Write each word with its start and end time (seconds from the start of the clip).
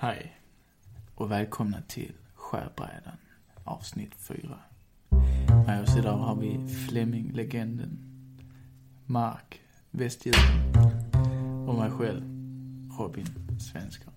Hej 0.00 0.40
och 1.14 1.30
välkomna 1.30 1.82
till 1.88 2.12
Skärbrädan 2.34 3.16
avsnitt 3.64 4.14
4. 4.14 4.58
Med 5.66 5.82
oss 5.82 5.96
idag 5.96 6.16
har 6.16 6.36
vi 6.36 6.74
Fleming, 6.88 7.32
legenden, 7.32 7.98
Mark, 9.06 9.60
Västjylland 9.90 10.76
och 11.68 11.74
mig 11.74 11.90
själv, 11.90 12.22
Robin, 12.98 13.58
svenskar. 13.60 14.12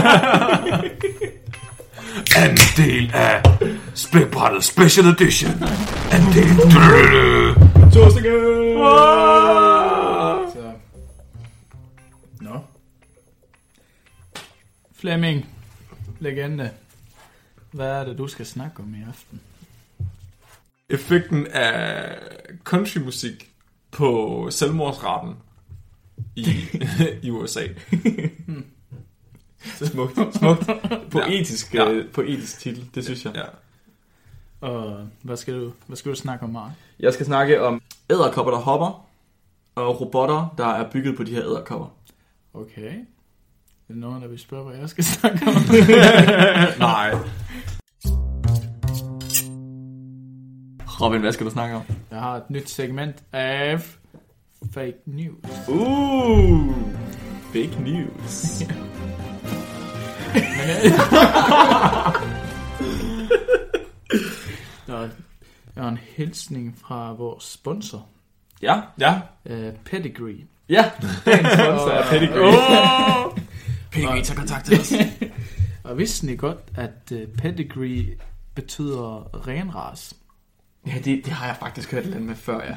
En 2.36 2.56
del 2.76 3.10
af 3.14 3.42
Spækbrættet 3.94 4.64
Special 4.64 5.06
Edition. 5.06 5.50
En 6.12 6.22
del... 6.34 6.56
Torstinger! 7.92 8.30
Så. 10.52 10.72
Nå. 12.40 12.58
Flemming, 14.94 15.48
legende. 16.18 16.70
Hvad 17.72 17.88
er 17.88 18.04
det, 18.04 18.18
du 18.18 18.28
skal 18.28 18.46
snakke 18.46 18.82
om 18.82 18.94
i 18.94 18.98
aften? 19.08 19.40
Effekten 20.88 21.46
af 21.46 22.18
countrymusik 22.64 23.50
på 23.90 24.48
selvmordsraten 24.50 25.34
i, 26.36 26.46
i 27.22 27.30
USA. 27.30 27.66
Smukt. 29.92 30.18
Smukt. 30.34 30.70
Poetisk, 31.10 31.74
Ja. 31.74 31.90
øh, 31.90 32.10
poetisk 32.12 32.58
titel, 32.60 32.88
det 32.94 33.04
synes 33.04 33.24
jeg. 33.24 33.32
Ja. 33.34 33.42
Og 34.68 35.06
hvad 35.22 35.36
skal 35.36 35.54
du, 35.60 35.72
hvad 35.86 35.96
skal 35.96 36.10
du 36.12 36.16
snakke 36.16 36.44
om, 36.44 36.50
Mark? 36.50 36.70
Jeg 37.00 37.12
skal 37.14 37.26
snakke 37.26 37.62
om 37.62 37.82
æderkopper, 38.10 38.52
der 38.52 38.58
hopper, 38.58 39.06
og 39.74 40.00
robotter, 40.00 40.54
der 40.58 40.66
er 40.66 40.90
bygget 40.90 41.16
på 41.16 41.22
de 41.22 41.30
her 41.34 41.42
æderkopper. 41.44 41.86
Okay. 42.54 42.94
Er 43.88 43.92
der 43.92 44.00
nogen, 44.00 44.22
der 44.22 44.28
vil 44.28 44.38
spørge, 44.38 44.68
hvad 44.70 44.78
jeg 44.78 44.88
skal 44.88 45.04
snakke 45.14 45.46
om? 45.46 45.54
Nej. 46.78 47.14
Robin, 51.00 51.20
hvad 51.20 51.32
skal 51.32 51.46
du 51.46 51.50
snakke 51.50 51.76
om? 51.76 51.82
Jeg 52.10 52.18
har 52.20 52.36
et 52.36 52.50
nyt 52.50 52.70
segment 52.70 53.16
af 53.32 53.80
fake 54.74 54.96
news. 55.06 55.68
Uh, 55.68 56.74
fake 57.52 57.76
news. 57.82 58.62
Der 65.76 65.82
er 65.84 65.88
en 65.88 65.98
hilsning 66.16 66.76
fra 66.86 67.12
vores 67.12 67.44
sponsor, 67.44 68.06
ja, 68.62 68.80
Ja. 69.00 69.20
uh, 69.50 69.74
Pedigree. 69.84 70.36
ja. 70.68 70.90
Dagens 71.26 71.48
sponsor 71.52 71.90
er 71.90 72.10
Pedigree. 72.10 72.42
Oh! 72.42 73.38
Pedigree, 73.92 74.22
tag 74.22 74.36
kontakt 74.36 74.66
til 74.66 74.80
os. 74.80 74.92
Og 75.84 75.98
vidste 75.98 76.32
I 76.32 76.36
godt, 76.36 76.58
at 76.76 77.12
uh, 77.12 77.18
Pedigree 77.38 78.06
betyder 78.54 79.30
renras? 79.48 80.14
Ja, 80.86 80.94
det, 81.04 81.04
det 81.24 81.32
har 81.32 81.46
jeg 81.46 81.56
faktisk 81.56 81.92
hørt 81.92 82.06
lidt 82.06 82.22
med 82.22 82.34
før, 82.34 82.60
ja. 82.64 82.74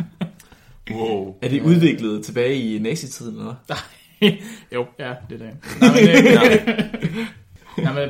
Wow. 0.96 1.36
Er 1.42 1.50
det 1.50 1.62
udviklet 1.62 2.26
tilbage 2.26 2.76
i 2.76 2.80
nazitiden, 2.80 3.38
eller 3.40 3.56
hvad? 3.66 3.76
jo, 4.76 4.86
ja, 5.00 5.14
det 5.30 5.42
er 5.42 5.46
det. 5.46 5.58
Nej, 5.82 5.90
men, 5.90 6.08
det, 6.26 7.28
nej, 7.78 7.94
men 7.94 8.10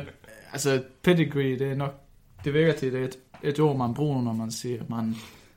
altså, 0.52 0.82
pedigree, 1.02 1.58
det 1.58 1.62
er 1.62 1.74
nok, 1.74 1.94
det 2.44 2.54
virker 2.54 2.72
til, 2.72 2.92
det 2.92 3.00
er 3.00 3.04
et, 3.04 3.18
et 3.42 3.60
ord, 3.60 3.76
man 3.76 3.94
bruger, 3.94 4.22
når 4.22 4.32
man 4.32 4.50
siger, 4.50 4.80
at 4.80 4.90
man, 4.90 5.16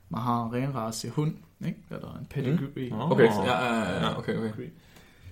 man 0.10 0.22
har 0.22 0.46
en 0.46 0.54
renrace 0.54 1.10
hund, 1.10 1.36
ikke? 1.66 1.80
Eller 1.92 2.18
en 2.20 2.26
pedigree. 2.30 2.90
Mm. 2.90 3.00
Okay, 3.12 3.24
ja, 3.24 3.66
ja, 3.66 4.06
ja, 4.06 4.18
okay, 4.18 4.38
okay. 4.38 4.70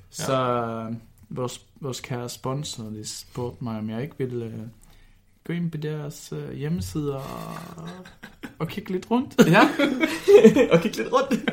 Så 0.09 0.43
øh, 0.43 0.95
vores, 1.29 1.65
vores 1.81 1.99
kære 1.99 2.29
sponsor, 2.29 2.83
de 2.83 3.07
spurgte 3.07 3.63
mig, 3.63 3.77
om 3.77 3.89
jeg 3.89 4.01
ikke 4.01 4.15
ville 4.17 4.45
øh, 4.45 4.61
gå 5.47 5.53
ind 5.53 5.71
på 5.71 5.77
deres 5.77 6.33
hjemmesider 6.53 7.15
og, 7.15 7.87
og 8.59 8.67
kigge 8.67 8.91
lidt 8.91 9.11
rundt. 9.11 9.47
Ja, 9.47 9.61
og 10.73 10.79
kigge 10.79 10.97
lidt 10.97 11.13
rundt. 11.13 11.51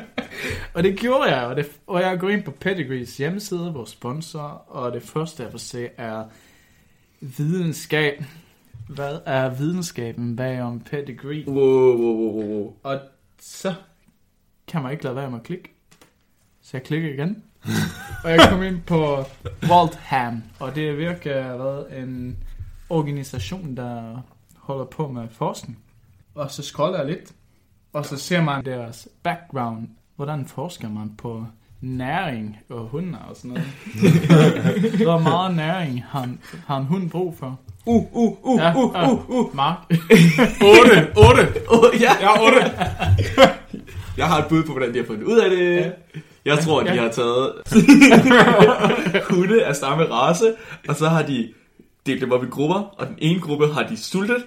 Og 0.73 0.83
det 0.83 0.99
gjorde 0.99 1.35
jeg, 1.35 1.45
og, 1.45 1.55
det, 1.55 1.71
og 1.87 2.01
jeg 2.01 2.19
går 2.19 2.29
ind 2.29 2.43
på 2.43 2.51
Pedigrees 2.51 3.17
hjemmeside, 3.17 3.73
vores 3.73 3.89
sponsor, 3.89 4.65
og 4.67 4.93
det 4.93 5.03
første, 5.03 5.43
jeg 5.43 5.51
får 5.51 5.57
se, 5.57 5.89
er 5.97 6.23
videnskab. 7.23 8.23
Hvad 8.89 9.19
er 9.25 9.49
videnskaben 9.49 10.35
bagom 10.35 10.79
Pedigree? 10.79 11.47
Wow, 11.47 11.97
wow, 11.97 12.15
wow, 12.15 12.43
wow. 12.43 12.73
Og 12.83 12.99
så 13.39 13.73
kan 14.67 14.81
man 14.81 14.91
ikke 14.91 15.03
lade 15.03 15.15
være 15.15 15.29
med 15.29 15.39
at 15.39 15.43
klikke. 15.43 15.75
Så 16.61 16.77
jeg 16.77 16.83
klikker 16.83 17.13
igen. 17.13 17.43
og 18.23 18.31
jeg 18.31 18.39
kom 18.49 18.63
ind 18.63 18.81
på 18.81 19.17
Waltham, 19.69 20.43
og 20.59 20.75
det 20.75 20.97
virker 20.97 21.55
hvad, 21.55 21.97
en 22.01 22.37
organisation, 22.89 23.77
der 23.77 24.21
holder 24.57 24.85
på 24.85 25.07
med 25.07 25.29
forskning. 25.29 25.79
Og 26.35 26.51
så 26.51 26.63
scroller 26.63 26.97
jeg 26.97 27.07
lidt, 27.07 27.33
og 27.93 28.05
så 28.05 28.17
ser 28.17 28.43
man 28.43 28.65
deres 28.65 29.07
background. 29.23 29.87
Hvordan 30.15 30.45
forsker 30.45 30.89
man 30.89 31.15
på 31.17 31.45
næring 31.83 32.57
og 32.69 32.87
hunder 32.91 33.17
og 33.29 33.35
sådan 33.35 33.51
noget? 33.51 33.67
Hvor 35.03 35.19
meget 35.19 35.55
næring 35.55 36.03
har 36.09 36.23
en, 36.23 36.39
har 36.67 36.77
en 36.77 36.85
hund 36.85 37.09
brug 37.09 37.35
for? 37.39 37.59
Uh, 37.85 38.05
uh, 38.13 38.37
uh, 38.43 38.59
Ja, 38.61 38.75
uh, 38.75 39.13
uh, 39.13 39.29
uh. 39.29 39.55
Mark. 39.55 39.77
8. 39.89 41.07
8. 41.17 41.47
Uh, 41.71 42.01
ja. 42.01 42.11
Ja, 42.21 42.45
8. 42.45 42.57
Jeg 44.17 44.25
har 44.27 44.37
et 44.39 44.45
bud 44.49 44.63
på, 44.63 44.71
hvordan 44.71 44.93
de 44.93 44.97
har 44.99 45.05
fundet 45.05 45.23
ud 45.23 45.37
af 45.37 45.49
det. 45.49 45.75
Ja. 45.75 45.89
Jeg 46.45 46.59
tror, 46.59 46.79
at 46.81 46.85
de 46.87 46.93
Ja. 46.93 47.01
har 47.01 47.09
taget 47.09 47.51
hunde 49.29 49.65
af 49.65 49.75
samme 49.75 50.03
race, 50.11 50.53
og 50.89 50.95
så 50.95 51.09
har 51.09 51.21
de 51.23 51.53
delt 52.05 52.21
dem 52.21 52.31
op 52.31 52.43
i 52.43 52.47
grupper, 52.47 52.75
og 52.97 53.07
den 53.07 53.15
ene 53.17 53.39
gruppe 53.39 53.67
har 53.73 53.83
de 53.83 53.97
sultet, 53.97 54.43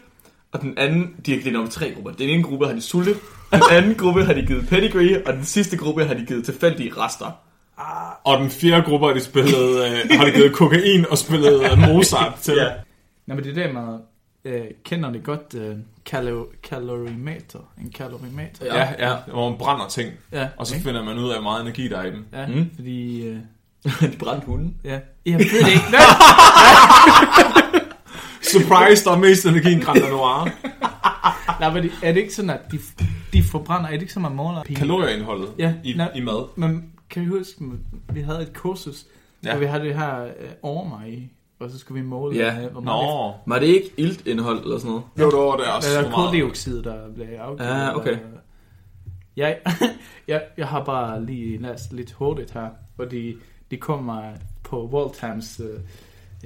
og 0.53 0.61
den 0.61 0.75
anden, 0.79 1.15
de 1.27 1.35
har 1.35 1.43
delt 1.43 1.57
op 1.57 1.65
i 1.67 1.71
tre 1.71 1.93
grupper. 1.95 2.13
Den 2.13 2.29
ene 2.29 2.43
gruppe 2.43 2.67
har 2.67 2.73
de 2.73 2.81
sultet, 2.81 3.17
den 3.53 3.63
anden 3.71 3.95
gruppe 3.95 4.25
har 4.25 4.33
de 4.33 4.43
givet 4.47 4.69
pedigree, 4.69 5.27
og 5.27 5.33
den 5.33 5.45
sidste 5.45 5.77
gruppe 5.77 6.05
har 6.05 6.15
de 6.15 6.25
givet 6.27 6.45
tilfældige 6.45 6.93
rester. 6.97 7.31
Og 8.25 8.39
den 8.39 8.51
fjerde 8.51 8.83
gruppe 8.83 9.07
har 9.07 9.15
de 9.15 9.21
spillet, 9.21 9.85
øh, 9.85 10.19
har 10.19 10.25
de 10.25 10.31
givet 10.33 10.53
kokain 10.53 11.07
og 11.11 11.19
spillet 11.19 11.63
øh, 11.73 11.79
Mozart 11.79 12.35
til. 12.41 12.55
Ja. 12.55 12.69
Nå, 13.27 13.35
men 13.35 13.45
det 13.45 13.59
er 13.59 13.63
det, 13.67 13.75
man 13.75 13.99
øh, 14.45 14.65
kender 14.85 15.13
det 15.13 15.25
godt, 15.25 15.55
øh, 15.55 15.77
kalo- 16.11 16.61
kalorimeter. 16.69 17.59
En 17.85 17.91
kalorimeter. 17.95 18.65
Ja, 18.77 18.89
ja, 19.11 19.17
hvor 19.33 19.49
man 19.51 19.59
brænder 19.59 19.89
ting, 19.89 20.13
ja 20.33 20.49
og 20.57 20.67
så 20.67 20.75
ikke? 20.75 20.85
finder 20.87 21.03
man 21.05 21.19
ud 21.19 21.29
af, 21.29 21.35
hvor 21.35 21.43
meget 21.43 21.61
energi 21.63 21.89
der 21.89 21.99
er 21.99 22.05
i 22.05 22.11
dem. 22.11 22.25
Ja, 22.33 22.47
Mm. 22.47 22.55
mm. 22.55 22.71
fordi... 22.75 23.27
Øh, 23.27 23.37
de 24.13 24.17
brændte 24.19 24.47
hunden. 24.47 24.77
ja, 24.85 24.99
jeg 25.27 25.39
ved 25.39 25.65
det 25.65 25.69
ikke. 25.73 25.85
Surprise, 28.53 29.05
der 29.05 29.11
er 29.13 29.19
mest 29.19 29.47
energi 29.47 29.69
i 29.69 29.73
en 29.73 29.81
Grand 29.81 30.01
Noir. 30.01 30.49
Nej, 31.61 31.75
men 31.75 31.91
er 32.03 32.13
det 32.13 32.21
ikke 32.21 32.35
sådan, 32.35 32.51
at 32.51 32.61
de, 32.73 32.79
de 33.33 33.43
forbrænder? 33.43 33.87
Er 33.87 33.93
det 33.93 34.01
ikke 34.01 34.13
sådan, 34.13 34.23
man 34.23 34.37
måler? 34.37 34.63
Kalorieindholdet 34.77 35.49
Ja, 35.59 35.75
i, 35.85 35.93
nej. 35.97 36.11
i 36.15 36.21
mad. 36.21 36.49
Men 36.57 36.93
kan 37.11 37.23
vi 37.23 37.27
huske, 37.29 37.65
vi 38.13 38.21
havde 38.21 38.43
et 38.43 38.53
kursus, 38.55 39.05
ja. 39.45 39.49
Ja. 39.49 39.55
hvor 39.55 39.61
vi 39.61 39.67
havde 39.67 39.85
det 39.85 39.95
her 39.95 40.23
øh, 40.25 40.31
ormer 40.63 41.05
i, 41.07 41.29
og 41.61 41.71
så 41.71 41.79
skulle 41.79 42.03
vi 42.03 42.09
måle, 42.09 42.37
Ja. 42.37 42.65
øh, 42.65 42.73
hvor 42.73 42.81
meget 42.81 43.05
Nå, 43.07 43.35
Var 43.47 43.59
det 43.59 43.67
ikke 43.67 43.91
iltindhold 43.97 44.63
eller 44.63 44.79
sådan 44.79 44.91
noget? 44.91 45.05
jo, 45.21 45.31
det 45.31 45.39
var 45.39 45.57
det 45.57 45.67
også. 45.77 45.89
Hvor 45.93 46.03
meget- 46.03 46.15
koldioxid, 46.15 46.83
der 46.83 47.13
blev 47.15 47.27
afgivet. 47.39 47.71
Ah, 47.71 47.97
okay. 47.97 48.13
Øh, 48.13 48.19
Jeg, 49.37 49.59
jeg, 50.29 50.43
jeg 50.59 50.67
har 50.69 50.85
bare 50.85 51.25
lige 51.25 51.59
læst 51.63 51.93
lidt 51.93 52.13
hurtigt 52.13 52.51
her, 52.53 52.69
fordi 52.97 53.35
de 53.71 53.77
kommer 53.77 54.23
på 54.65 54.89
Walthams 54.93 55.61
øh, 55.61 55.81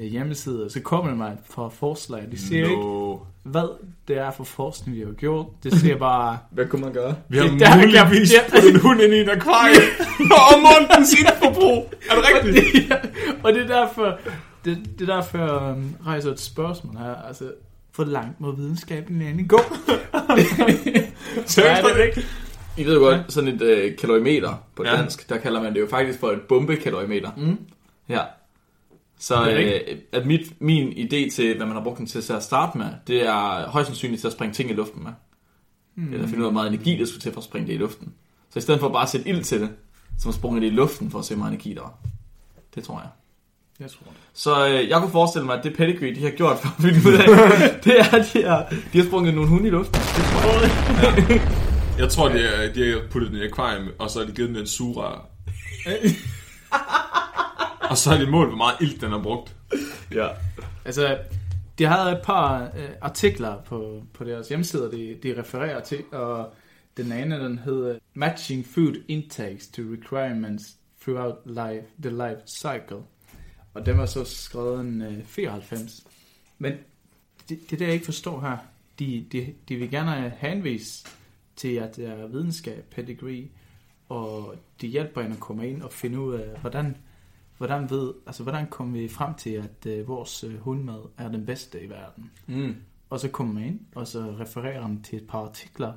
hjemmeside, 0.06 0.70
så 0.70 0.80
kommer 0.80 1.14
man 1.14 1.32
for 1.50 1.68
forslag. 1.68 2.22
De 2.30 2.38
siger 2.38 2.68
no. 2.68 2.70
ikke, 2.70 3.24
hvad 3.42 3.68
det 4.08 4.18
er 4.18 4.30
for 4.30 4.44
forskning, 4.44 4.96
de 4.98 5.04
har 5.06 5.12
gjort. 5.12 5.46
Det 5.62 5.74
siger 5.74 5.96
bare, 6.08 6.38
Hvad 6.50 6.66
kunne 6.66 6.82
man 6.82 6.92
gøre? 6.92 7.14
Vi 7.28 7.36
har 7.38 7.44
Det 7.48 7.60
der, 7.60 7.76
muligvis 7.76 8.32
ja. 8.32 8.50
puttet 8.50 8.74
en 8.74 8.80
hund 8.80 9.00
ind 9.00 9.12
i 9.14 9.20
en 9.20 9.30
akvarie 9.30 9.74
og 10.52 10.60
målt 10.62 11.06
sit 11.08 11.26
forbrug. 11.42 11.94
Er 12.10 12.14
det 12.14 12.24
rigtigt? 12.44 12.90
ja, 12.90 12.96
og 13.42 13.52
det 13.52 13.62
er 13.62 13.66
derfor, 13.66 14.18
det, 14.64 14.78
det 14.98 15.08
er 15.10 15.14
derfor 15.14 15.70
um, 15.72 15.94
rejser 16.06 16.30
et 16.32 16.40
spørgsmål 16.40 16.96
her. 16.96 17.14
Altså, 17.28 17.52
hvor 17.94 18.04
langt 18.04 18.40
må 18.40 18.52
videnskaben 18.52 19.22
egentlig 19.22 19.48
gå? 19.48 19.60
Så 21.46 21.62
er 21.62 21.82
det 21.82 22.04
ikke? 22.06 22.26
I 22.76 22.84
ved 22.84 22.94
jo 22.94 23.00
godt, 23.00 23.20
sådan 23.28 23.48
et 23.54 23.62
øh, 23.62 23.96
kalorimeter 23.96 24.54
på 24.76 24.84
Ja. 24.84 24.96
dansk, 24.96 25.28
der 25.28 25.36
kalder 25.38 25.62
man 25.62 25.74
det 25.74 25.80
jo 25.80 25.86
faktisk 25.90 26.18
for 26.20 26.28
et 26.30 26.40
bombekalorimeter. 26.48 27.30
Mm. 27.36 27.58
Ja. 28.08 28.20
Så 29.20 29.44
Det 29.44 29.76
er 29.76 29.80
øh, 29.88 29.98
at 30.12 30.26
mit, 30.26 30.60
min 30.60 30.88
idé 30.88 31.30
til, 31.30 31.56
hvad 31.56 31.66
man 31.66 31.76
har 31.76 31.82
brugt 31.82 31.98
den 31.98 32.06
til, 32.06 32.22
til 32.22 32.32
at 32.32 32.42
starte 32.42 32.78
med, 32.78 32.86
det 33.06 33.26
er 33.26 33.68
højst 33.68 33.86
sandsynligt 33.86 34.20
til 34.20 34.26
at 34.26 34.32
springe 34.32 34.54
ting 34.54 34.70
i 34.70 34.72
luften 34.72 35.02
med. 35.02 35.12
Mm. 35.94 36.12
Eller 36.12 36.26
finde 36.26 36.38
ud 36.38 36.44
af, 36.44 36.52
hvor 36.52 36.62
meget 36.62 36.72
energi, 36.72 36.98
der 36.98 37.06
skulle 37.06 37.20
til 37.20 37.32
for 37.32 37.40
at 37.40 37.44
springe 37.44 37.68
det 37.68 37.74
i 37.74 37.76
luften. 37.76 38.14
Så 38.50 38.58
i 38.58 38.62
stedet 38.62 38.80
for 38.80 38.88
bare 38.88 39.02
at 39.02 39.08
sætte 39.08 39.28
ild 39.28 39.44
til 39.44 39.60
det, 39.60 39.70
som 40.18 40.30
har 40.30 40.32
sprunget 40.32 40.62
i 40.62 40.70
luften 40.70 41.10
for 41.10 41.18
at 41.18 41.24
se, 41.24 41.34
hvor 41.34 41.44
mange 41.44 41.58
key 41.58 41.74
der 41.74 41.80
var. 41.80 41.98
Det 42.74 42.84
tror 42.84 42.98
jeg. 42.98 43.08
Jeg 43.80 43.90
tror 43.90 44.04
det. 44.04 44.16
Så 44.32 44.68
øh, 44.68 44.88
jeg 44.88 45.00
kunne 45.00 45.10
forestille 45.10 45.46
mig, 45.46 45.58
at 45.58 45.64
det 45.64 45.76
pedigree, 45.76 46.14
de 46.14 46.22
har 46.22 46.30
gjort 46.30 46.58
for 46.58 46.68
at 46.68 46.82
finde 46.82 47.08
ud 47.08 47.14
af, 47.14 47.26
det 47.84 48.00
er, 48.00 48.14
at 48.14 48.30
de 48.32 48.42
har, 48.42 48.74
de 48.92 48.98
har 48.98 49.06
sprunget 49.06 49.34
nogle 49.34 49.48
hunde 49.48 49.66
i 49.66 49.70
luften. 49.70 50.00
Det 50.00 50.24
tror 50.24 50.60
jeg. 50.62 51.40
Jeg 51.98 52.08
tror, 52.08 52.28
de 52.28 52.38
har, 52.42 52.72
de 52.74 52.92
har 52.92 53.00
puttet 53.10 53.30
den 53.30 53.38
i 53.40 53.44
akvarium, 53.44 53.88
og 53.98 54.10
så 54.10 54.18
har 54.18 54.26
de 54.26 54.32
givet 54.32 54.48
den 54.48 54.56
en 54.56 54.66
sugerør. 54.66 55.28
og 57.90 57.96
så 57.96 58.10
har 58.10 58.18
de 58.18 58.30
målt, 58.30 58.48
hvor 58.48 58.56
meget 58.56 58.76
ilt 58.80 59.00
den 59.00 59.10
har 59.10 59.22
brugt. 59.22 59.56
Ja. 60.14 60.28
Altså, 60.84 61.18
de 61.78 61.86
havde 61.86 62.12
et 62.12 62.22
par 62.24 62.62
øh, 62.62 62.88
artikler 63.00 63.62
på, 63.62 64.02
på 64.12 64.24
deres 64.24 64.48
hjemmesider, 64.48 64.90
de, 64.90 65.18
de 65.22 65.40
refererer 65.40 65.80
til, 65.80 66.04
og 66.12 66.54
den 66.96 67.12
ene, 67.12 67.44
den 67.44 67.58
hed 67.58 67.98
Matching 68.14 68.66
Food 68.66 68.94
Intakes 69.08 69.68
to 69.68 69.82
Requirements 69.82 70.76
Throughout 71.02 71.36
life, 71.46 71.86
the 72.02 72.10
Life 72.10 72.40
Cycle. 72.46 73.02
Og 73.74 73.86
den 73.86 73.98
var 73.98 74.06
så 74.06 74.24
skrevet 74.24 74.80
en 74.80 75.02
øh, 75.02 75.24
94. 75.24 76.06
Men 76.58 76.72
det, 77.48 77.70
det 77.70 77.78
der 77.78 77.84
jeg 77.84 77.94
ikke 77.94 78.04
forstår 78.04 78.40
her, 78.40 78.56
de, 78.98 79.26
de, 79.32 79.54
de 79.68 79.76
vil 79.76 79.90
gerne 79.90 80.32
henvise 80.38 81.06
til, 81.56 81.74
at 81.74 81.96
det 81.96 82.06
er 82.06 82.26
videnskab, 82.26 82.84
pedigree, 82.90 83.48
og 84.08 84.54
de 84.80 84.86
hjælper 84.86 85.20
en 85.20 85.32
at 85.32 85.40
komme 85.40 85.70
ind 85.70 85.82
og 85.82 85.92
finde 85.92 86.20
ud 86.20 86.34
af, 86.34 86.60
hvordan, 86.60 86.96
hvordan 87.60 87.90
ved, 87.90 88.12
altså 88.26 88.42
hvordan 88.42 88.66
kommer 88.66 89.00
vi 89.00 89.08
frem 89.08 89.34
til, 89.34 89.50
at 89.50 89.86
øh, 89.86 90.08
vores 90.08 90.44
øh, 90.44 90.60
hundmad 90.60 91.00
er 91.18 91.28
den 91.28 91.46
bedste 91.46 91.82
i 91.82 91.90
verden. 91.90 92.30
Mm. 92.46 92.76
Og 93.10 93.20
så 93.20 93.28
kommer 93.28 93.54
man 93.54 93.64
ind, 93.64 93.80
og 93.94 94.06
så 94.06 94.34
refererer 94.40 94.88
man 94.88 95.02
til 95.02 95.18
et 95.18 95.26
par 95.28 95.38
artikler, 95.38 95.92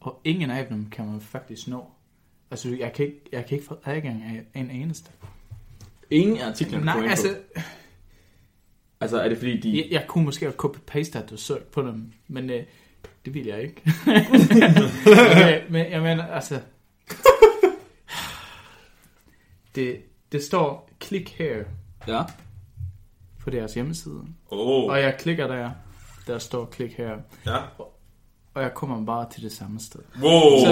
og 0.00 0.20
ingen 0.24 0.50
af 0.50 0.66
dem 0.66 0.90
kan 0.90 1.06
man 1.06 1.20
faktisk 1.20 1.68
nå. 1.68 1.86
Altså, 2.50 2.76
jeg 2.78 2.92
kan 2.92 3.06
ikke, 3.06 3.20
jeg 3.32 3.46
kan 3.46 3.56
ikke 3.56 3.66
få 3.66 3.78
adgang 3.84 4.22
af 4.22 4.44
en 4.54 4.70
eneste. 4.70 5.10
Ingen 6.10 6.38
af 6.38 6.48
artiklerne 6.48 6.84
Nej, 6.84 7.06
altså. 7.08 7.36
Altså, 9.00 9.20
er 9.20 9.28
det 9.28 9.38
fordi, 9.38 9.60
de... 9.60 9.76
jeg, 9.76 9.86
jeg 9.90 10.04
kunne 10.08 10.24
måske 10.24 10.44
have 10.44 10.56
copy-pastet 10.56 11.32
og 11.32 11.38
søgt 11.38 11.70
på 11.70 11.82
dem, 11.82 12.12
men 12.28 12.50
øh, 12.50 12.62
det 13.24 13.34
vil 13.34 13.46
jeg 13.46 13.62
ikke. 13.62 13.82
okay, 15.32 15.62
men 15.70 15.92
jeg 15.92 16.02
mener, 16.02 16.26
altså... 16.26 16.60
det, 19.74 20.02
det 20.34 20.42
står, 20.44 20.90
click 21.00 21.28
here 21.38 21.64
Ja. 22.08 22.22
på 23.40 23.50
deres 23.50 23.74
hjemmeside. 23.74 24.20
Åh, 24.50 24.84
Og 24.90 25.00
jeg 25.00 25.16
klikker 25.18 25.46
der, 25.46 25.70
der 26.26 26.38
står 26.38 26.72
click 26.74 26.92
here, 26.96 27.22
ja. 27.46 27.58
og 28.54 28.62
jeg 28.62 28.74
kommer 28.74 29.04
bare 29.04 29.30
til 29.30 29.42
det 29.42 29.52
samme 29.52 29.80
sted. 29.80 30.00
Wow. 30.22 30.64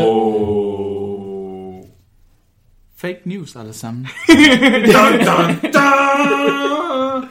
Fake 2.96 3.20
news 3.24 3.56
alle 3.56 3.72
sammen. 3.72 4.04
dun, 4.28 5.26
dun, 5.26 5.72
dun. 5.72 7.28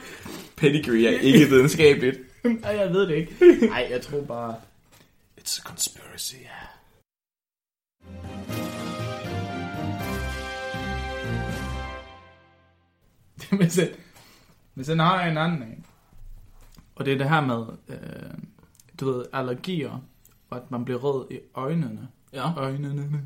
Pedigree 0.57 1.07
er 1.15 1.19
ikke 1.19 1.45
videnskabeligt. 1.49 2.17
Nej, 2.61 2.75
jeg 2.75 2.89
ved 2.93 3.07
det 3.07 3.15
ikke. 3.15 3.35
Nej, 3.69 3.87
jeg 3.91 4.01
tror 4.01 4.21
bare... 4.21 4.55
It's 5.41 5.59
a 5.61 5.63
conspiracy. 5.69 6.35
Men, 13.51 13.69
så, 13.69 13.89
men 14.75 14.85
så 14.85 14.95
har 14.95 15.21
jeg 15.21 15.31
en 15.31 15.37
anden 15.37 15.63
en. 15.63 15.85
Og 16.95 17.05
det 17.05 17.13
er 17.13 17.17
det 17.17 17.29
her 17.29 17.41
med, 17.41 17.65
øh, 17.87 18.31
du 18.99 19.11
ved, 19.11 19.25
allergier, 19.33 20.03
og 20.49 20.57
at 20.57 20.71
man 20.71 20.85
bliver 20.85 20.99
rød 20.99 21.31
i 21.31 21.39
øjnene. 21.53 22.07
Ja. 22.33 22.53
Øjnene. 22.57 23.21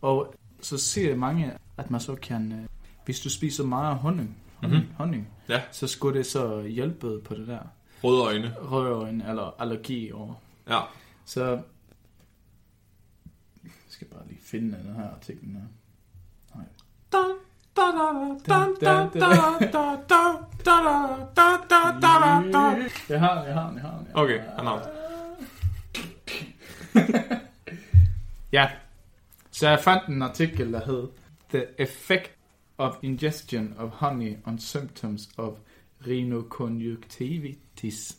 Og 0.00 0.34
så 0.60 0.78
siger 0.78 1.16
mange, 1.16 1.52
at 1.76 1.90
man 1.90 2.00
så 2.00 2.14
kan, 2.14 2.52
øh, 2.52 2.64
hvis 3.04 3.20
du 3.20 3.30
spiser 3.30 3.64
meget 3.64 3.96
honning, 3.96 4.36
honning, 4.56 4.78
Mhm. 4.82 4.82
mm-hmm. 4.82 4.96
honning 4.96 5.28
Ja. 5.48 5.62
så 5.72 5.86
skulle 5.86 6.18
det 6.18 6.26
så 6.26 6.62
hjælpe 6.62 7.20
på 7.20 7.34
det 7.34 7.46
der 7.48 7.58
Røde 8.04 8.22
øjne. 8.22 8.54
røde 8.62 8.90
øjne, 8.90 9.28
eller 9.28 9.54
allergi 9.58 10.12
over. 10.12 10.34
Ja. 10.68 10.80
Så 11.24 11.44
jeg 13.64 13.70
skal 13.88 14.06
bare 14.06 14.26
lige 14.28 14.40
finde 14.42 14.76
den 14.78 14.94
her 14.96 15.10
artikel 15.10 15.48
her. 15.48 15.60
Nej. 16.54 16.64
Dun, 17.12 17.36
Jeg 23.08 23.20
har 23.20 23.38
den, 23.38 23.46
jeg 23.46 23.54
har 23.54 23.66
den, 23.68 23.76
jeg 23.76 23.82
har 23.82 23.98
den. 23.98 24.06
Okay, 24.14 24.40
han 24.56 24.66
har 24.66 24.88
Ja, 28.52 28.68
så 29.50 29.68
jeg 29.68 29.80
fandt 29.80 30.08
en 30.08 30.22
artikel, 30.22 30.72
der 30.72 30.80
hed 30.86 31.08
The 31.50 31.64
Effect 31.78 32.30
of 32.78 32.94
Ingestion 33.02 33.74
of 33.78 33.90
Honey 33.90 34.36
on 34.46 34.58
Symptoms 34.58 35.28
of 35.36 35.52
Rhinoconjunctivitis. 36.06 38.16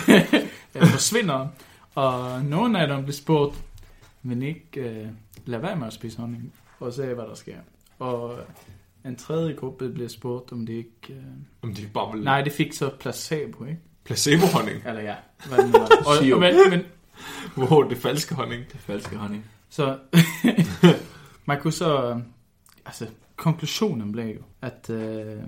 øh, 0.75 0.87
forsvinder. 0.87 1.47
Og 1.95 2.45
nogle 2.45 2.79
af 2.79 2.87
dem 2.87 3.03
blev 3.03 3.13
spurgt, 3.13 3.63
men 4.23 4.41
ikke 4.41 5.01
uh, 5.05 5.09
lad 5.45 5.59
være 5.59 5.75
med 5.75 5.87
at 5.87 5.93
spise 5.93 6.19
honning. 6.19 6.53
Og 6.79 6.93
se, 6.93 7.05
hvad 7.05 7.25
der 7.25 7.35
sker. 7.35 7.57
Og 7.99 8.39
en 9.05 9.15
tredje 9.15 9.53
gruppe 9.53 9.89
blev 9.89 10.09
spurgt, 10.09 10.51
om 10.51 10.65
det 10.65 10.73
ikke... 10.73 10.91
Uh, 11.09 11.69
Om 11.69 11.75
de 11.75 11.87
bare 11.93 12.13
vil... 12.13 12.23
Nej, 12.23 12.41
det 12.41 12.53
fik 12.53 12.73
så 12.73 12.89
placebo, 12.99 13.65
ikke? 13.65 13.79
Placebo-honning. 14.03 14.87
Eller 14.87 15.01
ja, 15.01 15.15
hvad 15.47 15.57
det 15.57 15.65
nu 15.65 15.79
var. 15.79 15.89
og, 16.07 16.33
og, 16.33 16.39
men, 16.39 16.69
men, 16.69 16.81
Wow, 17.57 17.83
det 17.83 17.97
er 17.97 18.01
falske 18.01 18.35
honning. 18.35 18.63
Det 18.71 18.79
falske 18.79 19.15
honning. 19.15 19.45
så 19.69 19.97
man 21.45 21.61
kunne 21.61 21.73
så, 21.73 22.21
altså 22.85 23.07
konklusionen 23.35 24.11
blev 24.11 24.25
jo, 24.35 24.41
at, 24.61 24.89
øh, 24.89 25.43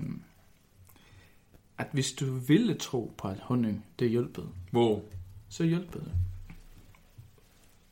at 1.78 1.86
hvis 1.92 2.12
du 2.12 2.24
ville 2.24 2.74
tro 2.74 3.12
på, 3.18 3.28
at 3.28 3.36
honning 3.42 3.84
det 3.98 4.10
hjælpede, 4.10 4.46
Wow. 4.74 5.02
så 5.48 5.64
hjælpede 5.64 6.04
det. 6.04 6.12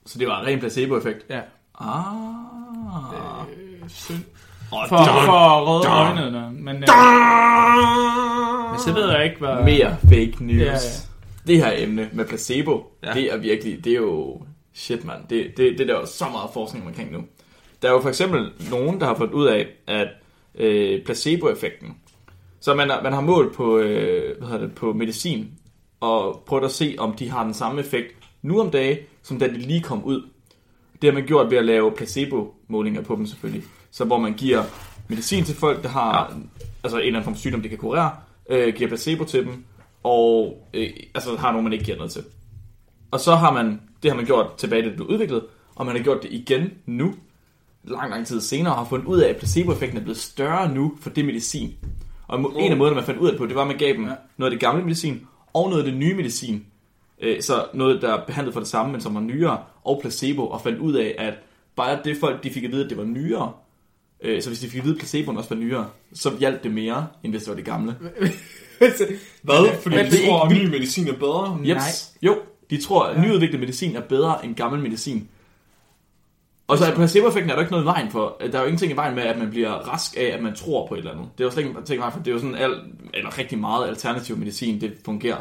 Så 0.06 0.18
det 0.18 0.26
var 0.28 0.40
en 0.40 0.46
ren 0.46 0.58
placebo-effekt? 0.58 1.26
Ja, 1.30 1.40
Ah. 1.80 3.44
øh, 3.82 3.88
synd. 3.88 4.18
For, 4.68 4.86
for 4.88 5.64
røde 5.66 5.88
øjnene, 5.88 6.50
men, 6.52 6.76
øh, 6.76 6.88
men 8.70 8.80
så 8.80 8.92
ved 8.94 9.10
jeg 9.10 9.24
ikke, 9.24 9.38
hvad... 9.38 9.64
Mere 9.64 9.96
fake 10.02 10.44
news. 10.44 10.60
Ja, 10.62 10.72
ja. 10.72 10.78
Det 11.46 11.56
her 11.64 11.72
emne 11.76 12.10
med 12.12 12.24
placebo, 12.24 12.92
Ja. 13.02 13.08
ja. 13.08 13.14
det 13.14 13.32
er 13.32 13.36
virkelig, 13.36 13.84
det 13.84 13.92
er 13.92 13.96
jo... 13.96 14.42
Shit, 14.74 15.04
mand. 15.04 15.20
Det, 15.30 15.46
det, 15.56 15.78
det 15.78 15.80
er 15.80 15.86
der 15.94 16.00
jo 16.00 16.06
så 16.06 16.28
meget 16.28 16.50
forskning 16.54 16.86
omkring 16.86 17.12
nu. 17.12 17.24
Der 17.82 17.88
er 17.88 17.92
jo 17.92 18.00
for 18.00 18.08
eksempel 18.08 18.52
nogen, 18.70 19.00
der 19.00 19.06
har 19.06 19.14
fundet 19.14 19.34
ud 19.34 19.46
af, 19.46 19.66
at 19.86 20.08
øh, 20.54 21.04
placebo-effekten, 21.04 21.96
så 22.62 22.74
man, 22.74 22.90
har- 22.90 23.02
man 23.02 23.12
har 23.12 23.20
målt 23.20 23.54
på, 23.54 23.78
øh, 23.78 24.38
hvad 24.38 24.48
hedder 24.48 24.66
det, 24.66 24.74
på 24.74 24.92
medicin, 24.92 25.48
og 26.00 26.42
prøvet 26.46 26.64
at 26.64 26.70
se, 26.70 26.94
om 26.98 27.12
de 27.14 27.30
har 27.30 27.44
den 27.44 27.54
samme 27.54 27.80
effekt 27.80 28.14
nu 28.42 28.60
om 28.60 28.70
dagen, 28.70 28.98
som 29.22 29.38
da 29.38 29.46
de 29.48 29.58
lige 29.58 29.80
kom 29.82 30.04
ud. 30.04 30.22
Det 31.02 31.10
har 31.10 31.14
man 31.14 31.26
gjort 31.26 31.50
ved 31.50 31.58
at 31.58 31.64
lave 31.64 31.92
placebo-målinger 31.92 33.02
på 33.02 33.16
dem 33.16 33.26
selvfølgelig. 33.26 33.64
Så 33.90 34.04
hvor 34.04 34.18
man 34.18 34.32
giver 34.34 34.62
medicin 35.08 35.44
til 35.44 35.54
folk, 35.56 35.82
der 35.82 35.88
har 35.88 36.30
ja. 36.30 36.36
altså 36.84 36.96
en 36.98 37.02
eller 37.06 37.18
anden 37.18 37.24
form 37.24 37.34
for 37.34 37.40
sygdom, 37.40 37.62
de 37.62 37.68
kan 37.68 37.78
kurere, 37.78 38.10
øh, 38.50 38.74
giver 38.74 38.88
placebo 38.88 39.24
til 39.24 39.44
dem, 39.46 39.64
og 40.02 40.58
øh, 40.74 40.90
altså 41.14 41.36
har 41.36 41.50
nogen, 41.52 41.64
man 41.64 41.72
ikke 41.72 41.84
giver 41.84 41.96
noget 41.96 42.12
til. 42.12 42.24
Og 43.10 43.20
så 43.20 43.34
har 43.34 43.52
man, 43.52 43.80
det 44.02 44.10
har 44.10 44.16
man 44.16 44.26
gjort 44.26 44.54
tilbage, 44.56 44.82
da 44.82 44.88
det 44.88 44.96
blev 44.96 45.08
udviklet, 45.08 45.42
og 45.74 45.86
man 45.86 45.96
har 45.96 46.02
gjort 46.02 46.22
det 46.22 46.32
igen 46.32 46.70
nu, 46.86 47.14
lang, 47.84 48.10
lang 48.10 48.26
tid 48.26 48.40
senere, 48.40 48.72
og 48.72 48.78
har 48.78 48.84
fundet 48.84 49.06
ud 49.06 49.20
af, 49.20 49.28
at 49.30 49.36
placeboeffekten 49.36 49.98
er 49.98 50.02
blevet 50.02 50.18
større 50.18 50.74
nu 50.74 50.92
for 51.00 51.10
det 51.10 51.24
medicin. 51.24 51.74
Og 52.32 52.38
mo- 52.40 52.58
en 52.60 52.70
af 52.72 52.76
måderne, 52.78 52.94
man 52.94 53.04
fandt 53.04 53.20
ud 53.20 53.26
af 53.26 53.32
det 53.32 53.38
på, 53.40 53.46
det 53.46 53.54
var, 53.54 53.60
at 53.60 53.66
man 53.68 53.78
gav 53.78 53.92
dem 53.92 54.04
Ja. 54.04 54.12
noget 54.36 54.52
af 54.52 54.58
det 54.58 54.60
gamle 54.60 54.84
medicin, 54.84 55.20
og 55.54 55.68
noget 55.70 55.82
af 55.84 55.90
det 55.90 55.98
nye 56.00 56.14
medicin. 56.14 56.64
Øh, 57.20 57.42
Så 57.42 57.64
noget, 57.74 58.02
der 58.02 58.14
er 58.14 58.24
behandlet 58.26 58.52
for 58.52 58.60
det 58.60 58.68
samme, 58.68 58.92
men 58.92 59.00
som 59.00 59.14
var 59.14 59.20
nyere, 59.20 59.58
og 59.84 59.98
placebo, 60.02 60.46
og 60.46 60.60
fandt 60.60 60.78
ud 60.78 60.92
af, 60.94 61.14
at 61.18 61.34
bare 61.76 61.98
det 62.04 62.16
folk, 62.16 62.44
de 62.44 62.50
fik 62.50 62.64
at 62.64 62.72
vide, 62.72 62.84
at 62.84 62.90
det 62.90 62.98
var 62.98 63.04
nyere, 63.04 63.52
Øh, 64.24 64.42
så 64.42 64.48
hvis 64.50 64.58
de 64.60 64.68
fik 64.68 64.78
at 64.78 64.84
vide, 64.84 64.94
at 64.94 64.98
placeboen 64.98 65.36
også 65.36 65.48
var 65.54 65.56
nyere, 65.60 65.86
så 66.14 66.30
hjalp 66.40 66.62
det 66.64 66.70
mere, 66.74 67.06
end 67.22 67.32
hvis 67.32 67.42
det 67.42 67.48
var 67.50 67.54
det 67.56 67.64
gamle. 67.64 67.94
Hvad? 69.42 69.66
Fordi 69.82 69.96
Men 69.96 70.06
de 70.06 70.26
tror, 70.26 70.44
at 70.44 70.50
ny 70.52 70.66
medicin 70.66 71.08
er 71.08 71.12
bedre? 71.12 71.58
Jeps. 71.64 72.12
Jo, 72.22 72.36
de 72.70 72.80
tror, 72.80 73.04
at 73.04 73.20
nyudviklet 73.20 73.60
medicin 73.60 73.96
er 73.96 74.00
bedre 74.00 74.44
end 74.44 74.54
gammel 74.54 74.80
medicin. 74.82 75.28
Og 76.66 76.78
så 76.78 76.84
er 76.84 76.94
placeboeffekten 76.94 77.50
er 77.50 77.54
der 77.54 77.60
ikke 77.60 77.72
noget 77.72 77.84
i 77.84 77.86
vejen 77.86 78.10
for. 78.10 78.36
Der 78.52 78.58
er 78.58 78.60
jo 78.60 78.66
ingenting 78.66 78.92
i 78.92 78.96
vejen 78.96 79.14
med, 79.14 79.22
at 79.22 79.38
man 79.38 79.50
bliver 79.50 79.70
rask 79.70 80.16
af, 80.16 80.24
at 80.24 80.42
man 80.42 80.54
tror 80.54 80.86
på 80.86 80.94
et 80.94 80.98
eller 80.98 81.10
andet. 81.10 81.28
Det 81.38 81.44
er 81.44 81.48
jo 81.48 81.50
slet 81.50 81.64
ikke 81.64 81.82
ting 81.84 81.96
i 81.96 82.00
vejen 82.00 82.12
for. 82.12 82.18
Det 82.18 82.28
er 82.28 82.32
jo 82.32 82.38
sådan 82.38 82.54
al, 82.54 82.74
eller 83.14 83.38
rigtig 83.38 83.58
meget 83.58 83.88
alternativ 83.88 84.36
medicin, 84.36 84.80
det 84.80 84.92
fungerer. 85.04 85.36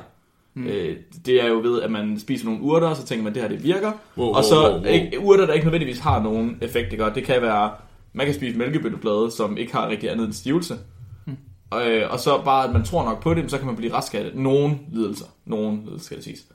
Mm. 0.54 0.68
Øh, 0.68 0.98
det 1.26 1.44
er 1.44 1.48
jo 1.48 1.60
ved, 1.60 1.82
at 1.82 1.92
man 1.92 2.20
spiser 2.20 2.46
nogle 2.46 2.62
urter, 2.62 2.88
og 2.88 2.96
så 2.96 3.06
tænker 3.06 3.24
man, 3.24 3.32
at 3.32 3.36
det 3.36 3.42
her 3.44 3.50
det 3.50 3.64
virker. 3.64 3.92
Wow, 4.18 4.34
og 4.34 4.44
så 4.44 4.56
wow, 4.56 4.72
wow. 4.72 4.84
Ikke, 4.84 5.20
urter, 5.20 5.46
der 5.46 5.54
ikke 5.54 5.66
nødvendigvis 5.66 6.00
har 6.00 6.24
nogen 6.24 6.58
effekt. 6.62 6.94
Ikke? 6.94 7.06
Det 7.16 7.24
kan 7.24 7.42
være, 7.42 7.72
man 8.14 8.26
kan 8.26 8.36
spise 8.36 8.58
mælkebøtteblade, 8.58 9.32
som 9.32 9.58
ikke 9.58 9.74
har 9.74 9.90
rigtig 9.90 10.12
andet 10.12 10.26
end 10.26 10.34
stivelse. 10.34 10.76
Mm. 11.26 11.38
Og, 11.70 11.90
øh, 11.92 12.12
og 12.12 12.20
så 12.20 12.42
bare, 12.46 12.68
at 12.68 12.74
man 12.74 12.84
tror 12.84 13.04
nok 13.04 13.24
på 13.24 13.34
det, 13.34 13.52
så 13.52 13.58
kan 13.58 13.68
man 13.68 13.76
blive 13.76 13.94
rask 13.94 14.14
af 14.14 14.24
det. 14.24 14.36
Nogle 14.36 14.80
lidelser. 14.92 15.26
Nogle 15.46 15.80
lidelser, 15.86 16.06
skal 16.06 16.18
det 16.18 16.24
siges. 16.24 16.46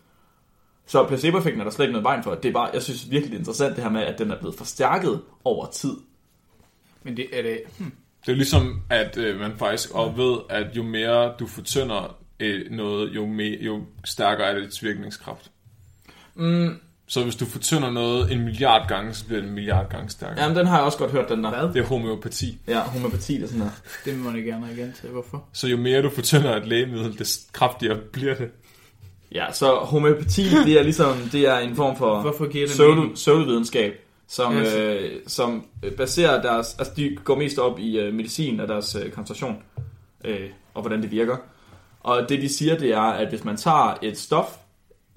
Så 0.87 1.07
placeboeffekten 1.07 1.61
er 1.61 1.65
der 1.65 1.71
slet 1.71 1.85
ikke 1.85 1.93
noget 1.93 2.05
vejen 2.05 2.23
for. 2.23 2.35
Det 2.35 2.49
er 2.49 2.53
bare, 2.53 2.71
jeg 2.75 2.83
synes 2.83 3.11
virkelig, 3.11 3.31
det 3.31 3.37
er 3.37 3.41
interessant 3.41 3.77
det 3.77 3.85
her 3.85 3.91
med, 3.91 4.03
at 4.03 4.19
den 4.19 4.31
er 4.31 4.39
blevet 4.39 4.55
forstærket 4.57 5.21
over 5.45 5.67
tid. 5.67 5.97
Men 7.03 7.17
det 7.17 7.27
er 7.33 7.43
det... 7.43 7.61
Hmm. 7.79 7.93
Det 8.27 8.33
er 8.33 8.37
ligesom, 8.37 8.81
at 8.91 9.17
øh, 9.17 9.41
man 9.41 9.53
faktisk 9.59 9.91
også 9.95 10.17
ved, 10.17 10.37
at 10.51 10.77
jo 10.77 10.83
mere 10.83 11.33
du 11.41 11.47
fortynder 11.47 12.17
øh, 12.41 12.71
noget, 12.71 13.11
jo, 13.15 13.27
mere, 13.27 13.59
jo 13.61 13.81
stærkere 14.05 14.47
er 14.47 14.55
det 14.55 14.63
dets 14.65 14.83
virkningskraft. 14.83 15.51
Mm, 16.35 16.81
Så 17.07 17.23
hvis 17.23 17.37
du 17.37 17.45
fortynder 17.47 17.91
noget 17.91 18.33
en 18.33 18.41
milliard 18.45 18.89
gange, 18.89 19.15
så 19.15 19.27
bliver 19.27 19.41
det 19.41 19.49
en 19.49 19.55
milliard 19.55 19.91
gange 19.91 20.09
stærkere. 20.11 20.43
jamen, 20.43 20.57
den 20.59 20.67
har 20.67 20.77
jeg 20.77 20.85
også 20.85 20.99
godt 20.99 21.11
hørt, 21.11 21.29
den 21.29 21.45
der. 21.45 21.51
Hvad? 21.51 21.75
Det 21.75 21.83
er 21.83 21.87
homeopati. 21.87 22.59
Ja, 22.69 22.81
homopati, 22.81 23.35
det 23.35 23.43
er 23.43 23.47
sådan 23.47 23.63
her. 23.63 23.71
Det 24.05 24.19
må 24.19 24.31
jeg 24.31 24.45
gerne 24.45 24.73
igen 24.73 24.93
til. 25.01 25.09
Hvorfor? 25.11 25.45
Så 25.53 25.67
jo 25.69 25.77
mere 25.77 26.03
du 26.03 26.11
fortynder 26.11 26.57
et 26.57 26.69
lægemiddel, 26.69 27.19
des 27.19 27.47
kraftigere 27.53 27.99
bliver 28.13 28.35
det. 28.35 28.51
Ja, 29.33 29.53
så 29.53 29.75
homopati, 29.75 30.43
det 30.67 30.79
er 30.79 30.83
ligesom, 30.83 31.17
det 31.33 31.47
er 31.49 31.59
en 31.59 31.77
form 31.77 31.97
for 31.97 32.23
pseudovidenskab, 33.15 33.95
som, 34.29 34.57
Yes. 34.57 34.75
øh, 34.75 35.11
som 35.27 35.67
baserer 35.97 36.43
deres, 36.43 36.77
altså 36.79 36.93
de 36.97 37.17
går 37.25 37.37
mest 37.37 37.59
op 37.59 37.79
i 37.79 37.99
øh, 37.99 38.15
medicin 38.15 38.61
og 38.61 38.69
deres 38.69 38.95
øh, 38.95 39.11
koncentration, 39.11 39.57
øh, 40.25 40.51
og 40.75 40.81
hvordan 40.83 41.03
det 41.03 41.11
virker. 41.11 41.37
Og 42.01 42.29
det 42.29 42.43
de 42.43 42.49
siger, 42.49 42.79
det 42.79 42.91
er, 42.93 43.01
at 43.01 43.29
hvis 43.29 43.45
man 43.45 43.57
tager 43.57 43.95
et 44.03 44.19
stof, 44.19 44.57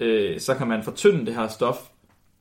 øh, 0.00 0.40
så 0.40 0.54
kan 0.54 0.66
man 0.66 0.82
fortynde 0.82 1.26
det 1.26 1.34
her 1.34 1.48
stof 1.48 1.76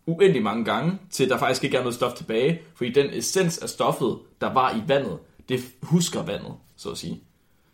uendelig 0.06 0.44
mange 0.44 0.66
gange, 0.66 0.98
til 1.12 1.30
der 1.30 1.38
faktisk 1.38 1.64
ikke 1.64 1.78
er 1.78 1.82
noget 1.82 1.96
stof 1.96 2.14
tilbage, 2.14 2.62
fordi 2.76 2.92
den 2.92 3.06
essens 3.14 3.58
af 3.58 3.70
stoffet, 3.70 4.18
der 4.42 4.54
var 4.54 4.72
i 4.76 4.84
vandet, 4.88 5.18
det 5.50 5.60
husker 5.84 6.24
vandet, 6.24 6.54
så 6.78 6.90
at 6.90 6.98
sige. 6.98 7.22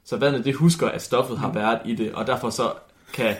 Så 0.06 0.18
vandet, 0.18 0.46
det 0.46 0.56
husker, 0.56 0.88
at 0.88 1.02
stoffet 1.02 1.38
har 1.38 1.52
været 1.54 1.80
i 1.86 1.96
det, 1.96 2.14
og 2.14 2.28
derfor 2.28 2.50
så 2.50 2.72
kan 3.14 3.36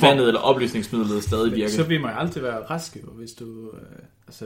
vandet 0.00 0.26
eller 0.28 0.40
opløsningsmidlet 0.40 1.22
stadig 1.22 1.52
virke. 1.52 1.72
Så 1.72 1.82
vil 1.82 2.00
man 2.00 2.10
jo 2.10 2.16
altid 2.18 2.40
være 2.40 2.64
rask, 2.70 2.96
jo, 2.96 3.10
hvis 3.10 3.32
du... 3.32 3.44
Øh, 3.74 3.80
altså, 4.26 4.44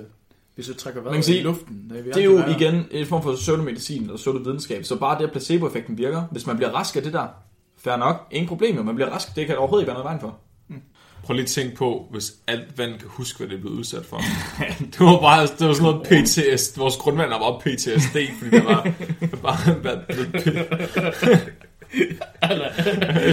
hvis 0.54 0.66
du 0.66 0.74
trækker 0.74 1.00
vejret 1.02 1.28
i 1.28 1.40
luften. 1.42 1.90
Det, 1.90 2.04
Det 2.04 2.16
er 2.16 2.24
jo 2.24 2.32
være- 2.32 2.50
igen 2.50 2.84
en 2.90 3.06
form 3.06 3.22
for 3.22 3.34
pseudomedicin 3.36 4.02
eller 4.02 4.16
pseudovidenskab, 4.16 4.84
så 4.84 4.96
bare 4.96 5.18
det, 5.18 5.24
at 5.24 5.30
placeboeffekten 5.32 5.98
virker, 5.98 6.22
hvis 6.30 6.46
man 6.46 6.56
bliver 6.56 6.70
rask 6.70 6.96
af 6.96 7.02
det 7.02 7.12
der, 7.12 7.26
fair 7.78 7.96
nok, 7.96 8.26
ingen 8.30 8.48
problem, 8.48 8.76
jo, 8.76 8.82
man 8.82 8.94
bliver 8.94 9.10
rask, 9.10 9.28
det 9.36 9.46
kan 9.46 9.54
der 9.54 9.60
overhovedet 9.60 9.82
ikke 9.82 9.88
være 9.88 9.94
noget 9.94 10.04
vejen 10.04 10.20
for. 10.20 10.38
Prøv 11.30 11.34
lige 11.34 11.44
at 11.44 11.48
tænke 11.50 11.76
på, 11.76 12.06
hvis 12.10 12.32
alt 12.46 12.78
vand 12.78 12.98
kan 12.98 13.08
huske, 13.08 13.38
hvad 13.38 13.48
det 13.48 13.56
er 13.56 13.60
blevet 13.60 13.76
udsat 13.76 14.06
for. 14.06 14.16
det 14.92 15.00
var 15.00 15.20
bare 15.20 15.46
det 15.46 15.66
var 15.68 15.72
sådan 15.72 15.82
noget 15.82 16.02
PTSD. 16.06 16.78
Vores 16.78 16.96
grundvand 16.96 17.28
var 17.28 17.38
bare 17.38 17.60
PTSD, 17.60 18.16
fordi 18.38 18.50
det 18.50 18.64
var 18.64 18.92
bare 19.42 19.84
været 19.84 20.04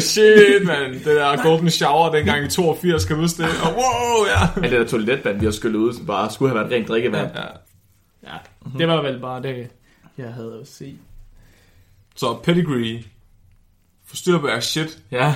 Shit, 0.03 0.65
man. 0.65 0.93
Det 0.93 1.05
der 1.05 1.43
golden 1.43 1.69
shower 1.69 2.11
dengang 2.11 2.45
i 2.45 2.49
82, 2.49 3.05
kan 3.05 3.15
du 3.15 3.21
huske 3.21 3.43
det? 3.43 3.49
Og 3.63 3.73
wow, 3.73 4.25
ja. 4.27 4.61
Alt 4.63 4.71
det 4.71 4.79
der 4.79 4.87
toiletvand, 4.87 5.39
vi 5.39 5.45
har 5.45 5.51
skyllet 5.51 5.79
ud, 5.79 5.93
som 5.93 6.05
bare 6.05 6.31
skulle 6.31 6.49
have 6.49 6.59
været 6.59 6.71
rent 6.71 6.87
drikkevand. 6.87 7.31
ja. 7.35 7.41
Ja, 8.23 8.37
det 8.77 8.87
var 8.87 9.01
vel 9.01 9.19
bare 9.19 9.41
det, 9.41 9.67
jeg 10.17 10.33
havde 10.33 10.57
at 10.61 10.67
sige. 10.67 10.97
Så 12.15 12.37
pedigree. 12.43 13.03
Forstyr 14.05 14.39
på 14.39 14.47
jeres 14.47 14.65
shit. 14.65 14.99
Ja. 15.11 15.35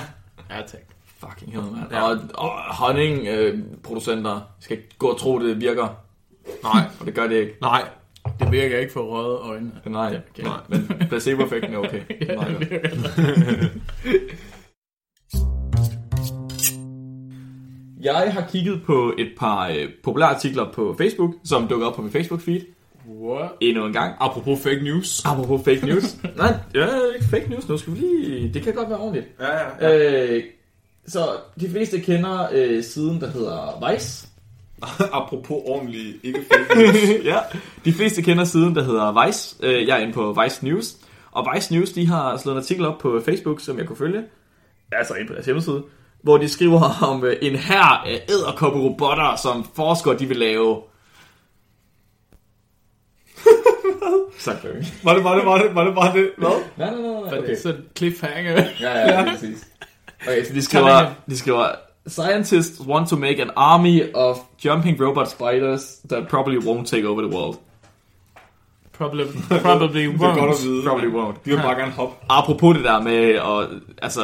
Ja, 0.50 0.56
tak. 0.56 0.91
Fucking 1.28 1.52
hell, 1.52 1.64
man. 1.72 2.02
Og, 2.02 2.18
og 2.34 2.50
honningproducenter 2.74 4.40
skal 4.60 4.76
ikke 4.76 4.88
gå 4.98 5.06
og 5.06 5.18
tro, 5.18 5.38
det 5.40 5.60
virker. 5.60 5.96
Nej, 6.62 6.82
For 6.96 7.04
det 7.04 7.14
gør 7.14 7.26
det 7.26 7.36
ikke. 7.36 7.52
nej, 7.60 7.82
Det 8.40 8.52
virker 8.52 8.78
ikke 8.78 8.92
for 8.92 9.00
røde 9.02 9.36
øjne. 9.38 9.70
Nej, 9.86 10.20
Okay. 10.34 10.42
nej. 10.42 10.56
men 10.68 11.08
placeboeffekten 11.08 11.74
er 11.74 11.78
okay. 11.78 12.00
Nej, 12.36 12.48
det 12.48 12.70
virker. 12.70 12.88
Jeg 18.02 18.32
har 18.32 18.46
kigget 18.50 18.82
på 18.86 19.14
et 19.18 19.32
par 19.38 19.68
øh, 19.68 19.88
populære 20.04 20.28
artikler 20.28 20.72
på 20.72 20.94
Facebook, 20.98 21.34
som 21.44 21.68
dukker 21.68 21.86
op 21.86 21.94
på 21.94 22.02
min 22.02 22.10
Facebook-feed 22.10 22.66
What? 23.22 23.50
endnu 23.60 23.86
en 23.86 23.92
gang. 23.92 24.14
apropos 24.20 24.62
fake 24.62 24.80
news. 24.82 25.24
Apropos 25.24 25.64
fake 25.64 25.86
news. 25.86 26.16
Nej, 26.36 26.54
ja, 26.74 26.86
ikke 27.14 27.26
fake 27.30 27.46
news. 27.50 27.68
Nu 27.68 27.76
skal 27.76 27.92
vi 27.94 27.98
lige... 27.98 28.54
Det 28.54 28.62
kan 28.62 28.74
godt 28.74 28.88
være 28.90 28.98
ordentligt. 28.98 29.26
Ja, 29.40 29.88
ja, 29.88 30.36
Øh, 30.36 30.42
så 31.06 31.36
de 31.60 31.70
fleste 31.70 32.00
kender 32.00 32.48
øh, 32.52 32.84
siden, 32.84 33.20
der 33.20 33.30
hedder 33.30 33.92
Vice. 33.92 34.28
apropos 35.12 35.62
ordentlig, 35.66 36.14
ikke 36.22 36.44
ja, 37.30 37.38
de 37.84 37.92
fleste 37.92 38.22
kender 38.22 38.44
siden, 38.44 38.74
der 38.74 38.82
hedder 38.82 39.26
Vice. 39.26 39.56
Øh, 39.62 39.88
jeg 39.88 39.98
er 39.98 40.02
inde 40.02 40.12
på 40.12 40.38
Vice 40.42 40.64
News. 40.64 40.96
Og 41.32 41.48
Vice 41.54 41.74
News, 41.74 41.92
de 41.92 42.06
har 42.06 42.36
slået 42.36 42.54
en 42.54 42.58
artikel 42.58 42.86
op 42.86 42.98
på 42.98 43.20
Facebook, 43.24 43.60
som 43.60 43.78
jeg 43.78 43.86
kunne 43.86 43.96
følge. 43.96 44.24
Altså 44.92 45.14
inde 45.14 45.26
på 45.26 45.32
deres 45.32 45.44
hjemmeside. 45.46 45.82
Hvor 46.22 46.38
de 46.38 46.48
skriver 46.48 46.80
om 47.10 47.24
øh, 47.24 47.36
en 47.42 47.56
her 47.56 48.06
af 48.06 48.24
æderkopperobotter, 48.28 49.36
som 49.36 49.64
forskere 49.74 50.18
de 50.18 50.26
vil 50.26 50.36
lave. 50.36 50.82
Sagt 54.38 54.62
det 54.62 54.76
ikke. 54.76 54.92
Var 55.04 55.14
det, 55.14 55.24
var 55.24 55.34
det, 55.36 55.46
var 55.46 55.62
det, 55.62 55.74
var 55.74 55.84
det 55.84 55.94
bare 55.94 56.16
det? 56.16 56.30
Hvad? 56.38 56.48
Nej, 56.76 56.90
nej, 56.90 57.00
nej, 57.00 57.10
nej. 57.10 57.22
Okay. 57.22 57.38
Okay. 57.38 57.56
Så 57.56 57.68
er 57.68 57.72
det 57.72 57.84
cliffhanger. 57.96 58.52
Ja, 58.80 58.98
ja, 58.98 59.20
ja. 59.20 59.30
præcis. 59.30 59.68
Okay, 60.26 60.44
så 60.44 60.52
de 60.54 60.62
skriver, 60.62 61.10
de 61.30 61.38
skriver, 61.38 61.66
Scientists 62.06 62.80
want 62.86 63.08
to 63.08 63.16
make 63.16 63.42
an 63.42 63.50
army 63.56 64.02
of 64.14 64.36
jumping 64.64 65.00
robot 65.00 65.30
spiders 65.30 65.96
that 66.08 66.28
probably 66.28 66.56
won't 66.58 66.86
take 66.86 67.08
over 67.08 67.22
the 67.22 67.36
world. 67.36 67.56
Probably, 68.92 69.24
probably 69.48 70.02
Det 70.02 70.14
er 70.14 70.18
godt 70.18 70.38
at 70.38 70.56
won't. 70.56 70.66
vide. 70.66 70.82
Probably 70.82 71.06
won't. 71.08 71.34
De 71.44 71.50
vil 71.50 71.56
bare 71.56 71.78
gerne 71.78 71.92
hoppe. 71.92 72.14
Apropos 72.28 72.76
det 72.76 72.84
der 72.84 73.00
med 73.02 73.28
at 73.34 73.80
altså, 74.02 74.20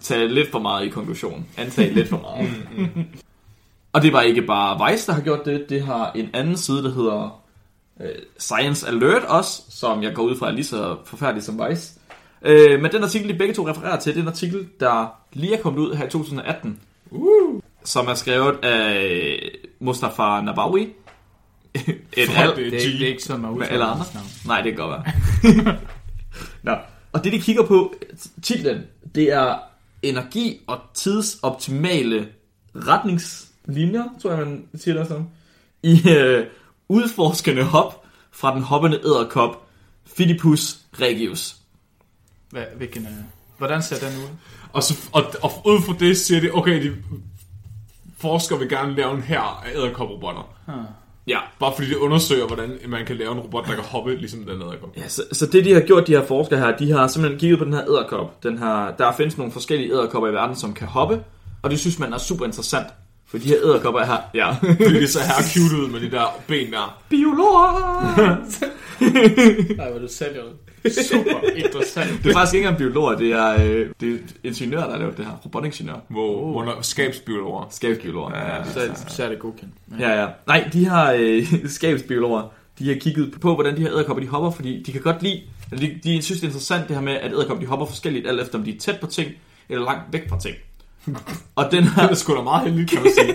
tage 0.00 0.28
lidt 0.28 0.50
for 0.50 0.58
meget 0.58 0.86
i 0.86 0.88
konklusion. 0.88 1.46
Antage 1.56 1.94
lidt 1.94 2.08
for 2.08 2.16
meget. 2.18 2.50
Og 3.92 4.02
det 4.02 4.12
var 4.12 4.20
ikke 4.20 4.42
bare 4.42 4.90
Vice, 4.90 5.06
der 5.06 5.12
har 5.12 5.20
gjort 5.22 5.44
det. 5.44 5.66
Det 5.68 5.82
har 5.82 6.12
en 6.14 6.30
anden 6.34 6.56
side, 6.56 6.82
der 6.82 6.90
hedder 6.94 7.40
øh, 8.00 8.08
Science 8.38 8.88
Alert 8.88 9.22
også, 9.22 9.62
som 9.68 10.02
jeg 10.02 10.14
går 10.14 10.22
ud 10.22 10.36
fra 10.36 10.46
er 10.46 10.50
lige 10.50 10.64
så 10.64 10.96
forfærdelig 11.04 11.42
som 11.42 11.60
Vice. 11.68 11.97
Øh, 12.42 12.80
men 12.82 12.92
den 12.92 13.02
artikel, 13.02 13.28
de 13.28 13.34
begge 13.38 13.54
to 13.54 13.68
refererer 13.68 14.00
til, 14.00 14.12
det 14.14 14.18
er 14.18 14.22
en 14.22 14.28
artikel, 14.28 14.68
der 14.80 15.06
lige 15.32 15.54
er 15.56 15.62
kommet 15.62 15.80
ud 15.80 15.94
her 15.94 16.06
i 16.06 16.10
2018. 16.10 16.80
Uh. 17.10 17.60
Som 17.84 18.06
er 18.06 18.14
skrevet 18.14 18.64
af 18.64 19.40
Mustafa 19.80 20.40
Nabawi. 20.40 20.80
Et 21.74 21.94
Fuck, 22.16 22.28
halvt 22.30 22.56
det 22.56 22.66
er 22.66 22.70
Det 22.70 23.02
er, 23.02 23.06
ikke- 23.06 23.22
sådan, 23.22 23.40
man 23.42 23.50
udtaler 23.50 23.72
alle 23.72 23.84
andre. 23.84 24.04
Nej, 24.46 24.60
det 24.60 24.76
kan 24.76 24.86
godt 24.86 25.00
være. 25.44 25.76
Nå. 26.62 26.72
Og 27.12 27.24
det, 27.24 27.32
de 27.32 27.40
kigger 27.40 27.66
på, 27.66 27.94
titlen, 28.42 28.82
det 29.14 29.32
er 29.32 29.58
energi- 30.02 30.60
og 30.66 30.78
tidsoptimale 30.94 32.28
retningslinjer, 32.74 34.04
tror 34.22 34.30
jeg, 34.30 34.38
man 34.46 34.68
siger 34.74 34.98
det 34.98 35.08
sådan, 35.08 35.26
i 35.82 36.00
øh, 36.10 36.46
udforskende 36.88 37.62
hop 37.62 38.04
fra 38.32 38.54
den 38.54 38.62
hoppende 38.62 39.00
æderkop 39.04 39.66
Phidippus 40.16 40.76
regius. 41.00 41.56
Hvad, 42.50 42.62
hvilken, 42.76 43.02
øh, 43.02 43.10
hvordan 43.58 43.82
ser 43.82 43.96
den 43.96 44.18
ud? 44.18 44.28
Og, 44.72 44.82
så, 44.82 44.94
og, 45.12 45.24
og 45.42 45.50
ud 45.66 45.82
fra 45.82 45.94
det 46.00 46.16
siger 46.16 46.40
de, 46.40 46.50
okay, 46.54 46.82
de 46.82 46.94
forskere 48.18 48.58
vil 48.58 48.68
gerne 48.68 48.94
lave 48.96 49.14
en 49.14 49.22
her 49.22 49.40
af 49.66 49.70
æderkoprobotter. 49.74 50.54
Ah. 50.68 50.74
Ja, 51.26 51.38
Bare 51.60 51.72
fordi 51.76 51.88
de 51.90 52.00
undersøger, 52.00 52.46
hvordan 52.46 52.78
man 52.88 53.06
kan 53.06 53.16
lave 53.16 53.32
en 53.32 53.38
robot, 53.38 53.66
der 53.66 53.74
kan 53.74 53.84
hoppe 53.84 54.16
ligesom 54.16 54.40
den 54.44 54.62
æderkop. 54.62 54.96
Ja, 54.96 55.08
så, 55.08 55.22
så 55.32 55.46
det 55.46 55.64
de 55.64 55.72
har 55.74 55.80
gjort, 55.80 56.06
de 56.06 56.12
her 56.12 56.26
forskere 56.26 56.58
her, 56.58 56.76
de 56.76 56.92
har 56.92 57.06
simpelthen 57.06 57.40
kigget 57.40 57.58
på 57.58 57.64
den 57.64 57.72
her 57.72 57.84
æderkop. 57.88 58.42
Den 58.42 58.58
her, 58.58 58.94
der 58.98 59.12
findes 59.12 59.38
nogle 59.38 59.52
forskellige 59.52 59.92
æderkopper 59.92 60.28
i 60.28 60.32
verden, 60.32 60.56
som 60.56 60.74
kan 60.74 60.86
hoppe, 60.86 61.22
og 61.62 61.70
det 61.70 61.80
synes 61.80 61.98
man 61.98 62.12
er 62.12 62.18
super 62.18 62.44
interessant. 62.46 62.86
For 63.26 63.38
de 63.38 63.48
her 63.48 63.56
æderkopper 63.64 64.00
er 64.00 64.06
her, 64.06 64.18
ja, 64.34 64.56
det 65.00 65.10
ser 65.10 65.20
her 65.20 65.42
cute 65.52 65.82
ud 65.82 65.88
med 65.88 66.00
de 66.00 66.10
der 66.10 66.40
ben 66.46 66.72
der. 66.72 66.98
biologer! 67.08 68.36
Nej, 69.76 69.90
hvad 69.90 70.00
du 70.00 70.08
sælger 70.08 70.42
Super 71.10 71.48
interessant. 71.56 72.10
Det 72.24 72.30
er 72.30 72.34
faktisk 72.34 72.54
ikke 72.54 72.66
engang 72.66 72.78
biologer, 72.78 73.16
det 73.16 73.32
er, 73.32 73.64
øh, 73.64 73.86
det 74.00 74.12
er 74.14 74.18
ingeniører, 74.44 74.84
der 74.84 74.90
har 74.92 74.98
lavet 74.98 75.16
det 75.16 75.24
her. 75.24 75.32
Robotingeniører. 75.44 75.98
Hvor, 76.08 76.50
hvor 76.50 76.62
der 76.62 76.82
skabsbiologer. 76.82 77.68
Skabsbiologer. 77.70 78.30
Ja, 78.38 78.56
ja. 78.56 78.64
Så, 78.64 79.04
så 79.08 79.24
er 79.24 79.28
det 79.28 79.38
godkendt. 79.38 79.72
Men, 79.86 80.00
Ja, 80.00 80.20
ja. 80.20 80.26
Nej, 80.46 80.68
de 80.72 80.88
her 80.88 81.12
øh, 81.18 81.46
skabsbiologer, 81.76 82.42
de 82.78 82.88
har 82.88 82.94
kigget 83.00 83.34
på, 83.40 83.54
hvordan 83.54 83.76
de 83.76 83.80
her 83.80 83.90
æderkopper 83.92 84.22
de 84.22 84.28
hopper, 84.28 84.50
fordi 84.50 84.82
de 84.82 84.92
kan 84.92 85.00
godt 85.00 85.22
lide, 85.22 85.42
eller 85.72 85.86
de, 85.86 86.00
de 86.04 86.22
synes 86.22 86.40
det 86.40 86.46
er 86.46 86.48
interessant 86.48 86.88
det 86.88 86.96
her 86.96 87.02
med, 87.02 87.12
at 87.12 87.32
æderkopper 87.32 87.60
de 87.64 87.66
hopper 87.68 87.86
forskelligt, 87.86 88.26
alt 88.28 88.40
efter 88.40 88.58
om 88.58 88.64
de 88.64 88.74
er 88.74 88.78
tæt 88.78 89.00
på 89.00 89.06
ting, 89.06 89.30
eller 89.68 89.84
langt 89.84 90.02
væk 90.12 90.28
fra 90.28 90.40
ting. 90.40 90.56
Og 91.56 91.70
den 91.70 91.84
Det 91.84 91.92
her, 91.92 92.08
er 92.08 92.14
sgu 92.14 92.36
da 92.36 92.42
meget 92.42 92.64
heldigt, 92.70 92.90
kan 92.90 93.02
man 93.02 93.12
sige. 93.18 93.34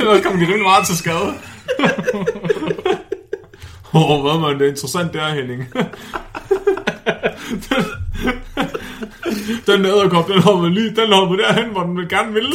Ellers 0.00 0.22
kommer 0.24 0.40
de 0.40 0.46
rimelig 0.46 0.62
meget 0.62 0.86
til 0.86 0.96
skade. 0.96 1.34
Åh, 3.94 4.10
oh, 4.10 4.22
hvad 4.22 4.40
man, 4.40 4.58
det 4.58 4.66
er 4.66 4.70
interessant 4.70 5.12
der, 5.12 5.28
Henning. 5.28 5.60
den, 9.66 9.84
æderkop, 9.84 10.28
den 10.28 10.42
hopper 10.42 10.68
lige, 10.68 10.96
den 10.96 11.12
hopper 11.12 11.36
derhen, 11.36 11.70
hvor 11.70 11.82
den 11.82 11.96
vil 11.96 12.08
gerne 12.08 12.32
vil. 12.32 12.46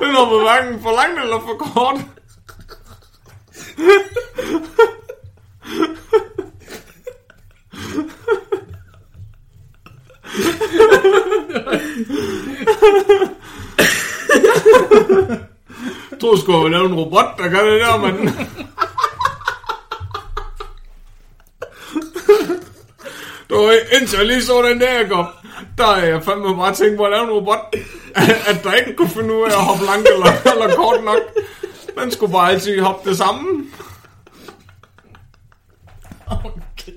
den 0.00 0.14
hopper 0.14 0.42
hverken 0.42 0.82
for 0.82 0.90
langt 0.90 1.20
eller 1.20 1.40
for 1.40 1.56
kort. 1.58 2.00
Jeg 16.10 16.20
tror 16.20 16.36
sgu, 16.36 16.56
at 16.56 16.64
vi 16.64 16.70
lave 16.70 16.86
en 16.86 16.94
robot, 16.94 17.38
der 17.38 17.48
gør 17.48 17.70
det 17.70 17.80
der, 17.80 17.96
mand. 17.96 18.28
Du 23.50 23.70
mens 24.08 24.18
jeg 24.18 24.26
lige 24.26 24.42
så 24.42 24.62
den 24.62 24.80
der, 24.80 24.92
jeg 24.92 25.26
der 25.78 25.86
er 25.86 26.04
jeg 26.04 26.24
fandme 26.24 26.56
bare 26.56 26.74
tænkt 26.74 26.96
på 26.96 27.04
at 27.04 27.10
lave 27.10 27.24
en 27.24 27.30
robot, 27.30 27.76
at 28.48 28.64
der 28.64 28.72
ikke 28.72 28.94
kunne 28.96 29.08
finde 29.08 29.34
ud 29.34 29.42
af 29.42 29.46
at 29.46 29.64
hoppe 29.64 29.84
langt 29.84 30.08
eller, 30.08 30.52
eller 30.52 30.76
kort 30.76 31.04
nok. 31.04 31.18
Man 31.96 32.10
skulle 32.10 32.32
bare 32.32 32.50
altid 32.52 32.80
hoppe 32.80 33.10
det 33.10 33.18
samme. 33.18 33.64
Okay. 36.26 36.92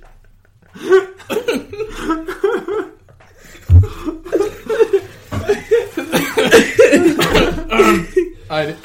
Ej, 8.49 8.65
det... 8.65 8.75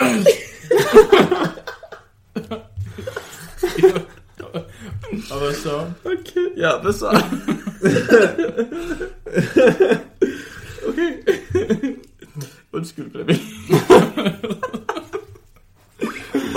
Og 5.30 5.38
hvad 5.38 5.54
så? 5.54 5.90
okay, 6.04 6.46
ja, 6.56 6.70
hvad 6.82 6.92
så? 6.92 7.06
okay. 10.88 11.12
Undskyld, 12.72 13.10
Flemming. 13.10 13.40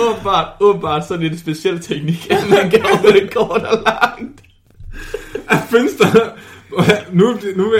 åbenbart, 0.00 0.48
åbenbart, 0.60 1.06
så 1.08 1.14
er 1.14 1.18
det 1.18 1.32
en 1.32 1.38
speciel 1.38 1.80
teknik, 1.80 2.30
at 2.30 2.50
man 2.50 2.70
kan 2.70 2.82
hoppe 2.82 3.12
det 3.12 3.34
kort 3.34 3.62
og 3.62 3.82
langt. 3.86 4.40
Findes 5.70 5.92
der... 5.94 6.30
Nu, 7.12 7.38
nu 7.56 7.74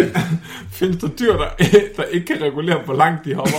findes 0.73 1.01
der 1.01 1.09
dyr, 1.09 1.37
der, 1.37 1.49
der 1.97 2.03
ikke 2.03 2.27
kan 2.27 2.43
regulere, 2.43 2.79
hvor 2.85 2.95
langt 2.95 3.25
de 3.25 3.35
hopper. 3.35 3.59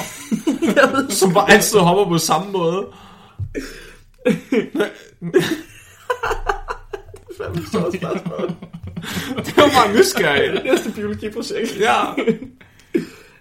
Som 1.19 1.33
bare 1.33 1.51
altid 1.51 1.79
hopper 1.79 2.05
på 2.05 2.17
samme 2.17 2.51
måde. 2.51 2.85
Fandme 7.43 7.65
stort 7.67 7.93
spørgsmål. 7.95 8.51
Det 9.45 9.57
var 9.57 9.69
bare 9.86 9.93
nysgerrig. 9.98 10.63
Næste 10.63 10.91
biologiprojekt. 10.91 11.79
Ja. 11.79 11.95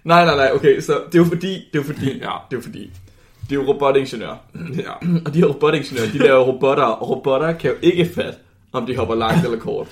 Nej, 0.03 0.25
nej, 0.25 0.35
nej, 0.35 0.51
okay, 0.53 0.79
så 0.81 0.93
det 1.07 1.15
er 1.15 1.19
jo 1.19 1.25
fordi, 1.25 1.47
det 1.53 1.61
er 1.73 1.79
jo 1.79 1.83
fordi, 1.83 2.05
Ja. 2.05 2.11
det 2.19 2.21
er 2.23 2.57
jo 2.57 2.61
fordi, 2.61 2.91
det 3.49 3.51
er 3.51 3.55
jo 3.55 3.67
robotingeniører. 3.67 4.37
ja. 4.85 4.91
Og 5.25 5.33
de 5.33 5.39
her 5.39 5.45
robotingeniører, 5.45 6.11
de 6.11 6.17
laver 6.17 6.39
robotter, 6.43 6.83
og 6.83 7.09
robotter 7.09 7.53
kan 7.53 7.69
jo 7.71 7.75
ikke 7.81 8.05
fatte, 8.05 8.33
om 8.71 8.85
de 8.85 8.97
hopper 8.97 9.15
langt 9.15 9.45
eller 9.45 9.59
kort. 9.59 9.87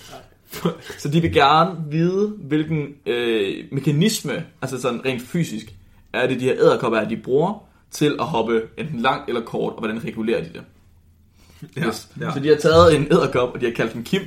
Så 0.98 1.10
de 1.10 1.22
vil 1.22 1.34
gerne 1.34 1.76
vide, 1.90 2.28
hvilken 2.40 2.88
øh, 3.06 3.56
mekanisme, 3.72 4.46
altså 4.62 4.82
sådan 4.82 5.06
rent 5.06 5.22
fysisk, 5.22 5.66
er 6.14 6.28
det 6.28 6.40
de 6.40 6.46
her 6.46 6.54
æderkopper, 6.60 7.00
er, 7.00 7.08
de 7.10 7.18
bruger 7.18 7.64
til 7.92 8.16
at 8.20 8.26
hoppe 8.26 8.62
enten 8.78 9.00
langt 9.00 9.28
eller 9.30 9.42
kort, 9.42 9.74
og 9.74 9.80
hvordan 9.80 10.04
regulerer 10.06 10.44
de 10.44 10.50
det. 10.54 10.62
Ja. 11.76 11.88
Yes. 11.88 12.08
Så 12.34 12.40
de 12.44 12.48
har 12.48 12.56
taget 12.56 12.96
en 12.96 13.08
æderkop, 13.12 13.54
og 13.54 13.62
de 13.62 13.66
har 13.66 13.74
kaldt 13.74 13.94
den 13.94 14.04
Kim. 14.04 14.22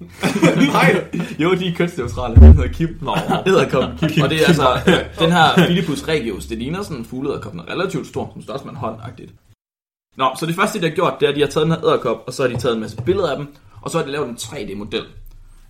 Nej. 0.72 1.04
Jo, 1.38 1.54
de 1.54 1.68
er 1.68 1.74
kønsneutrale. 1.76 2.34
Den 2.34 2.52
hedder 2.52 2.72
Kim. 2.72 2.98
Nå. 3.02 3.16
Æderkoppen 3.46 4.08
Kim. 4.08 4.22
Og 4.22 4.30
det 4.30 4.42
er 4.42 4.46
altså, 4.46 4.80
den 5.18 5.32
her 5.32 5.54
Philippus 5.54 6.08
regius, 6.08 6.46
det 6.46 6.58
ligner 6.58 6.82
sådan 6.82 6.96
en 6.96 7.04
fugleæderkop, 7.04 7.52
den 7.52 7.60
er 7.60 7.72
relativt 7.72 8.06
stor, 8.06 8.30
som 8.32 8.42
størst 8.42 8.64
med 8.64 8.72
en 8.72 8.78
hånd 8.78 8.96
-agtigt. 9.00 9.32
Nå, 10.16 10.30
så 10.38 10.46
det 10.46 10.54
første, 10.54 10.80
de 10.80 10.88
har 10.88 10.94
gjort, 10.94 11.14
det 11.20 11.26
er, 11.26 11.30
at 11.30 11.36
de 11.36 11.40
har 11.40 11.48
taget 11.48 11.64
den 11.64 11.72
her 11.72 11.84
æderkop, 11.84 12.24
og 12.26 12.32
så 12.32 12.42
har 12.42 12.48
de 12.48 12.56
taget 12.56 12.74
en 12.74 12.80
masse 12.80 12.96
billeder 12.96 13.30
af 13.30 13.36
dem, 13.36 13.54
og 13.80 13.90
så 13.90 13.98
har 13.98 14.04
de 14.04 14.12
lavet 14.12 14.28
en 14.28 14.36
3D-model, 14.36 15.02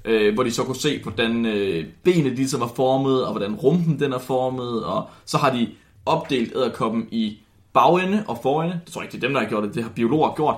øh, 0.04 0.34
hvor 0.34 0.42
de 0.42 0.50
så 0.52 0.64
kunne 0.64 0.76
se, 0.76 1.02
hvordan 1.02 1.46
øh, 1.46 1.84
benet 2.04 2.32
ligesom 2.32 2.62
er 2.62 2.72
formet, 2.76 3.24
og 3.24 3.30
hvordan 3.30 3.54
rumpen 3.54 4.00
den 4.00 4.12
er 4.12 4.18
formet, 4.18 4.84
og 4.84 5.10
så 5.24 5.38
har 5.38 5.50
de 5.50 5.68
opdelt 6.06 6.52
æderkoppen 6.56 7.08
i 7.10 7.38
bagende 7.72 8.24
og 8.28 8.38
forende. 8.42 8.80
Det 8.84 8.92
tror 8.92 9.02
jeg 9.02 9.06
ikke, 9.06 9.12
det 9.12 9.24
er 9.24 9.28
dem, 9.28 9.34
der 9.34 9.40
har 9.40 9.48
gjort 9.48 9.64
det, 9.64 9.74
det 9.74 9.82
har 9.82 9.90
biologer 9.90 10.34
gjort. 10.36 10.56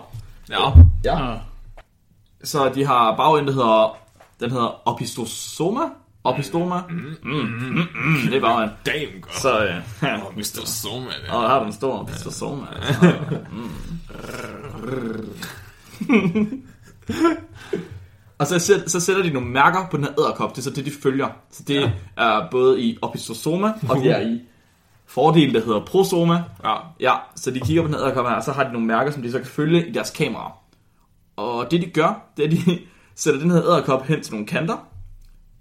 Ja. 0.50 0.70
Ja. 1.04 1.30
Ah, 1.32 1.38
Så 2.44 2.68
de 2.74 2.84
har 2.86 3.16
bagende, 3.16 3.46
der 3.52 3.54
hedder, 3.58 3.96
den 4.40 4.50
hedder 4.50 4.88
opistosoma. 4.88 5.80
Opistoma. 6.24 6.80
Mm, 6.90 6.94
mm, 7.22 7.32
mm, 7.32 7.86
mm, 7.94 8.16
det 8.30 8.34
er 8.36 8.40
bagende. 8.40 8.74
Damn, 8.86 9.20
godt. 9.20 9.40
Så, 9.40 9.64
øh, 9.64 9.74
ja. 10.02 10.16
Åh, 10.26 10.36
Mr. 10.36 10.62
Soma, 10.66 11.06
det. 11.06 11.30
Og 11.30 11.42
der 11.42 11.48
har 11.48 11.58
du 11.60 11.66
en 11.66 11.72
stor 11.72 11.98
opistosoma. 11.98 12.66
Og 18.38 18.46
så, 18.46 18.58
sæt- 18.58 18.88
så 18.90 19.00
sætter 19.00 19.22
de 19.22 19.30
nogle 19.30 19.48
mærker 19.48 19.86
på 19.90 19.96
den 19.96 20.04
her 20.04 20.20
æderkop. 20.20 20.50
Det 20.50 20.58
er 20.58 20.62
så 20.62 20.70
det, 20.70 20.84
de 20.84 20.90
følger. 21.02 21.28
Så 21.50 21.62
det 21.68 21.74
ja. 21.80 21.90
er 22.16 22.48
både 22.50 22.80
i 22.82 22.98
opistosoma, 23.02 23.72
og 23.88 23.96
det 23.96 24.10
er 24.10 24.20
i 24.20 24.40
fordelen, 25.08 25.54
der 25.54 25.60
hedder 25.64 25.80
prosoma. 25.84 26.42
Ja. 26.64 26.74
Ja, 27.00 27.12
så 27.36 27.50
de 27.50 27.60
kigger 27.60 27.82
på 27.82 27.86
den 27.88 27.94
her 27.94 28.02
æderkop 28.04 28.26
her, 28.26 28.34
og 28.34 28.42
så 28.42 28.52
har 28.52 28.64
de 28.64 28.72
nogle 28.72 28.86
mærker, 28.86 29.10
som 29.10 29.22
de 29.22 29.32
så 29.32 29.38
kan 29.38 29.46
følge 29.46 29.88
i 29.88 29.92
deres 29.92 30.10
kamera. 30.10 30.52
Og 31.36 31.70
det 31.70 31.80
de 31.82 31.86
gør, 31.90 32.22
det 32.36 32.44
er, 32.44 32.48
at 32.48 32.52
de 32.66 32.78
sætter 33.22 33.40
den 33.40 33.50
her 33.50 33.62
æderkop 33.62 34.06
hen 34.06 34.22
til 34.22 34.32
nogle 34.32 34.46
kanter, 34.46 34.76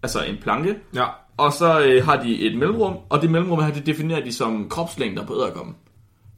altså 0.03 0.23
en 0.23 0.36
planke, 0.41 0.75
Ja. 0.95 1.05
og 1.38 1.53
så 1.53 1.79
øh, 1.81 2.05
har 2.05 2.15
de 2.23 2.39
et 2.47 2.57
mellemrum, 2.57 2.97
og 3.10 3.21
det 3.21 3.31
mellemrum 3.31 3.63
her, 3.63 3.73
det 3.73 3.86
definerer 3.86 4.23
de 4.23 4.33
som 4.33 4.69
kropslængder 4.69 5.25
på 5.25 5.33
æderkoppen. 5.36 5.75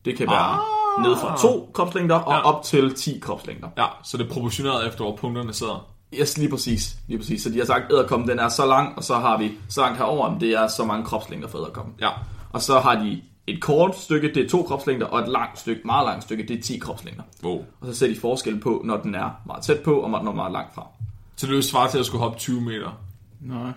Det 0.05 0.17
kan 0.17 0.27
være 0.27 0.53
ah. 0.53 1.03
ned 1.03 1.15
fra 1.15 1.37
to 1.37 1.71
kropslængder 1.73 2.15
og 2.15 2.33
Ja. 2.33 2.39
op 2.41 2.63
til 2.63 2.93
10 2.95 3.19
kropslængder. 3.21 3.67
Ja, 3.77 3.85
så 4.03 4.17
det 4.17 4.25
er 4.25 4.29
proportioneret 4.33 4.87
efter, 4.87 5.03
hvor 5.03 5.15
punkterne 5.15 5.53
sidder. 5.53 5.87
Yes, 6.13 6.37
lige 6.37 6.49
præcis. 6.49 6.95
Lige 7.07 7.17
præcis. 7.17 7.43
Så 7.43 7.49
de 7.49 7.57
har 7.57 7.65
sagt, 7.65 7.91
æderkoppen 7.91 8.27
den 8.29 8.39
er 8.39 8.49
så 8.49 8.65
lang, 8.65 8.97
og 8.97 9.03
så 9.03 9.15
har 9.15 9.37
vi 9.37 9.51
så 9.69 9.81
langt 9.81 9.97
herover, 9.97 10.39
det 10.39 10.49
er 10.51 10.67
så 10.67 10.85
mange 10.85 11.05
kropslængder 11.05 11.47
for 11.47 11.57
æderkoppen. 11.57 11.93
Ja. 12.01 12.09
Og 12.51 12.61
så 12.61 12.79
har 12.79 13.03
de 13.03 13.21
et 13.47 13.61
kort 13.61 13.97
stykke, 13.97 14.33
det 14.33 14.45
er 14.45 14.49
to 14.49 14.63
kropslængder, 14.63 15.05
og 15.07 15.19
et 15.19 15.27
langt 15.29 15.59
stykke, 15.59 15.81
meget 15.85 16.05
langt 16.05 16.23
stykke, 16.23 16.43
det 16.47 16.57
er 16.59 16.61
10 16.61 16.77
kropslængder. 16.77 17.23
Wow. 17.43 17.65
Og 17.81 17.87
så 17.87 17.93
ser 17.95 18.07
de 18.07 18.15
forskel 18.15 18.59
på, 18.59 18.81
når 18.85 18.97
den 18.97 19.15
er 19.15 19.41
meget 19.45 19.63
tæt 19.63 19.79
på, 19.79 19.99
og 19.99 20.09
når 20.09 20.19
den 20.19 20.27
er 20.27 20.31
meget 20.33 20.51
langt 20.51 20.75
fra. 20.75 20.87
Så 21.35 21.47
det 21.47 21.55
vil 21.55 21.63
svare 21.63 21.91
til 21.91 21.97
at 21.99 22.05
skulle 22.05 22.21
hoppe 22.23 22.37
20 22.39 22.61
meter. 22.61 23.01
nej. 23.41 23.71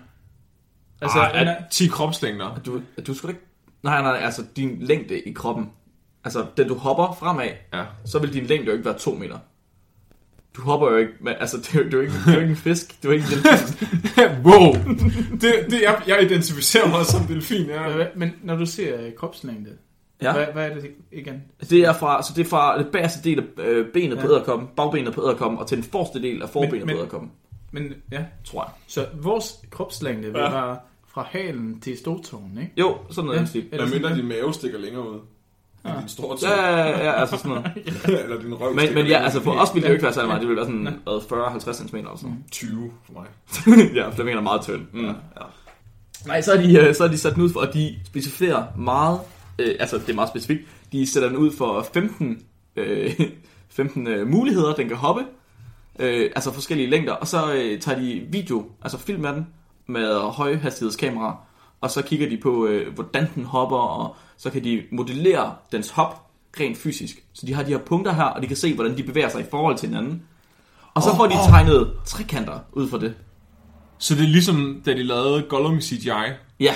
Altså, 1.00 1.18
Ej, 1.18 1.30
er, 1.44 1.50
at 1.50 1.64
10 1.70 1.86
kropslængder. 1.86 2.58
Du, 2.66 2.80
du 3.06 3.14
skulle 3.14 3.32
ikke... 3.34 3.44
Nej, 3.82 4.02
nej, 4.02 4.12
altså 4.16 4.44
din 4.56 4.76
længde 4.82 5.20
i 5.20 5.32
kroppen. 5.32 5.70
Altså, 6.24 6.46
da 6.56 6.64
du 6.68 6.74
hopper 6.74 7.16
fremad, 7.20 7.48
Ja. 7.72 7.84
så 8.04 8.18
vil 8.18 8.32
din 8.32 8.46
længde 8.46 8.66
jo 8.66 8.72
ikke 8.72 8.84
være 8.84 8.98
2 8.98 9.14
meter. 9.14 9.38
Du 10.56 10.62
hopper 10.62 10.90
jo 10.90 10.96
ikke, 10.96 11.12
men, 11.20 11.34
altså, 11.40 11.56
det 11.62 11.74
er 11.74 11.78
jo, 11.78 11.84
det 11.84 11.94
er 11.94 12.00
ikke, 12.00 12.12
det 12.26 12.34
er 12.34 12.40
ikke 12.40 12.50
en 12.50 12.56
fisk. 12.56 13.02
Du 13.02 13.08
er 13.08 13.12
ikke 13.12 13.24
en 13.24 13.30
delfin. 13.30 13.88
wow. 14.46 14.72
Det, 15.40 15.54
det, 15.70 15.82
jeg, 15.82 16.02
jeg 16.06 16.22
identificerer 16.22 16.88
mig 16.88 17.06
som 17.06 17.26
delfin. 17.26 17.66
Ja. 17.66 17.88
Hvad- 17.92 18.06
men 18.16 18.32
når 18.42 18.56
du 18.56 18.66
ser 18.66 19.06
øh, 19.06 19.12
kropslængde, 19.14 19.70
Ja. 20.22 20.32
hvad, 20.32 20.46
hvad 20.52 20.70
er 20.70 20.74
det 20.74 20.90
igen? 21.12 21.42
Det 21.70 21.78
er 21.80 21.92
fra, 21.92 22.22
så 22.22 22.32
det 22.36 22.44
er 22.46 22.48
fra 22.50 22.78
det 22.78 22.86
bagerste 22.92 23.28
del 23.30 23.38
af 23.38 23.44
øh, 23.64 23.86
benet 23.94 24.16
ja. 24.16 24.20
på 24.22 24.26
æderkoppen, 24.28 24.68
bagbenet 24.76 25.14
på 25.14 25.22
æderkoppen, 25.28 25.58
og 25.58 25.66
til 25.66 25.76
den 25.76 25.84
forreste 25.84 26.22
del 26.22 26.42
af 26.42 26.48
forbenet 26.48 26.72
Men- 26.72 26.86
men- 26.86 26.94
på 26.96 27.00
æderkoppen, 27.00 27.30
Men 27.72 27.92
ja, 28.12 28.24
tror 28.44 28.62
jeg. 28.64 28.70
så 28.86 29.06
vores 29.22 29.54
kropslængde 29.70 30.22
vil 30.32 30.38
Ja. 30.40 30.50
være 30.50 30.76
fra 31.08 31.26
halen 31.30 31.80
til 31.80 31.98
stortåen, 31.98 32.58
ikke? 32.60 32.72
Jo, 32.78 32.96
sådan 33.10 33.26
noget 33.26 33.54
Ja. 33.54 33.60
Eller 33.72 33.86
sådan, 33.86 34.16
din 34.16 34.28
mave 34.28 34.54
stikker 34.54 34.78
længere 34.78 35.10
ud. 35.10 35.18
End 35.84 35.98
din 35.98 36.08
store 36.08 36.38
Ja, 36.42 36.66
ja, 36.66 36.88
ja, 36.88 37.04
ja, 37.04 37.12
altså 37.12 37.36
sådan 37.36 37.50
noget. 37.50 37.72
Eller 38.24 38.40
din 38.40 38.54
røv 38.54 38.74
Men, 38.74 38.94
men 38.94 39.06
ja, 39.06 39.18
altså 39.18 39.40
for 39.42 39.52
os 39.52 39.74
ville 39.74 39.82
det 39.82 39.88
jo 39.88 39.92
ikke 39.92 40.04
være 40.04 40.12
særlig 40.12 40.28
meget. 40.28 40.40
Det 40.40 40.48
ville 40.48 40.60
være 40.60 40.66
sådan 40.66 40.98
hvad, 41.04 41.74
40-50 41.82 41.88
cm 41.88 41.96
eller 41.96 42.16
sådan 42.16 42.44
20 42.50 42.90
for 43.04 43.12
mig. 43.12 43.26
ja, 43.98 44.10
Flemming 44.10 44.38
er 44.38 44.42
meget 44.42 44.62
tynd. 44.62 44.82
Mm. 44.92 45.04
Ja. 45.06 45.12
Nej, 46.26 46.40
så 46.40 46.52
er, 46.52 46.56
de, 46.56 46.78
øh, 46.78 46.94
så 46.94 47.04
er 47.04 47.08
de 47.08 47.18
sat 47.18 47.34
den 47.34 47.42
ud 47.42 47.52
for, 47.52 47.60
at 47.60 47.74
de 47.74 47.94
specificerer 48.06 48.64
meget, 48.76 49.20
øh, 49.58 49.74
altså 49.80 49.98
det 49.98 50.08
er 50.08 50.14
meget 50.14 50.28
specifikt, 50.28 50.60
de 50.92 51.06
sætter 51.06 51.28
den 51.28 51.38
ud 51.38 51.50
for 51.50 51.86
15, 51.94 52.42
øh, 52.76 53.20
15 53.70 54.06
øh, 54.06 54.26
muligheder, 54.26 54.74
den 54.74 54.88
kan 54.88 54.96
hoppe, 54.96 55.24
øh, 55.98 56.30
altså 56.34 56.52
forskellige 56.52 56.90
længder, 56.90 57.12
og 57.12 57.28
så 57.28 57.54
øh, 57.54 57.80
tager 57.80 57.98
de 57.98 58.26
video, 58.30 58.64
altså 58.82 58.98
film 58.98 59.24
af 59.24 59.32
den, 59.32 59.46
med 59.86 60.18
højhastighedskamera, 60.18 61.36
og 61.82 61.90
så 61.90 62.02
kigger 62.02 62.28
de 62.28 62.36
på, 62.36 62.66
øh, 62.66 62.94
hvordan 62.94 63.28
den 63.34 63.44
hopper, 63.44 63.76
og 63.76 64.16
så 64.36 64.50
kan 64.50 64.64
de 64.64 64.82
modellere 64.92 65.54
dens 65.72 65.90
hop 65.90 66.26
rent 66.60 66.78
fysisk. 66.78 67.24
Så 67.32 67.46
de 67.46 67.54
har 67.54 67.62
de 67.62 67.70
her 67.70 67.78
punkter 67.78 68.12
her, 68.12 68.24
og 68.24 68.42
de 68.42 68.46
kan 68.46 68.56
se, 68.56 68.74
hvordan 68.74 68.96
de 68.96 69.02
bevæger 69.02 69.28
sig 69.28 69.40
i 69.40 69.44
forhold 69.50 69.76
til 69.78 69.88
hinanden. 69.88 70.22
Og 70.94 71.02
så 71.02 71.16
får 71.16 71.26
de 71.26 71.34
tegnet 71.48 71.92
trekanter 72.06 72.58
ud 72.72 72.88
fra 72.88 72.98
det. 72.98 73.14
Så 73.98 74.14
det 74.14 74.22
er 74.22 74.28
ligesom, 74.28 74.82
da 74.86 74.92
de 74.92 75.02
lavede 75.02 75.42
Gollum 75.42 75.80
CGI. 75.80 76.10
Ja, 76.60 76.74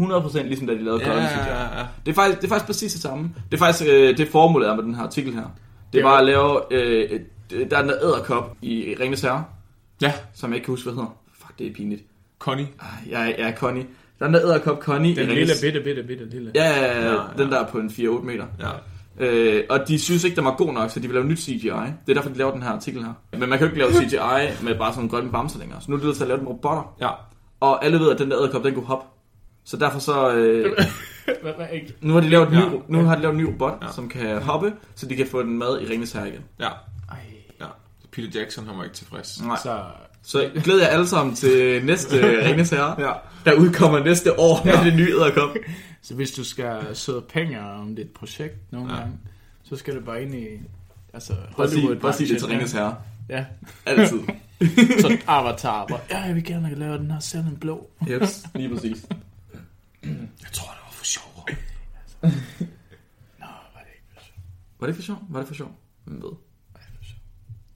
100% 0.00 0.42
ligesom 0.42 0.66
da 0.66 0.72
de 0.74 0.84
lavede 0.84 1.04
Gollum 1.04 1.22
CGI. 1.24 1.48
ja. 1.48 1.86
Det 2.06 2.10
er, 2.10 2.14
faktisk, 2.14 2.38
det 2.40 2.44
er 2.44 2.48
faktisk 2.48 2.66
præcis 2.66 2.92
det 2.92 3.02
samme. 3.02 3.34
Det 3.50 3.56
er 3.56 3.58
faktisk 3.58 3.90
øh, 3.90 4.16
det 4.16 4.28
formålet 4.28 4.68
er 4.68 4.74
med 4.76 4.82
den 4.84 4.94
her 4.94 5.02
artikel 5.02 5.34
her. 5.34 5.44
Det 5.92 6.04
var 6.04 6.16
at 6.18 6.26
lave, 6.26 6.60
øh, 6.72 7.20
øh, 7.52 7.70
der 7.70 7.76
er 7.76 7.80
den 7.80 7.90
der 7.90 7.96
æderkop 8.02 8.56
i 8.62 8.94
Ringens 9.00 9.20
Herre, 9.20 9.44
Ja, 10.02 10.12
som 10.34 10.50
jeg 10.50 10.56
ikke 10.56 10.64
kan 10.64 10.72
huske, 10.72 10.84
hvad 10.84 10.94
hedder. 10.94 11.16
Fuck, 11.34 11.58
det 11.58 11.66
er 11.66 11.74
pinligt. 11.74 12.02
Connie. 12.38 12.68
Jeg, 13.10 13.34
jeg 13.38 13.48
er 13.48 13.56
Connie. 13.56 13.86
Der 14.20 14.26
er 14.26 14.30
den 14.30 14.34
der 14.34 14.44
æderkop 14.46 14.82
Connie 14.82 15.16
Den 15.16 15.26
lille, 15.26 15.40
Ringens... 15.40 15.60
bitte, 15.60 15.80
bitte, 15.80 16.02
bitte 16.02 16.28
lille. 16.30 16.52
Ja, 16.54 16.64
ja, 16.70 17.02
ja, 17.02 17.12
Ja, 17.12 17.18
den 17.38 17.52
der 17.52 17.66
på 17.66 17.78
en 17.78 17.88
4-8 17.88 18.22
meter. 18.24 18.44
Ja. 18.60 18.70
Øh, 19.26 19.64
og 19.70 19.88
de 19.88 19.98
synes 19.98 20.24
ikke, 20.24 20.36
den 20.36 20.44
var 20.44 20.56
god 20.56 20.72
nok, 20.72 20.90
så 20.90 21.00
de 21.00 21.06
vil 21.08 21.14
lave 21.14 21.26
nyt 21.26 21.38
CGI. 21.40 21.52
Det 21.68 21.70
er 22.08 22.14
derfor, 22.14 22.28
de 22.30 22.38
laver 22.38 22.50
den 22.52 22.62
her 22.62 22.70
artikel 22.70 23.04
her. 23.04 23.12
Men 23.32 23.48
man 23.48 23.58
kan 23.58 23.60
jo 23.68 23.74
ikke 23.74 23.78
lave 23.78 23.92
CGI 23.92 24.64
med 24.64 24.78
bare 24.78 24.92
sådan 24.92 25.04
en 25.04 25.10
grøn 25.10 25.30
bamse 25.32 25.58
længere. 25.58 25.80
Så 25.80 25.90
nu 25.90 25.94
er 25.94 25.98
det 25.98 26.06
nødt 26.06 26.16
til 26.16 26.24
at 26.24 26.28
lave 26.28 26.38
den 26.38 26.44
med 26.44 26.52
robotter. 26.52 26.96
Ja. 27.00 27.08
Og 27.60 27.84
alle 27.84 27.98
ved, 27.98 28.10
at 28.10 28.18
den 28.18 28.30
der 28.30 28.38
æderkop, 28.40 28.64
den 28.64 28.74
kunne 28.74 28.86
hoppe. 28.86 29.06
Så 29.64 29.76
derfor 29.76 29.98
så... 29.98 30.34
Øh, 30.34 30.72
nu 32.00 32.14
har 32.14 32.20
de 32.20 32.28
lavet 32.28 32.48
en 32.48 32.54
ny, 32.54 32.62
nu 32.88 33.04
har 33.04 33.16
de 33.16 33.22
lavet 33.22 33.34
en 33.34 33.40
ny 33.40 33.46
robot, 33.46 33.78
Ja. 33.82 33.92
som 33.92 34.08
kan 34.08 34.42
hoppe, 34.42 34.72
så 34.94 35.06
de 35.06 35.16
kan 35.16 35.26
få 35.26 35.42
den 35.42 35.58
med 35.58 35.80
i 35.80 35.86
Ringens 35.92 36.12
Herre 36.12 36.28
igen. 36.28 36.44
Ja. 36.60 36.68
Ej, 37.10 37.16
ja. 37.60 37.66
Peter 38.12 38.40
Jackson, 38.40 38.66
han 38.66 38.78
var 38.78 38.84
ikke 38.84 38.96
tilfreds. 38.96 39.42
Nej. 39.42 39.56
så... 39.62 39.78
Så 40.22 40.50
glæder 40.64 40.82
jeg 40.82 40.90
alle 40.92 41.06
sammen 41.08 41.34
til 41.34 41.84
næste 41.84 42.16
Ringens 42.48 42.70
Herre, 42.70 43.08
Ja. 43.08 43.12
der 43.44 43.54
udkommer 43.58 44.04
næste 44.04 44.38
år 44.40 44.64
med 44.64 44.84
det 44.84 44.96
nye 44.96 45.10
æderkop. 45.10 45.56
Så 46.02 46.14
hvis 46.14 46.30
du 46.30 46.44
skal 46.44 46.96
søge 46.96 47.20
penge 47.22 47.60
om 47.60 47.96
dit 47.96 48.10
projekt 48.10 48.72
nogle 48.72 48.88
Ja. 48.90 48.94
ja. 48.94 49.00
gange, 49.00 49.16
så 49.62 49.76
skal 49.76 49.94
du 49.96 50.00
bare 50.00 50.22
ind 50.22 50.34
i 50.34 50.46
altså, 51.14 51.32
prøv 51.52 51.64
at 51.64 51.70
sige 52.14 52.28
det 52.32 52.38
til 52.38 52.46
Ringens 52.48 52.72
Herre. 52.72 52.96
Ja, 53.28 53.44
Altid. 53.86 54.18
så 55.00 55.16
Avatar. 55.26 55.86
Bare, 55.86 56.00
ja, 56.10 56.18
jeg 56.18 56.34
vil 56.34 56.44
gerne 56.44 56.74
lave 56.74 56.98
den 56.98 57.10
her 57.10 57.20
selv 57.20 57.42
en 57.46 57.56
blå. 57.60 57.90
Jeps, 58.10 58.42
lige 58.54 58.74
præcis. 58.74 59.06
Jeg 60.02 60.52
tror, 60.52 60.70
det 60.72 60.80
var 60.84 60.92
for 60.92 61.04
sjov. 61.04 61.46
Nå, 62.22 63.46
var 63.46 63.80
det 63.80 63.90
ikke 63.94 64.24
så? 64.24 64.30
Var 64.80 64.86
det 64.86 64.96
for 64.96 65.02
sjov? 65.02 65.16
Var 65.30 65.38
det 65.38 65.48
for 65.48 65.54
sjov? 65.54 65.70
Hvem 66.04 66.22
ved? 66.22 66.30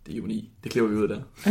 Det 0.06 0.12
er 0.12 0.16
ironi. 0.16 0.50
Det 0.64 0.72
klipper 0.72 0.90
vi 0.90 0.96
ud 0.96 1.02
af 1.02 1.08
der. 1.08 1.20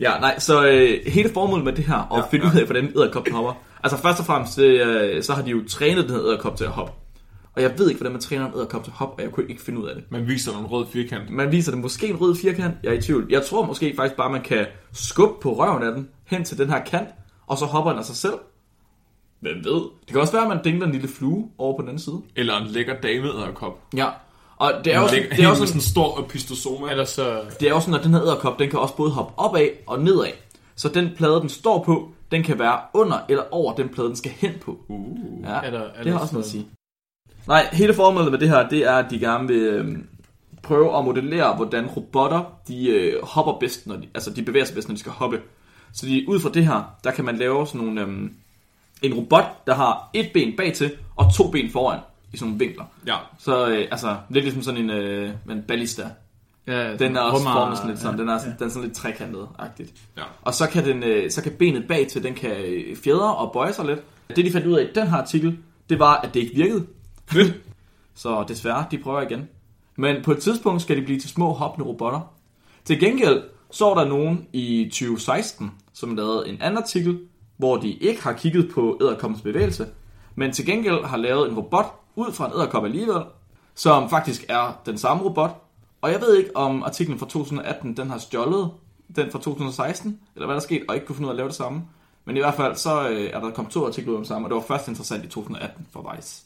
ja, 0.00 0.18
nej, 0.20 0.38
så 0.38 0.66
øh, 0.68 1.12
hele 1.12 1.30
formålet 1.34 1.64
med 1.64 1.72
det 1.72 1.84
her, 1.84 2.12
at 2.12 2.18
Ja, 2.18 2.22
finde 2.30 2.46
ja. 2.46 2.52
ud 2.52 2.58
af, 2.58 2.64
hvordan 2.64 2.92
æderkop 2.96 3.28
hopper. 3.32 3.52
Altså 3.82 3.98
først 4.02 4.20
og 4.20 4.26
fremmest, 4.26 4.58
øh, 4.58 5.22
så 5.22 5.32
har 5.32 5.42
de 5.42 5.50
jo 5.50 5.62
trænet 5.68 6.04
den 6.04 6.12
her 6.14 6.22
æderkop 6.24 6.56
til 6.56 6.64
at 6.64 6.70
hoppe. 6.70 6.92
Og 7.56 7.62
jeg 7.62 7.78
ved 7.78 7.88
ikke, 7.88 7.98
hvordan 7.98 8.12
man 8.12 8.20
træner 8.20 8.46
en 8.46 8.52
æderkop 8.56 8.84
til 8.84 8.90
at 8.90 8.96
hoppe, 8.96 9.20
og 9.20 9.24
jeg 9.24 9.32
kunne 9.32 9.48
ikke 9.50 9.62
finde 9.62 9.80
ud 9.80 9.88
af 9.88 9.94
det. 9.94 10.04
Man 10.10 10.28
viser 10.28 10.52
nogle 10.52 10.68
røde 10.68 10.86
firkant. 10.92 11.30
Man 11.30 11.52
viser 11.52 11.72
det 11.72 11.80
måske 11.80 12.08
en 12.08 12.16
rød 12.16 12.36
firkant, 12.36 12.74
jeg 12.82 12.90
er 12.90 12.94
i 12.98 13.02
tvivl. 13.02 13.26
Jeg 13.30 13.44
tror 13.46 13.66
måske 13.66 13.92
faktisk 13.96 14.16
bare, 14.16 14.32
man 14.32 14.42
kan 14.42 14.66
skubbe 14.92 15.34
på 15.42 15.52
røven 15.54 15.82
af 15.82 15.92
den, 15.92 16.08
hen 16.26 16.44
til 16.44 16.58
den 16.58 16.68
her 16.68 16.84
kant, 16.84 17.08
og 17.46 17.58
så 17.58 17.64
hopper 17.64 17.90
den 17.90 17.98
af 17.98 18.04
sig 18.04 18.16
selv. 18.16 18.34
Hvem 19.40 19.56
ved? 19.64 19.74
Det 20.00 20.08
kan 20.12 20.20
også 20.20 20.32
være, 20.32 20.42
at 20.42 20.48
man 20.48 20.64
dingler 20.64 20.86
en 20.86 20.92
lille 20.92 21.08
flue 21.08 21.50
over 21.58 21.76
på 21.76 21.80
den 21.82 21.88
anden 21.88 22.02
side. 22.02 22.20
Eller 22.36 22.60
en 22.60 22.66
lækker 22.66 23.00
dame 23.00 23.26
æderkop. 23.28 23.82
Ja, 23.96 24.08
og 24.56 24.72
det 24.84 24.94
er 24.94 25.00
jo, 25.00 25.06
det 25.06 25.44
er 25.44 25.48
med 25.48 25.56
sådan 25.56 25.74
en 25.74 25.80
stor 25.80 26.18
opistosoma. 26.18 26.90
Ellers 26.90 27.08
så... 27.08 27.40
det 27.60 27.66
er 27.68 27.70
jo 27.70 27.80
sådan, 27.80 27.94
at 27.94 28.04
den 28.04 28.14
her 28.14 28.22
æderkop, 28.22 28.58
den 28.58 28.70
kan 28.70 28.78
også 28.78 28.96
både 28.96 29.10
hoppe 29.10 29.32
opad 29.36 29.68
og 29.86 30.00
nedad. 30.00 30.32
Så 30.76 30.88
den 30.88 31.10
plade, 31.16 31.40
den 31.40 31.48
står 31.48 31.82
på, 31.84 32.08
den 32.30 32.42
kan 32.42 32.58
være 32.58 32.78
under 32.94 33.18
eller 33.28 33.42
over 33.50 33.74
den 33.74 33.88
plade, 33.88 34.08
den 34.08 34.16
skal 34.16 34.32
hen 34.32 34.52
på. 34.64 34.78
Uh. 34.88 35.18
Ja, 35.42 35.60
Eller- 35.60 35.80
det 35.80 35.90
eller 35.98 36.12
har 36.12 36.20
også 36.20 36.34
noget 36.34 36.44
at 36.44 36.50
sige. 36.50 36.66
Nej, 37.48 37.68
hele 37.72 37.94
formålet 37.94 38.30
med 38.30 38.38
det 38.38 38.48
her, 38.48 38.68
det 38.68 38.78
er, 38.78 38.94
at 38.94 39.10
de 39.10 39.18
gerne 39.18 39.48
vil 39.48 39.56
øh, 39.56 39.98
prøve 40.62 40.98
at 40.98 41.04
modellere, 41.04 41.56
hvordan 41.56 41.86
robotter, 41.86 42.42
de 42.68 42.88
øh, 42.88 43.22
hopper 43.22 43.52
bedst, 43.60 43.86
når 43.86 43.96
de, 43.96 44.08
altså 44.14 44.30
de 44.30 44.42
bevæger 44.42 44.64
sig 44.64 44.74
bedst, 44.74 44.88
når 44.88 44.94
de 44.94 45.00
skal 45.00 45.12
hoppe. 45.12 45.40
Så 45.92 46.06
de, 46.06 46.24
ud 46.28 46.40
fra 46.40 46.50
det 46.50 46.66
her, 46.66 46.94
der 47.04 47.10
kan 47.10 47.24
man 47.24 47.36
lave 47.36 47.66
sådan 47.66 47.80
nogle, 47.80 48.00
øh, 48.00 48.30
en 49.02 49.14
robot, 49.14 49.66
der 49.66 49.74
har 49.74 50.10
et 50.14 50.30
ben 50.34 50.56
bagtil 50.56 50.92
og 51.16 51.34
to 51.34 51.50
ben 51.50 51.70
foran 51.70 52.00
i 52.34 52.36
sådan 52.36 52.48
nogle 52.48 52.64
vinkler. 52.64 52.84
Ja. 53.06 53.16
Så 53.38 53.68
øh, 53.68 53.88
altså, 53.90 54.16
lidt 54.28 54.44
ligesom 54.44 54.62
sådan 54.62 54.80
en, 54.80 54.90
øh, 54.90 55.30
en 55.50 55.62
ballista. 55.68 56.10
Ja, 56.66 56.96
Den 56.96 57.16
er 57.16 57.20
også 57.20 57.44
formet 57.44 57.76
sådan 57.76 57.90
lidt 57.90 58.00
sådan, 58.00 58.16
ja, 58.16 58.22
den 58.22 58.30
er, 58.30 58.38
sådan, 58.38 58.54
den 58.58 58.66
er 58.66 58.70
sådan 58.70 58.88
lidt 58.88 58.98
trekantet-agtigt. 58.98 59.92
Ja. 60.16 60.22
Og 60.42 60.54
så 60.54 60.68
kan, 60.68 60.84
den, 60.84 61.02
øh, 61.02 61.30
så 61.30 61.42
kan 61.42 61.52
benet 61.52 61.88
bag 61.88 62.08
til, 62.08 62.22
den 62.22 62.34
kan 62.34 62.50
øh, 62.50 62.96
fjedre 62.96 63.34
og 63.34 63.52
bøje 63.52 63.72
sig 63.72 63.84
lidt. 63.84 64.00
Det 64.36 64.44
de 64.44 64.52
fandt 64.52 64.66
ud 64.66 64.74
af 64.74 64.82
i 64.82 64.88
den 64.94 65.06
her 65.06 65.16
artikel, 65.16 65.58
det 65.88 65.98
var, 65.98 66.16
at 66.16 66.34
det 66.34 66.40
ikke 66.40 66.54
virkede. 66.54 66.86
så 68.14 68.44
desværre, 68.48 68.84
de 68.90 68.98
prøver 68.98 69.20
igen. 69.20 69.48
Men 69.96 70.22
på 70.22 70.32
et 70.32 70.38
tidspunkt 70.38 70.82
skal 70.82 70.96
de 70.96 71.02
blive 71.02 71.20
til 71.20 71.30
små 71.30 71.52
hoppende 71.52 71.88
robotter. 71.88 72.20
Til 72.84 73.00
gengæld 73.00 73.42
så 73.70 73.84
var 73.84 73.94
der 73.94 74.08
nogen 74.08 74.46
i 74.52 74.84
2016, 74.84 75.70
som 75.92 76.16
lavede 76.16 76.48
en 76.48 76.62
anden 76.62 76.78
artikel, 76.78 77.18
hvor 77.56 77.76
de 77.76 77.92
ikke 77.92 78.22
har 78.22 78.32
kigget 78.32 78.70
på 78.74 78.98
æderkoppens 79.02 79.42
bevægelse, 79.42 79.86
men 80.34 80.52
til 80.52 80.66
gengæld 80.66 81.04
har 81.04 81.16
lavet 81.16 81.48
en 81.48 81.56
robot 81.56 82.00
ud 82.16 82.32
fra 82.32 82.46
en 82.46 82.52
æderkop 82.52 82.84
alligevel, 82.84 83.22
som 83.74 84.10
faktisk 84.10 84.44
er 84.48 84.80
den 84.86 84.98
samme 84.98 85.22
robot. 85.22 85.62
Og 86.02 86.12
jeg 86.12 86.20
ved 86.20 86.36
ikke, 86.36 86.56
om 86.56 86.82
artiklen 86.82 87.18
fra 87.18 87.26
2018, 87.26 87.96
den 87.96 88.10
har 88.10 88.18
stjålet 88.18 88.70
den 89.16 89.30
fra 89.30 89.38
2016, 89.38 90.20
eller 90.34 90.46
hvad 90.46 90.54
der 90.54 90.60
er 90.60 90.64
sket, 90.64 90.82
og 90.88 90.94
ikke 90.94 91.06
kunne 91.06 91.16
finde 91.16 91.26
ud 91.26 91.30
af 91.30 91.32
at 91.32 91.36
lave 91.36 91.48
det 91.48 91.56
samme. 91.56 91.82
Men 92.24 92.36
i 92.36 92.40
hvert 92.40 92.54
fald, 92.54 92.76
så 92.76 93.08
øh, 93.08 93.30
er 93.32 93.40
der 93.40 93.50
kommet 93.50 93.72
to 93.72 93.86
artikler 93.86 94.12
ud 94.12 94.16
om 94.16 94.22
det 94.22 94.28
samme, 94.28 94.46
og 94.46 94.50
det 94.50 94.54
var 94.54 94.76
først 94.76 94.88
interessant 94.88 95.24
i 95.24 95.28
2018 95.28 95.86
for 95.92 96.14
Vice. 96.14 96.42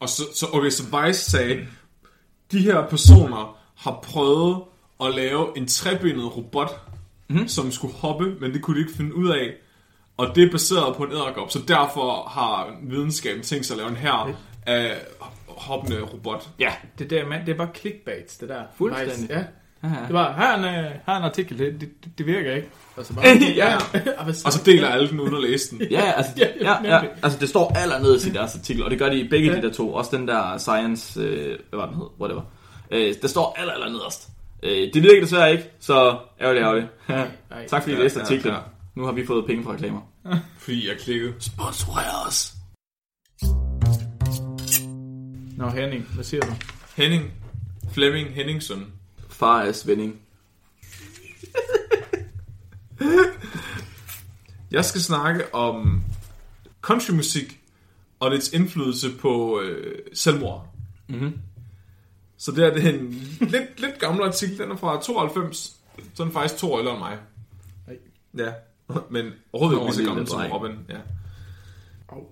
Og 0.00 0.08
så, 0.08 0.22
så, 0.34 0.46
okay, 0.52 0.70
så 0.70 0.82
Vice 0.82 1.30
sagde, 1.30 1.66
de 2.52 2.58
her 2.58 2.86
personer 2.88 3.56
har 3.74 4.00
prøvet 4.02 4.62
at 5.00 5.14
lave 5.14 5.58
en 5.58 5.68
trebenet 5.68 6.36
robot, 6.36 6.80
mm. 7.28 7.48
som 7.48 7.72
skulle 7.72 7.94
hoppe, 7.94 8.36
men 8.40 8.52
det 8.52 8.62
kunne 8.62 8.76
de 8.76 8.80
ikke 8.86 8.96
finde 8.96 9.14
ud 9.14 9.28
af. 9.28 9.54
Og 10.16 10.36
det 10.36 10.44
er 10.44 10.50
baseret 10.50 10.96
på 10.96 11.02
en 11.04 11.12
æderkop, 11.12 11.50
så 11.50 11.58
derfor 11.68 12.28
har 12.30 12.76
videnskaben 12.82 13.42
tænkt 13.42 13.66
sig 13.66 13.74
at 13.74 13.78
lave 13.78 13.90
en 13.90 13.96
her 13.96 14.36
af 14.66 14.92
hoppende 15.48 16.00
robot. 16.02 16.48
Ja, 16.58 16.72
Det, 16.98 17.10
der, 17.10 17.26
man, 17.26 17.46
det 17.46 17.52
er 17.52 17.56
bare 17.56 17.68
clickbait, 17.76 18.36
det 18.40 18.48
der. 18.48 18.62
Fuldstændig. 18.78 19.14
Faktisk, 19.14 19.30
Ja. 19.30 19.88
Det 20.06 20.14
var, 20.14 20.32
her 20.32 20.44
er 20.46 20.58
en, 20.58 20.64
øh, 20.64 20.90
her 21.06 21.12
er 21.12 21.16
en 21.16 21.22
artikel, 21.22 21.58
det, 21.58 21.80
det, 21.80 21.88
det 22.18 22.26
virker 22.26 22.54
ikke. 22.54 22.68
Og 22.96 23.04
så 23.04 23.14
bare, 23.14 23.24
ja. 23.56 23.76
Og 24.46 24.52
så 24.52 24.62
deler 24.66 24.88
alle 24.88 25.08
den 25.08 25.20
uden 25.20 25.34
at 25.34 25.42
læse 25.42 25.70
den. 25.70 25.86
Ja, 25.90 26.12
altså, 26.16 26.32
Ja, 26.60 26.76
ja, 26.84 27.00
altså 27.22 27.38
det 27.38 27.48
står 27.48 27.72
allernede 27.76 28.28
i 28.28 28.32
deres 28.32 28.54
artikel, 28.54 28.84
og 28.84 28.90
det 28.90 28.98
gør 28.98 29.08
de 29.08 29.18
i 29.20 29.28
begge 29.28 29.50
Ja. 29.50 29.56
de 29.56 29.62
der 29.62 29.72
to. 29.72 29.94
Også 29.94 30.16
den 30.16 30.28
der 30.28 30.58
Science, 30.58 31.20
øh, 31.20 31.58
hvad 31.70 31.78
var 31.78 31.86
den 31.86 31.94
hed, 31.96 32.04
whatever. 32.20 32.42
Øh, 32.90 33.14
det 33.22 33.30
står 33.30 33.54
aller, 33.58 33.72
aller 33.72 33.88
nederst. 33.88 34.28
Øh, 34.62 34.70
det 34.94 35.02
virker 35.02 35.20
desværre 35.20 35.52
ikke, 35.52 35.64
så 35.80 36.16
ærgerligt, 36.40 36.64
ærgerligt. 36.64 36.86
Tak 37.70 37.82
fordi 37.82 37.94
I 37.94 37.96
Ja, 37.98 38.02
læste 38.02 38.18
ja, 38.20 38.24
artiklen. 38.24 38.52
ja. 38.54 38.58
Nu 38.94 39.04
har 39.04 39.12
vi 39.12 39.26
fået 39.26 39.46
penge 39.46 39.64
fra 39.64 39.72
reklamer. 39.72 40.00
Fordi 40.58 40.88
jeg 40.88 40.98
klikkede. 40.98 41.34
Sponsorer 41.38 42.26
os. 42.28 42.52
Nå 45.56 45.68
Henning, 45.68 46.04
hvad 46.14 46.24
siger 46.24 46.40
du? 46.40 46.52
Henning. 46.96 47.32
Flemming 47.92 48.28
Henningsson. 48.28 48.92
Far 49.28 49.62
er 49.62 49.72
Svending. 49.72 50.20
Jeg 54.70 54.84
skal 54.84 55.00
snakke 55.00 55.54
om 55.54 56.04
countrymusik 56.80 57.60
og 58.20 58.30
dets 58.30 58.52
indflydelse 58.52 59.16
på 59.20 59.60
øh, 59.60 59.98
selvmord. 60.12 60.74
Mhm. 61.08 61.38
Så 62.36 62.52
det 62.52 62.64
er, 62.66 62.74
det 62.74 62.84
er 62.86 62.92
en 62.98 63.10
lidt, 63.40 63.80
lidt 63.80 63.98
gammel 63.98 64.24
artikel. 64.24 64.58
Den 64.58 64.70
er 64.70 64.76
fra 64.76 65.02
92. 65.02 65.56
Så 66.14 66.22
er 66.22 66.26
den 66.26 66.32
faktisk 66.32 66.60
to 66.60 66.72
år 66.72 66.78
ældre 66.78 66.92
end 66.92 67.00
mig. 67.00 67.18
Ej. 67.88 67.96
Ja, 68.38 68.52
men 69.10 69.32
overhovedet 69.52 69.80
ikke 69.80 69.86
lige 69.86 69.94
så 69.94 70.04
gammel 70.04 70.28
som. 70.28 70.40
Robin. 70.52 70.78
Ja. 70.88 70.98
Au. 72.08 72.26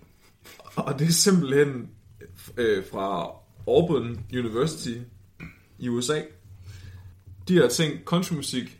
Og 0.76 0.98
det 0.98 1.08
er 1.08 1.12
simpelthen 1.12 1.90
øh, 2.56 2.84
fra 2.92 3.30
Auburn 3.66 4.20
University 4.32 4.98
i 5.78 5.88
USA. 5.88 6.22
De 7.48 7.56
har 7.56 7.68
tænkt, 7.68 8.04
countrymusik, 8.04 8.78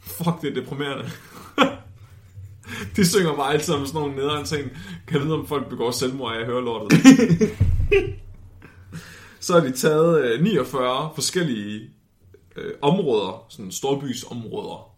fuck 0.00 0.42
det 0.42 0.50
er 0.50 0.54
deprimerende. 0.54 1.10
De 2.96 3.06
synger 3.06 3.36
bare 3.36 3.52
altid 3.52 3.74
om 3.74 3.86
sådan 3.86 4.00
nogle 4.00 4.16
nederen 4.16 4.44
ting. 4.44 4.70
Kan 5.06 5.20
vide, 5.20 5.34
om 5.34 5.46
folk 5.46 5.68
begår 5.68 5.90
selvmord 5.90 6.36
af 6.36 6.40
at 6.40 6.46
høre 6.46 6.64
lortet. 6.64 6.98
Så 9.40 9.52
har 9.52 9.60
de 9.60 9.72
taget 9.72 10.24
øh, 10.24 10.42
49 10.42 11.10
forskellige 11.14 11.90
øh, 12.56 12.72
områder, 12.82 13.46
sådan 13.48 13.72
storbysområder 13.72 14.96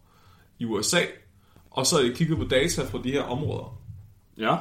i 0.59 0.65
USA, 0.65 0.99
og 1.77 1.85
så 1.85 1.95
har 1.95 2.03
de 2.03 2.13
kigget 2.13 2.37
på 2.37 2.43
data 2.43 2.83
fra 2.83 2.99
de 3.03 3.11
her 3.11 3.21
områder. 3.21 3.81
Ja. 4.37 4.55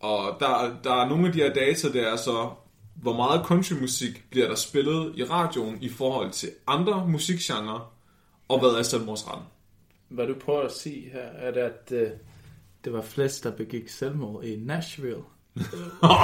Og 0.00 0.36
der, 0.40 0.76
der 0.84 0.92
er 0.92 1.08
nogle 1.08 1.26
af 1.26 1.32
de 1.32 1.38
her 1.38 1.54
data, 1.54 1.92
der 1.92 2.12
er 2.12 2.16
så, 2.16 2.50
hvor 2.94 3.16
meget 3.16 3.46
countrymusik 3.46 4.24
bliver 4.30 4.48
der 4.48 4.54
spillet 4.54 5.12
i 5.16 5.24
radioen 5.24 5.78
i 5.80 5.88
forhold 5.88 6.30
til 6.30 6.50
andre 6.66 7.08
musikgenre, 7.08 7.80
og 8.48 8.58
hvad 8.58 8.68
er 8.68 8.82
selvmordsretten? 8.82 9.46
Hvad 10.08 10.26
du 10.26 10.34
prøver 10.34 10.62
at 10.62 10.72
sige 10.72 11.10
her, 11.10 11.20
er 11.20 11.50
det, 11.50 11.60
at 11.60 11.92
øh, 11.92 12.10
det 12.84 12.92
var 12.92 13.02
flest, 13.02 13.44
der 13.44 13.50
begik 13.50 13.88
selvmord 13.88 14.44
i 14.44 14.56
Nashville. 14.56 15.22
wow, 16.02 16.14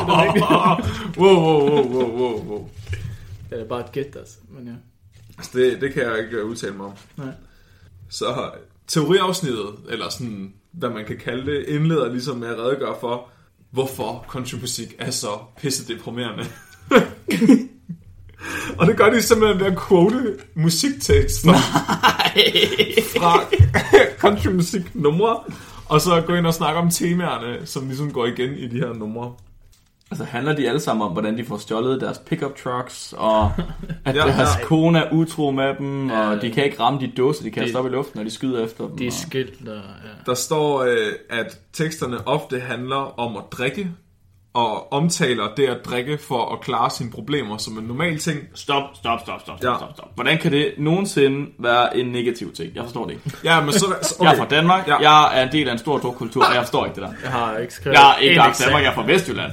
wow, 1.16 1.68
wow, 1.68 1.92
wow, 1.92 2.18
wow, 2.18 2.44
wow. 2.44 2.70
Det 3.50 3.61
er 3.61 3.64
bare 3.64 3.81
et 3.81 3.92
gæt, 3.92 4.16
altså. 4.16 4.38
Men 4.48 4.66
ja. 4.66 4.74
Altså, 5.38 5.59
det, 5.59 5.81
det 5.81 5.92
kan 5.92 6.03
jeg 6.03 6.18
ikke 6.18 6.44
udtale 6.44 6.74
mig 6.74 6.87
om. 6.87 6.94
Nej. 7.16 7.33
Så 8.09 8.50
teoriafsnittet, 8.88 9.75
eller 9.88 10.09
sådan, 10.09 10.53
hvad 10.73 10.90
man 10.90 11.05
kan 11.05 11.18
kalde 11.18 11.53
det, 11.53 11.64
indleder 11.68 12.12
ligesom 12.12 12.37
med 12.37 12.49
at 12.49 12.59
redegøre 12.59 12.94
for, 13.01 13.29
hvorfor 13.70 14.25
countrymusik 14.29 14.94
er 14.99 15.11
så 15.11 15.38
pisse 15.57 15.94
deprimerende. 15.94 16.44
Og 18.79 18.87
det 18.87 18.97
gør 18.97 19.11
de 19.11 19.23
simpelthen 19.23 19.61
ved 19.61 19.66
at 19.66 19.79
quote 19.88 20.38
musiktekster 20.55 21.53
fra 23.18 23.44
countrymusik 24.18 24.94
numre, 25.05 25.40
og 25.88 26.01
så 26.01 26.23
gå 26.27 26.35
ind 26.35 26.47
og 26.47 26.55
snakke 26.55 26.81
om 26.81 26.90
temaerne, 26.90 27.66
som 27.66 27.87
ligesom 27.87 28.12
går 28.12 28.27
igen 28.27 28.55
i 28.55 28.68
de 28.68 28.79
her 28.79 28.92
numre. 28.92 29.33
Altså 30.11 30.25
handler 30.25 30.53
de 30.57 30.69
alle 30.69 30.81
sammen 30.81 31.07
om, 31.07 31.12
hvordan 31.12 31.38
de 31.38 31.45
får 31.45 31.57
stjålet 31.59 32.01
deres 32.01 32.19
pickup 32.19 32.57
trucks, 32.64 33.14
og 33.17 33.53
at 34.05 34.17
Ja, 34.17 34.21
deres 34.23 34.49
ja. 34.61 34.64
kone 34.64 34.99
er 34.99 35.12
utro 35.12 35.51
med 35.51 35.75
dem, 35.79 36.11
Ja. 36.11 36.31
og 36.31 36.43
de 36.43 36.51
kan 36.51 36.64
ikke 36.64 36.81
ramme 36.81 37.01
de 37.01 37.12
dåser, 37.17 37.43
de 37.43 37.51
kaster 37.51 37.73
De- 37.73 37.79
op 37.79 37.87
i 37.87 37.88
luften, 37.95 38.19
når 38.19 38.25
de 38.25 38.31
skyder 38.31 38.64
efter 38.64 38.87
dem. 38.88 38.97
De 38.99 39.05
er 39.05 39.09
og... 39.09 39.12
skilt, 39.12 39.69
og 39.69 39.75
ja. 39.75 39.81
Der 40.27 40.35
står, 40.35 40.83
øh, 40.83 41.12
at 41.31 41.59
teksterne 41.73 42.29
ofte 42.29 42.61
handler 42.61 43.21
om 43.21 43.37
at 43.37 43.43
drikke, 43.53 43.88
og 44.55 44.93
omtaler 44.93 45.49
det 45.57 45.67
at 45.67 45.77
drikke 45.85 46.19
for 46.19 46.53
at 46.53 46.61
klare 46.61 46.90
sine 46.90 47.11
problemer 47.11 47.57
som 47.57 47.79
en 47.79 47.85
normal 47.85 48.19
ting. 48.19 48.38
Stop, 48.55 48.83
stop, 48.95 49.21
stop, 49.21 49.40
stop, 49.40 49.55
Ja. 49.55 49.59
stop, 49.61 49.77
stop, 49.79 49.93
stop. 49.97 50.09
Hvordan 50.14 50.38
kan 50.38 50.53
det 50.53 50.75
nogensinde 50.79 51.51
være 51.59 51.97
en 51.97 52.07
negativ 52.07 52.53
ting? 52.55 52.75
Jeg 52.75 52.83
forstår 52.85 53.05
det 53.07 53.12
ikke. 53.12 53.37
Ja, 53.45 53.61
men 53.61 53.73
så... 53.73 53.87
Okay. 54.21 54.25
Jeg 54.25 54.33
er 54.33 54.37
fra 54.38 54.47
Danmark, 54.49 54.88
Ja. 54.88 54.97
jeg 55.11 55.38
er 55.40 55.47
en 55.47 55.53
del 55.53 55.69
af 55.69 55.73
en 55.73 55.79
stor 55.79 55.99
drukkultur, 55.99 56.45
og 56.45 56.55
jeg 56.55 56.62
forstår 56.62 56.85
ikke 56.87 56.95
det 56.95 57.03
der. 57.03 57.12
Jeg 57.23 57.31
har 57.33 57.57
ikke 57.57 57.75
skrevet 57.75 57.97
Jeg 57.97 58.11
er 58.11 58.17
ikke 58.17 58.40
fra. 58.40 58.64
Danmark, 58.64 58.83
jeg 58.83 58.90
er 58.90 58.95
fra 58.95 59.07
Vestjylland. 59.07 59.53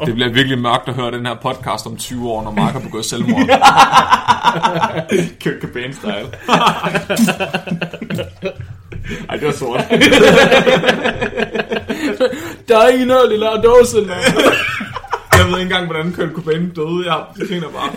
Det 0.06 0.14
bliver 0.14 0.28
virkelig 0.28 0.58
mørkt 0.58 0.88
at 0.88 0.94
høre 0.94 1.10
den 1.10 1.26
her 1.26 1.34
podcast 1.34 1.86
om 1.86 1.96
20 1.96 2.30
år, 2.30 2.42
når 2.42 2.50
Mark 2.50 2.72
har 2.72 2.80
begået 2.80 3.04
selvmord. 3.04 3.46
Kurt 5.42 5.54
Cobain-style. 5.62 6.28
Ej, 9.28 9.36
det 9.36 9.46
var 9.46 9.52
sort. 9.52 9.80
Der 12.68 12.78
er 12.78 13.28
lille 13.28 13.46
dåse, 13.62 13.96
mand. 13.96 14.10
Jeg 15.32 15.46
ved 15.46 15.52
ikke 15.52 15.62
engang, 15.62 15.86
hvordan 15.86 16.12
Kurt 16.12 16.28
Cobain 16.34 16.70
døde. 16.70 17.12
Jeg 17.12 17.24
griner 17.48 17.68
bare. 17.68 17.90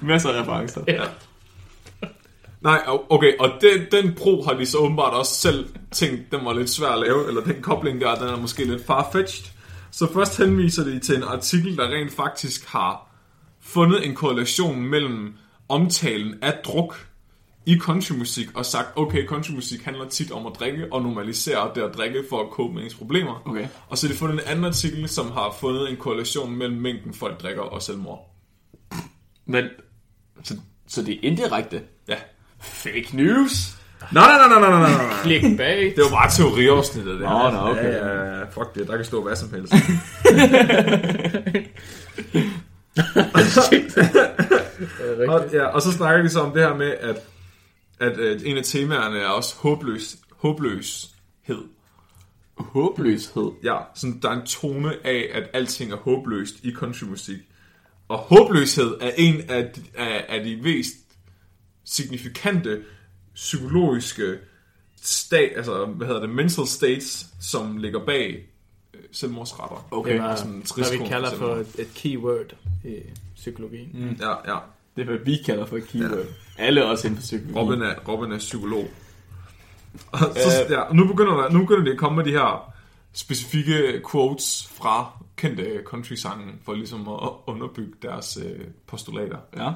Masser 0.00 0.30
af 0.30 0.42
referencer. 0.42 0.80
Ja. 0.88 1.02
Nej, 2.60 2.80
okay, 3.10 3.32
og 3.40 3.50
den, 3.60 4.02
den 4.02 4.14
pro 4.14 4.42
har 4.42 4.52
de 4.52 4.66
så 4.66 4.78
åbenbart 4.78 5.14
også 5.14 5.34
selv 5.34 5.68
tænkt, 5.90 6.32
den 6.32 6.44
var 6.44 6.52
lidt 6.52 6.70
svær 6.70 6.88
at 6.88 7.00
lave, 7.00 7.28
eller 7.28 7.40
den 7.40 7.62
kobling 7.62 8.00
der, 8.00 8.14
den 8.14 8.28
er 8.28 8.36
måske 8.36 8.64
lidt 8.64 8.86
farfetched. 8.86 9.44
Så 9.92 10.12
først 10.12 10.38
henviser 10.38 10.84
de 10.84 10.98
til 10.98 11.16
en 11.16 11.22
artikel, 11.22 11.76
der 11.76 11.88
rent 11.88 12.12
faktisk 12.12 12.66
har 12.66 13.10
fundet 13.60 14.06
en 14.06 14.14
korrelation 14.14 14.82
mellem 14.82 15.34
omtalen 15.68 16.34
af 16.42 16.52
druk 16.64 17.08
i 17.66 17.78
countrymusik, 17.78 18.56
og 18.56 18.66
sagt, 18.66 18.88
okay, 18.96 19.26
countrymusik 19.26 19.82
handler 19.82 20.08
tit 20.08 20.30
om 20.30 20.46
at 20.46 20.52
drikke, 20.58 20.92
og 20.92 21.02
normalisere 21.02 21.70
det 21.74 21.82
at 21.82 21.94
drikke 21.94 22.24
for 22.30 22.40
at 22.40 22.46
cope 22.50 22.74
med 22.74 22.82
ens 22.82 22.94
problemer. 22.94 23.42
Okay. 23.44 23.68
Og 23.88 23.98
så 23.98 24.06
har 24.06 24.12
de 24.12 24.18
fundet 24.18 24.34
en 24.34 24.40
anden 24.46 24.64
artikel, 24.64 25.08
som 25.08 25.30
har 25.30 25.56
fundet 25.60 25.90
en 25.90 25.96
korrelation 25.96 26.56
mellem 26.56 26.80
mængden 26.80 27.14
folk 27.14 27.42
drikker 27.42 27.62
og 27.62 27.82
selvmord. 27.82 28.36
Men, 29.46 29.64
så, 30.42 30.58
så 30.86 31.02
det 31.02 31.14
er 31.14 31.18
indirekte. 31.22 31.82
Ja. 32.08 32.16
Fake 32.60 33.16
news. 33.16 33.81
Nej, 34.12 34.38
nej, 34.38 34.48
nej, 34.48 34.60
nej, 34.60 34.70
nej, 34.70 34.90
nej. 34.90 35.22
Klik 35.22 35.56
bag. 35.56 35.92
Det 35.96 36.04
var 36.04 36.10
bare 36.10 36.30
teoriafsnittet, 36.30 37.12
det 37.12 37.20
Nå, 37.20 37.50
nå, 37.50 37.58
okay. 37.58 37.84
Ja, 37.84 38.06
ja, 38.06 38.38
ja, 38.38 38.44
fuck 38.44 38.74
det, 38.74 38.88
der 38.88 38.96
kan 38.96 39.04
stå 39.04 39.22
hvad 39.22 39.36
som 39.36 39.54
helst. 39.54 39.74
Og, 45.28 45.44
ja, 45.52 45.66
og 45.66 45.82
så 45.82 45.92
snakker 45.92 46.22
de 46.22 46.28
så 46.28 46.40
om 46.40 46.52
det 46.52 46.62
her 46.62 46.76
med, 46.76 46.90
at, 47.00 47.16
at, 48.00 48.18
at 48.18 48.42
en 48.44 48.56
af 48.56 48.64
temaerne 48.64 49.18
er 49.18 49.26
også 49.26 49.56
håbløs, 49.56 50.16
håbløshed. 50.36 51.62
Håbløshed. 52.58 53.50
Ja, 53.64 53.76
sådan, 53.94 54.18
der 54.22 54.28
er 54.30 54.32
en 54.40 54.46
tone 54.46 55.06
af, 55.06 55.30
at 55.34 55.50
alting 55.52 55.92
er 55.92 55.96
håbløst 55.96 56.54
i 56.62 56.72
countrymusik. 56.74 57.38
Og 58.08 58.18
håbløshed 58.18 58.94
er 59.00 59.10
en 59.16 59.40
af 59.48 59.70
de, 59.76 59.80
af, 59.94 60.24
af 60.28 60.44
de 60.44 60.60
mest 60.62 60.94
signifikante 61.84 62.82
psykologiske 63.34 64.38
stat, 65.02 65.52
altså, 65.56 65.84
hvad 65.84 66.06
hedder 66.06 66.20
det, 66.20 66.30
mental 66.30 66.66
states, 66.66 67.26
som 67.40 67.76
ligger 67.76 68.04
bag 68.04 68.48
øh, 68.94 69.00
selvmordsretter. 69.12 69.88
Okay. 69.90 70.12
Det 70.12 70.20
var, 70.20 70.36
sådan 70.36 70.52
en 70.52 70.64
hvad 70.76 70.98
vi 70.98 71.08
kalder 71.08 71.30
for 71.30 71.54
et, 71.54 71.76
et 71.78 71.94
keyword 71.94 72.54
i 72.84 72.96
psykologien. 73.34 73.90
Mm. 73.94 74.16
Ja, 74.20 74.52
ja. 74.54 74.58
Det 74.96 75.02
er, 75.02 75.06
hvad 75.06 75.18
vi 75.24 75.36
kalder 75.46 75.66
for 75.66 75.76
et 75.76 75.88
keyword. 75.88 76.26
Ja. 76.58 76.64
Alle 76.64 76.84
også 76.84 77.06
inden 77.06 77.18
for 77.18 77.22
psykologi. 77.22 77.58
Robin 77.58 77.82
er, 77.82 77.94
Robin 78.08 78.32
er 78.32 78.38
psykolog. 78.38 78.88
Og 80.12 80.18
så, 80.18 80.66
ja, 80.70 80.80
og 80.80 80.96
nu, 80.96 81.06
begynder 81.06 81.34
der, 81.34 81.50
nu 81.50 81.60
begynder 81.60 81.84
det 81.84 81.92
at 81.92 81.98
komme 81.98 82.16
med 82.16 82.24
de 82.24 82.30
her 82.30 82.72
specifikke 83.12 84.02
quotes 84.10 84.70
fra 84.74 85.24
kendte 85.36 85.82
country-sange, 85.84 86.52
for 86.64 86.74
ligesom 86.74 87.08
at 87.08 87.30
underbygge 87.46 87.92
deres 88.02 88.38
øh, 88.44 88.66
postulater. 88.86 89.38
Ja. 89.56 89.72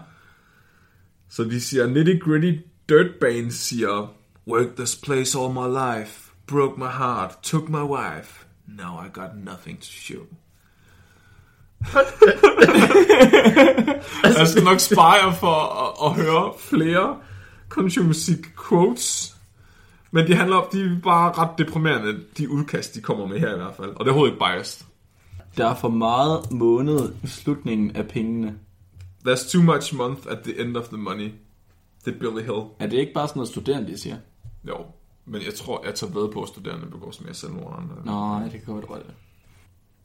Så 1.29 1.45
de 1.45 1.61
siger, 1.61 1.87
nitty 1.87 2.19
gritty 2.19 2.53
dirtband 2.89 3.51
siger, 3.51 4.15
worked 4.47 4.77
this 4.77 4.97
place 4.97 5.39
all 5.39 5.53
my 5.53 5.67
life, 5.67 6.31
broke 6.47 6.79
my 6.79 6.91
heart, 6.91 7.39
took 7.43 7.69
my 7.69 7.83
wife, 7.83 8.47
now 8.67 9.01
I 9.07 9.09
got 9.13 9.31
nothing 9.37 9.79
to 9.79 9.87
show. 9.87 10.27
Jeg 14.39 14.49
skal 14.49 14.65
nok 14.65 14.81
spare 14.81 15.35
for 15.35 15.55
at, 15.55 16.11
at 16.11 16.25
høre 16.25 16.53
flere 16.59 17.17
countrymusik 17.69 18.47
quotes. 18.69 19.37
Men 20.11 20.27
de 20.27 20.35
handler 20.35 20.57
om, 20.57 20.65
de 20.73 20.81
er 20.81 21.01
bare 21.03 21.33
ret 21.33 21.59
deprimerende, 21.59 22.21
de 22.39 22.51
udkast, 22.51 22.95
de 22.95 23.01
kommer 23.01 23.27
med 23.27 23.41
her 23.41 23.55
i 23.55 23.57
hvert 23.57 23.75
fald. 23.77 23.89
Og 23.89 24.05
det 24.05 24.11
er 24.11 24.13
overhovedet 24.13 24.33
ikke 24.33 24.45
biased. 24.45 24.87
Der 25.57 25.67
er 25.67 25.75
for 25.75 25.89
meget 25.89 26.51
måned 26.51 27.13
i 27.25 27.27
slutningen 27.27 27.97
af 27.97 28.09
pengene. 28.09 28.55
There's 29.29 29.53
too 29.53 29.63
much 29.63 29.95
month 29.95 30.21
at 30.31 30.39
the 30.45 30.61
end 30.61 30.77
of 30.77 30.85
the 30.85 30.97
money. 30.97 31.33
Det 32.07 32.15
er 32.15 32.19
Billy 32.19 32.43
Hill. 32.43 32.63
Er 32.79 32.87
det 32.87 32.93
ikke 32.99 33.13
bare 33.13 33.29
sådan 33.29 33.39
noget 33.39 33.49
studerende, 33.49 33.93
de 33.93 33.99
siger? 33.99 34.17
Jo, 34.69 34.77
men 35.25 35.43
jeg 35.43 35.55
tror, 35.55 35.85
jeg 35.87 35.95
tager 35.95 36.13
ved 36.13 36.33
på, 36.33 36.43
at 36.43 36.49
studerende 36.49 36.87
begår 36.87 37.15
mere 37.25 37.35
selvmord. 37.35 37.79
end- 37.83 38.05
Nå, 38.05 38.45
det 38.45 38.51
kan 38.65 38.75
godt 38.75 38.91
være 38.91 38.99
det. 38.99 39.15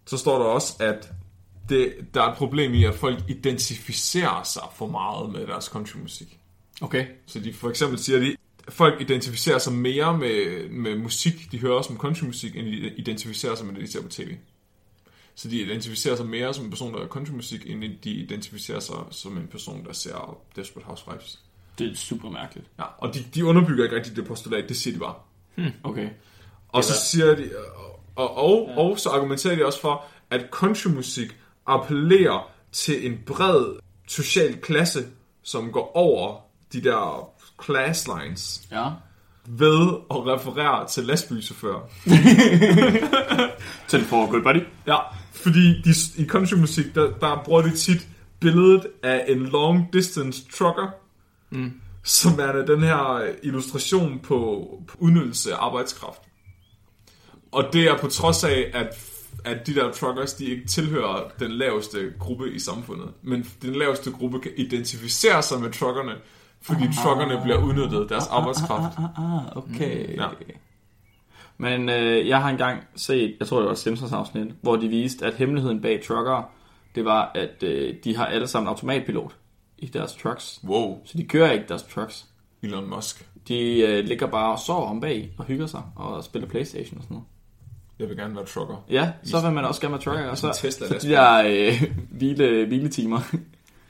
Så 0.05 0.17
står 0.17 0.37
der 0.37 0.45
også, 0.45 0.75
at 0.79 1.09
det, 1.69 1.93
der 2.13 2.21
er 2.23 2.31
et 2.31 2.37
problem 2.37 2.73
i, 2.73 2.83
at 2.83 2.95
folk 2.95 3.23
identificerer 3.27 4.43
sig 4.43 4.63
for 4.75 4.87
meget 4.87 5.31
med 5.31 5.47
deres 5.47 5.65
countrymusik. 5.65 6.39
Okay. 6.81 7.05
Så 7.25 7.39
de 7.39 7.53
for 7.53 7.69
eksempel 7.69 7.99
siger, 7.99 8.19
de, 8.19 8.35
at 8.67 8.73
folk 8.73 9.01
identificerer 9.01 9.57
sig 9.57 9.73
mere 9.73 10.17
med, 10.17 10.69
med 10.69 10.97
musik, 10.97 11.51
de 11.51 11.59
hører 11.59 11.81
som 11.81 11.97
countrymusik, 11.97 12.55
end 12.55 12.65
de 12.65 12.93
identificerer 12.97 13.55
sig 13.55 13.65
med 13.65 13.75
det, 13.75 13.81
de 13.81 13.91
ser 13.91 14.01
på 14.01 14.07
tv. 14.09 14.35
Så 15.35 15.49
de 15.49 15.61
identificerer 15.61 16.15
sig 16.15 16.25
mere 16.25 16.53
som 16.53 16.63
en 16.65 16.69
person, 16.69 16.93
der 16.93 16.99
er 16.99 17.07
countrymusik, 17.07 17.69
end 17.69 17.83
de 18.03 18.11
identificerer 18.11 18.79
sig 18.79 18.95
som 19.11 19.37
en 19.37 19.47
person, 19.47 19.85
der 19.85 19.93
ser 19.93 20.37
Desperate 20.55 20.85
Housewives. 20.87 21.39
Det 21.81 21.91
er 21.91 21.95
super 21.95 22.29
mærkeligt. 22.29 22.67
Ja, 22.79 22.83
og 22.97 23.13
de, 23.13 23.19
de 23.35 23.45
underbygger 23.45 23.83
ikke 23.83 23.95
rigtig 23.95 24.15
det 24.15 24.25
postulat, 24.25 24.69
det 24.69 24.77
siger 24.77 24.93
de 24.93 24.99
bare. 24.99 25.15
Okay. 25.83 26.09
Og 26.69 26.83
så 26.83 26.93
siger 26.93 27.35
de, 27.35 27.49
og, 28.15 28.37
og, 28.37 28.67
ja. 28.69 28.77
og 28.81 28.99
så 28.99 29.09
argumenterer 29.09 29.55
de 29.55 29.65
også 29.65 29.81
for, 29.81 30.05
at 30.29 30.45
countrymusik 30.51 31.37
appellerer 31.67 32.49
til 32.71 33.05
en 33.11 33.19
bred 33.25 33.79
social 34.07 34.57
klasse, 34.57 35.05
som 35.43 35.71
går 35.71 35.91
over 35.95 36.37
de 36.73 36.81
der 36.83 37.29
class 37.65 38.07
lines, 38.07 38.61
Ja. 38.71 38.89
ved 39.45 39.87
at 40.11 40.17
referere 40.27 40.87
til 40.87 41.03
lastbilchauffører. 41.03 41.79
Til 43.87 44.01
for 44.01 44.31
good 44.31 44.43
buddy. 44.43 44.63
Ja, 44.87 44.97
fordi 45.31 45.81
de, 45.81 45.93
i 46.17 46.25
countrymusik, 46.27 46.95
der, 46.95 47.11
der 47.11 47.41
bruger 47.45 47.61
de 47.61 47.75
tit 47.75 48.07
billedet 48.39 48.87
af 49.03 49.25
en 49.27 49.45
long 49.45 49.93
distance 49.93 50.43
trucker, 50.53 50.87
mm. 51.51 51.73
som 52.03 52.39
er 52.39 52.51
den 52.51 52.83
her 52.83 53.29
illustration 53.43 54.19
på, 54.19 54.67
på 54.87 54.97
udnyttelse 54.99 55.53
af 55.53 55.57
arbejdskraft. 55.65 56.21
Og 57.51 57.63
det 57.73 57.87
er 57.87 57.97
på 57.97 58.07
trods 58.07 58.43
af, 58.43 58.71
at, 58.73 58.99
at 59.43 59.67
de 59.67 59.75
der 59.75 59.91
truckers, 59.91 60.33
de 60.33 60.45
ikke 60.45 60.67
tilhører 60.67 61.29
den 61.39 61.51
laveste 61.51 62.13
gruppe 62.19 62.53
i 62.53 62.59
samfundet. 62.59 63.07
Men 63.21 63.45
den 63.61 63.75
laveste 63.75 64.11
gruppe 64.11 64.39
kan 64.39 64.51
identificere 64.57 65.43
sig 65.43 65.61
med 65.61 65.71
truckerne, 65.71 66.15
fordi 66.61 66.83
truckerne 67.03 67.41
bliver 67.43 67.63
udnyttet 67.63 68.09
deres 68.09 68.27
arbejdskraft. 68.27 68.97
Ah, 69.17 69.57
okay. 69.57 70.07
Mm, 70.07 70.13
ja. 70.13 70.27
Men 71.57 71.89
øh, 71.89 72.27
jeg 72.27 72.41
har 72.41 72.49
engang 72.49 72.83
set, 72.95 73.35
jeg 73.39 73.47
tror 73.47 73.59
det 73.59 73.67
var 73.67 73.75
Simpsons 73.75 74.11
afsnit, 74.13 74.47
hvor 74.61 74.75
de 74.75 74.87
viste, 74.87 75.25
at 75.25 75.33
hemmeligheden 75.33 75.81
bag 75.81 76.03
truckere, 76.07 76.45
det 76.95 77.05
var, 77.05 77.31
at 77.35 77.63
øh, 77.63 77.95
de 78.03 78.15
har 78.15 78.25
alle 78.25 78.47
sammen 78.47 78.67
automatpilot 78.67 79.35
i 79.81 79.85
deres 79.85 80.15
trucks. 80.15 80.59
Wow, 80.63 81.01
Så 81.05 81.17
de 81.17 81.23
kører 81.23 81.51
ikke 81.51 81.65
deres 81.67 81.83
trucks. 81.83 82.25
Elon 82.63 82.89
Musk. 82.89 83.27
De 83.47 83.79
øh, 83.81 84.05
ligger 84.05 84.27
bare 84.27 84.51
og 84.51 84.59
sover 84.59 84.89
om 84.89 85.01
bag 85.01 85.33
og 85.37 85.45
hygger 85.45 85.67
sig 85.67 85.83
og 85.95 86.23
spiller 86.23 86.49
Playstation 86.49 86.97
og 86.97 87.03
sådan 87.03 87.15
noget. 87.15 87.27
Jeg 87.99 88.09
vil 88.09 88.17
gerne 88.17 88.35
være 88.35 88.45
trucker. 88.45 88.85
Ja, 88.89 89.11
så 89.23 89.41
vil 89.41 89.51
man 89.51 89.65
også 89.65 89.81
gerne 89.81 89.91
være 89.91 90.01
trucker, 90.01 90.29
og 90.29 90.37
så, 90.37 90.59
Tesla 90.61 90.87
så 90.87 91.07
de 91.07 91.11
der 91.11 91.43
øh, 91.45 91.83
hvile, 92.17 92.65
hviletimer. 92.65 93.19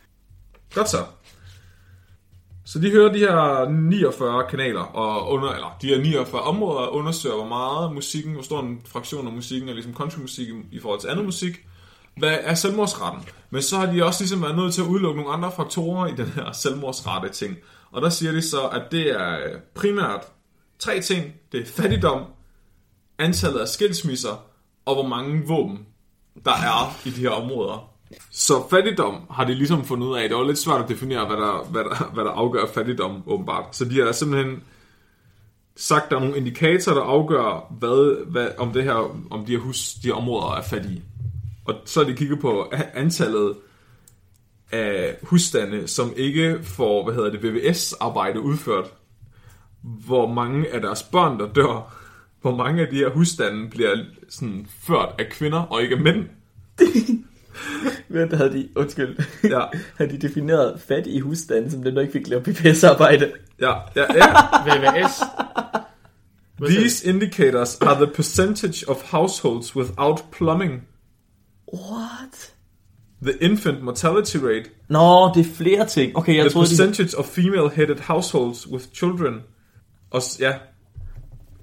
Godt 0.75 0.89
så. 0.89 0.97
Så 2.65 2.79
de 2.79 2.91
hører 2.91 3.13
de 3.13 3.19
her 3.19 3.69
49 3.69 4.47
kanaler, 4.49 4.81
og 4.81 5.31
under, 5.31 5.51
eller 5.51 5.77
de 5.81 5.87
her 5.87 6.01
49 6.01 6.41
områder, 6.41 6.79
og 6.79 6.95
undersøger, 6.95 7.35
hvor 7.35 7.47
meget 7.47 7.93
musikken, 7.93 8.33
hvor 8.33 8.41
stor 8.41 8.59
en 8.59 8.81
fraktion 8.85 9.27
af 9.27 9.33
musikken 9.33 9.69
er 9.69 9.73
ligesom 9.73 9.93
countrymusik 9.93 10.47
i 10.71 10.79
forhold 10.79 10.99
til 10.99 11.07
andet 11.07 11.25
musik. 11.25 11.65
Hvad 12.17 12.37
er 12.41 12.53
selvmordsretten? 12.53 13.23
Men 13.49 13.61
så 13.61 13.77
har 13.77 13.85
de 13.93 14.05
også 14.05 14.23
ligesom 14.23 14.41
været 14.41 14.55
nødt 14.55 14.73
til 14.73 14.81
at 14.81 14.87
udelukke 14.87 15.21
nogle 15.21 15.33
andre 15.33 15.51
faktorer 15.55 16.07
i 16.07 16.15
den 16.15 16.25
her 16.25 16.51
selvmordsrette 16.51 17.29
ting. 17.29 17.57
Og 17.91 18.01
der 18.01 18.09
siger 18.09 18.31
de 18.31 18.41
så, 18.41 18.67
at 18.67 18.81
det 18.91 19.11
er 19.21 19.31
øh, 19.31 19.59
primært 19.75 20.27
tre 20.79 21.01
ting. 21.01 21.33
Det 21.51 21.61
er 21.61 21.65
fattigdom, 21.65 22.25
antallet 23.19 23.59
af 23.59 23.67
skilsmisser, 23.67 24.45
og 24.85 24.93
hvor 24.93 25.07
mange 25.07 25.47
våben 25.47 25.85
der 26.45 26.51
er 26.51 26.97
i 27.05 27.09
de 27.09 27.21
her 27.21 27.29
områder. 27.29 27.89
Så 28.31 28.53
fattigdom 28.69 29.21
har 29.29 29.43
de 29.43 29.53
ligesom 29.53 29.85
fundet 29.85 30.07
ud 30.07 30.17
af. 30.17 30.29
Det 30.29 30.37
var 30.37 30.43
lidt 30.43 30.57
svært 30.57 30.81
at 30.81 30.89
definere, 30.89 31.25
hvad 31.25 31.37
der, 31.37 31.65
hvad 31.69 31.83
der, 31.83 32.11
hvad 32.13 32.23
der 32.23 32.31
afgør 32.31 32.65
fattigdom, 32.73 33.23
åbenbart. 33.27 33.75
Så 33.75 33.85
de 33.85 33.99
har 33.99 34.11
simpelthen 34.11 34.63
sagt, 35.75 36.09
der 36.09 36.15
er 36.15 36.19
nogle 36.19 36.37
indikatorer, 36.37 36.95
der 36.95 37.03
afgør, 37.03 37.73
hvad, 37.79 38.25
hvad, 38.31 38.47
om, 38.57 38.73
det 38.73 38.83
her, 38.83 39.15
om 39.31 39.45
de 39.45 39.51
her, 39.51 39.59
hus, 39.59 39.93
de 39.93 40.07
her 40.07 40.15
områder 40.15 40.55
er 40.55 40.61
fattige. 40.61 41.03
Og 41.65 41.75
så 41.85 41.99
har 41.99 42.09
de 42.09 42.15
kigget 42.15 42.39
på 42.39 42.73
antallet 42.93 43.55
af 44.71 45.17
husstande, 45.23 45.87
som 45.87 46.13
ikke 46.17 46.59
får, 46.63 47.03
hvad 47.03 47.13
hedder 47.13 47.31
det, 47.31 47.43
VVS-arbejde 47.43 48.41
udført. 48.41 48.93
Hvor 49.81 50.33
mange 50.33 50.73
af 50.73 50.81
deres 50.81 51.03
børn, 51.03 51.39
der 51.39 51.53
dør. 51.53 51.97
Hvor 52.41 52.55
mange 52.55 52.81
af 52.81 52.87
de 52.87 52.95
her 52.95 53.09
husstande 53.09 53.69
bliver 53.69 53.95
sådan 54.29 54.67
ført 54.87 55.15
af 55.19 55.29
kvinder 55.29 55.59
og 55.59 55.81
ikke 55.81 55.95
af 55.95 56.01
mænd. 56.01 56.25
Vent, 58.09 58.33
havde 58.33 58.53
de, 58.53 58.69
undskyld, 58.75 59.17
Ja, 59.43 59.61
havde 59.97 60.11
de 60.11 60.27
defineret 60.27 60.81
fat 60.81 61.07
i 61.07 61.19
husstanden, 61.19 61.71
som 61.71 61.83
dem, 61.83 61.95
der 61.95 62.01
ikke 62.01 62.11
fik 62.13 62.27
lavet 62.27 62.43
PPS-arbejde? 62.43 63.31
ja, 63.61 63.73
ja, 63.95 64.05
ja. 64.15 64.33
VVS. 64.67 65.21
These 66.65 67.09
indicators 67.09 67.81
are 67.81 68.05
the 68.05 68.13
percentage 68.13 68.89
of 68.89 69.01
households 69.11 69.75
without 69.75 70.23
plumbing, 70.31 70.87
What? 71.73 72.51
the 73.21 73.43
infant 73.43 73.83
mortality 73.83 74.37
rate, 74.37 74.69
Nå, 74.89 75.31
det 75.35 75.47
er 75.47 75.53
flere 75.53 75.87
ting. 75.87 76.17
Okay, 76.17 76.35
jeg 76.35 76.43
the 76.43 76.49
troede, 76.49 76.67
de... 76.67 76.71
percentage 76.71 77.17
of 77.17 77.25
female-headed 77.25 78.01
households 78.07 78.67
with 78.67 78.85
children. 78.93 79.41
Og 80.11 80.21
ja, 80.39 80.53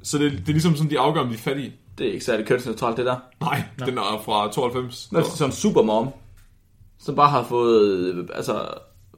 så 0.03 0.19
det, 0.19 0.33
det 0.33 0.49
er 0.49 0.53
ligesom 0.53 0.77
sådan, 0.77 0.91
de 0.91 0.99
afgør, 0.99 1.21
om 1.21 1.29
de 1.29 1.35
er 1.35 1.39
fattige. 1.39 1.75
Det 1.99 2.09
er 2.09 2.13
ikke 2.13 2.25
særlig 2.25 2.47
kønsneutralt, 2.47 2.97
det 2.97 3.07
der. 3.07 3.17
Nej, 3.41 3.63
den 3.79 3.99
er 3.99 4.23
fra 4.25 4.53
92. 4.53 5.09
Det 5.11 5.19
er 5.19 5.23
som 5.23 5.51
supermom, 5.51 6.09
som 6.99 7.15
bare 7.15 7.29
har 7.29 7.43
fået, 7.43 8.29
altså, 8.35 8.69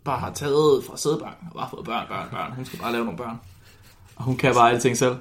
bare 0.04 0.18
har 0.18 0.32
taget 0.32 0.84
fra 0.84 0.96
sædebanken 0.96 1.48
og 1.50 1.54
bare 1.54 1.68
fået 1.70 1.84
børn, 1.84 2.06
børn, 2.08 2.28
børn. 2.30 2.52
Hun 2.52 2.64
skal 2.64 2.78
bare 2.78 2.92
lave 2.92 3.04
nogle 3.04 3.18
børn. 3.18 3.40
Og 4.16 4.24
hun 4.24 4.36
kan 4.36 4.54
bare 4.54 4.70
alting 4.70 4.96
selv. 4.96 5.16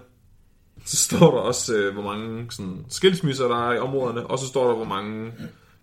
Så 0.85 0.97
står 0.97 1.31
der 1.31 1.39
også, 1.41 1.75
øh, 1.75 1.93
hvor 1.93 2.03
mange 2.03 2.51
sådan, 2.51 2.85
skilsmisser 2.89 3.47
der 3.47 3.69
er 3.69 3.73
i 3.73 3.77
områderne, 3.79 4.27
og 4.27 4.39
så 4.39 4.47
står 4.47 4.67
der, 4.67 4.75
hvor 4.75 4.85
mange 4.85 5.31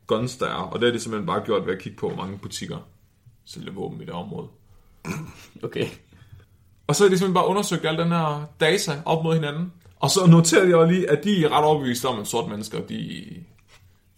guns 0.06 0.36
der 0.36 0.46
er. 0.46 0.50
Og 0.54 0.80
det 0.80 0.88
er 0.88 0.92
de 0.92 1.00
simpelthen 1.00 1.26
bare 1.26 1.42
gjort 1.44 1.66
ved 1.66 1.74
at 1.74 1.82
kigge 1.82 1.98
på, 1.98 2.08
hvor 2.08 2.16
mange 2.16 2.38
butikker 2.38 2.76
sælger 3.44 3.72
våben 3.72 4.00
i 4.00 4.04
det 4.04 4.14
område. 4.14 4.48
Okay. 5.62 5.86
Og 6.86 6.96
så 6.96 7.04
er 7.04 7.08
de 7.08 7.18
simpelthen 7.18 7.34
bare 7.34 7.46
undersøgt 7.46 7.86
al 7.86 7.98
den 7.98 8.08
her 8.08 8.48
data 8.60 9.02
op 9.04 9.24
mod 9.24 9.34
hinanden. 9.34 9.72
Og 10.00 10.10
så 10.10 10.26
noterer 10.26 10.66
jeg 10.66 10.76
også 10.76 10.92
lige, 10.92 11.10
at 11.10 11.24
de 11.24 11.44
er 11.44 11.48
ret 11.48 11.64
overbevist 11.64 12.04
om, 12.04 12.20
at 12.20 12.26
sorte 12.26 12.50
mennesker, 12.50 12.80
de, 12.80 13.24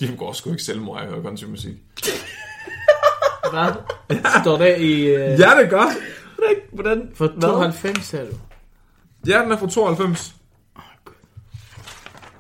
de 0.01 0.17
går 0.19 0.33
sgu 0.33 0.51
ikke 0.51 0.63
selvmord 0.63 0.99
af 1.01 1.05
at 1.05 1.11
høre 1.11 1.23
countrymusik. 1.23 1.75
Hvad? 3.53 3.73
Står 4.43 4.57
der 4.57 4.77
i... 4.77 5.15
Uh, 5.15 5.21
Ja, 5.41 5.51
det 5.63 5.71
gør. 5.71 5.85
Hvordan? 6.73 7.11
for 7.15 7.33
92, 7.41 8.05
sagde 8.05 8.27
du? 8.27 8.37
Ja, 9.31 9.43
den 9.43 9.53
er 9.53 9.59
fra 9.59 9.69
92. 9.69 10.35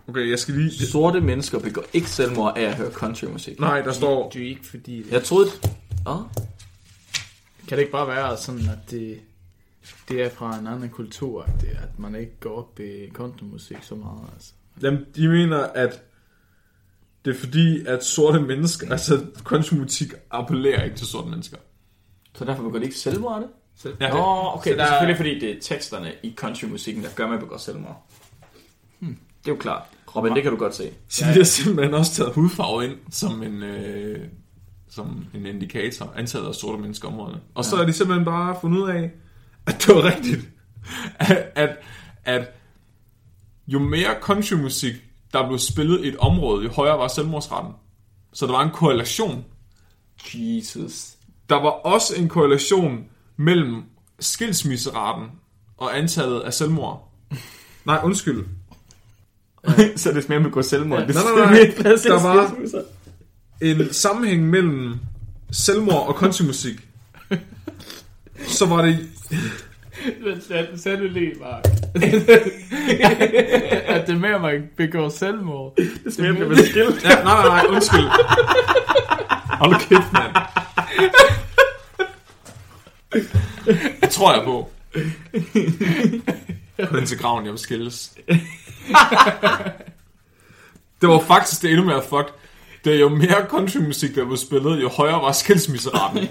Okay, 0.08 0.30
jeg 0.30 0.38
skal 0.38 0.54
lige... 0.54 0.86
Sorte 0.86 1.20
mennesker 1.20 1.58
begår 1.58 1.84
ikke 1.92 2.10
selvmord 2.10 2.58
af 2.58 2.62
at 2.62 2.74
høre 2.74 2.90
countrymusik. 2.92 3.60
Nej, 3.60 3.80
der 3.80 3.92
står... 3.92 4.30
Det 4.30 4.42
er 4.42 4.46
ikke 4.48 4.66
fordi... 4.66 5.02
Det. 5.02 5.12
Jeg 5.12 5.24
troede... 5.24 5.48
Åh, 6.06 6.20
Kan 7.68 7.78
det 7.78 7.78
ikke 7.78 7.92
bare 7.92 8.06
være 8.08 8.36
sådan, 8.36 8.60
at 8.68 8.90
det, 8.90 9.20
det 10.08 10.22
er 10.22 10.30
fra 10.30 10.58
en 10.58 10.66
anden 10.66 10.88
kultur, 10.90 11.42
at, 11.42 11.60
det, 11.60 11.68
at 11.68 11.98
man 11.98 12.14
ikke 12.14 12.32
går 12.40 12.58
op 12.58 12.80
i 12.80 13.10
countrymusik 13.12 13.76
så 13.82 13.94
meget? 13.94 14.20
Altså. 14.34 14.52
Jamen, 14.82 15.06
de 15.16 15.28
mener, 15.28 15.58
at 15.58 16.02
det 17.24 17.34
er 17.36 17.38
fordi, 17.38 17.86
at 17.86 18.04
sorte 18.04 18.40
mennesker... 18.40 18.90
Altså, 18.92 19.26
countrymusik 19.36 20.12
appellerer 20.30 20.84
ikke 20.84 20.96
til 20.96 21.06
sorte 21.06 21.28
mennesker. 21.30 21.56
så 22.34 22.44
derfor 22.44 22.62
begår 22.62 22.78
de 22.78 22.84
ikke 22.84 22.96
selvmord 22.96 23.34
af 23.34 23.40
det? 23.40 23.50
Så, 23.76 23.92
Ja. 24.00 24.08
Nå, 24.08 24.50
okay, 24.54 24.70
Så 24.70 24.74
det 24.74 24.80
er 24.80 24.84
der- 24.84 24.92
selvfølgelig 24.92 25.16
fordi, 25.16 25.38
det 25.40 25.50
er 25.50 25.60
teksterne 25.60 26.12
i 26.22 26.34
countrymusikken, 26.36 27.02
der 27.02 27.08
gør, 27.16 27.24
at 27.24 27.30
man 27.30 27.38
begår 27.38 27.56
selvmord. 27.56 28.06
Hmm. 28.98 29.18
Det 29.44 29.50
er 29.50 29.54
jo 29.54 29.60
klart. 29.60 29.82
Robin, 30.16 30.34
det 30.34 30.42
kan 30.42 30.52
du 30.52 30.58
godt 30.58 30.74
se. 30.74 30.90
Så 31.08 31.24
de 31.24 31.32
har 31.32 31.44
simpelthen 31.44 31.94
også 31.94 32.12
taget 32.12 32.34
hudfarve 32.34 32.84
ind 32.84 32.96
som 33.10 33.42
en, 33.42 33.62
øh, 33.62 34.28
som 34.88 35.26
en 35.34 35.46
indikator, 35.46 36.12
antallet 36.16 36.48
af 36.48 36.54
sorte 36.54 36.82
mennesker 36.82 37.08
områderne. 37.08 37.40
Og 37.54 37.64
så 37.64 37.76
er 37.76 37.86
de 37.86 37.92
simpelthen 37.92 38.24
bare 38.24 38.56
fundet 38.60 38.78
ud 38.78 38.88
af, 38.88 39.10
at 39.66 39.84
det 39.86 39.94
var 39.94 40.04
rigtigt. 40.04 40.48
At, 41.18 41.52
at, 41.54 41.76
at 42.24 42.48
jo 43.66 43.78
mere 43.78 44.14
countrymusik, 44.20 44.94
der 45.32 45.46
blev 45.46 45.58
spillet 45.58 46.04
i 46.04 46.08
et 46.08 46.16
område, 46.16 46.64
jo 46.64 46.70
højere 46.70 46.98
var 46.98 47.08
selvmordsretten. 47.08 47.72
Så 48.32 48.46
der 48.46 48.52
var 48.52 48.62
en 48.62 48.70
korrelation. 48.70 49.44
Jesus. 50.34 51.12
Der 51.48 51.56
var 51.56 51.70
også 51.70 52.14
en 52.16 52.28
korrelation 52.28 53.04
mellem 53.36 53.82
skilsmisseraten 54.20 55.26
og 55.76 55.98
antallet 55.98 56.40
af 56.40 56.54
selvmord. 56.54 57.12
Nej, 57.84 58.00
undskyld. 58.04 58.46
så 59.96 60.12
det 60.12 60.24
smager 60.24 60.40
med 60.40 60.46
at 60.46 60.52
begå 60.52 60.62
selvmord. 60.62 61.00
Det 61.06 61.14
Nej, 61.14 61.22
er 61.22 61.46
nej, 61.46 61.72
nej. 61.82 61.94
Der 61.94 62.22
var- 62.22 62.54
en 63.60 63.92
sammenhæng 63.92 64.50
mellem 64.50 64.94
selvmord 65.52 66.06
og 66.08 66.14
countrymusik, 66.14 66.80
så 68.46 68.66
var 68.66 68.82
det... 68.82 68.98
Lige, 71.12 71.32
Mark? 71.40 71.64
at 73.96 74.06
det 74.06 74.20
mere, 74.20 74.38
man 74.38 74.62
begår 74.76 75.08
selvmord. 75.08 75.74
Det 76.04 76.14
smager 76.14 76.32
med 76.32 76.58
at 76.58 76.64
skilt. 76.64 77.04
Ja, 77.04 77.08
nej, 77.08 77.22
nej, 77.24 77.44
nej, 77.48 77.64
undskyld. 77.68 78.04
Hold 79.58 79.72
nu 79.72 79.78
kæft, 79.78 80.12
mand. 80.12 80.34
Det 84.00 84.10
tror 84.10 84.34
jeg 84.34 84.42
på. 84.44 84.70
Den 86.96 87.06
til 87.06 87.18
graven, 87.18 87.44
jeg 87.44 87.52
vil 87.52 87.60
skilles. 87.60 88.12
Det 91.00 91.08
var 91.08 91.20
faktisk 91.20 91.62
det 91.62 91.70
endnu 91.70 91.86
mere 91.86 92.02
fucked. 92.02 92.32
Det 92.84 92.94
er 92.94 93.00
jo 93.00 93.08
mere 93.08 93.46
countrymusik, 93.48 94.14
der 94.14 94.24
blev 94.24 94.36
spillet, 94.36 94.82
jo 94.82 94.88
højere 94.88 95.22
var 95.22 95.32
skilsmisseraten. 95.32 96.18
Ej, 96.18 96.30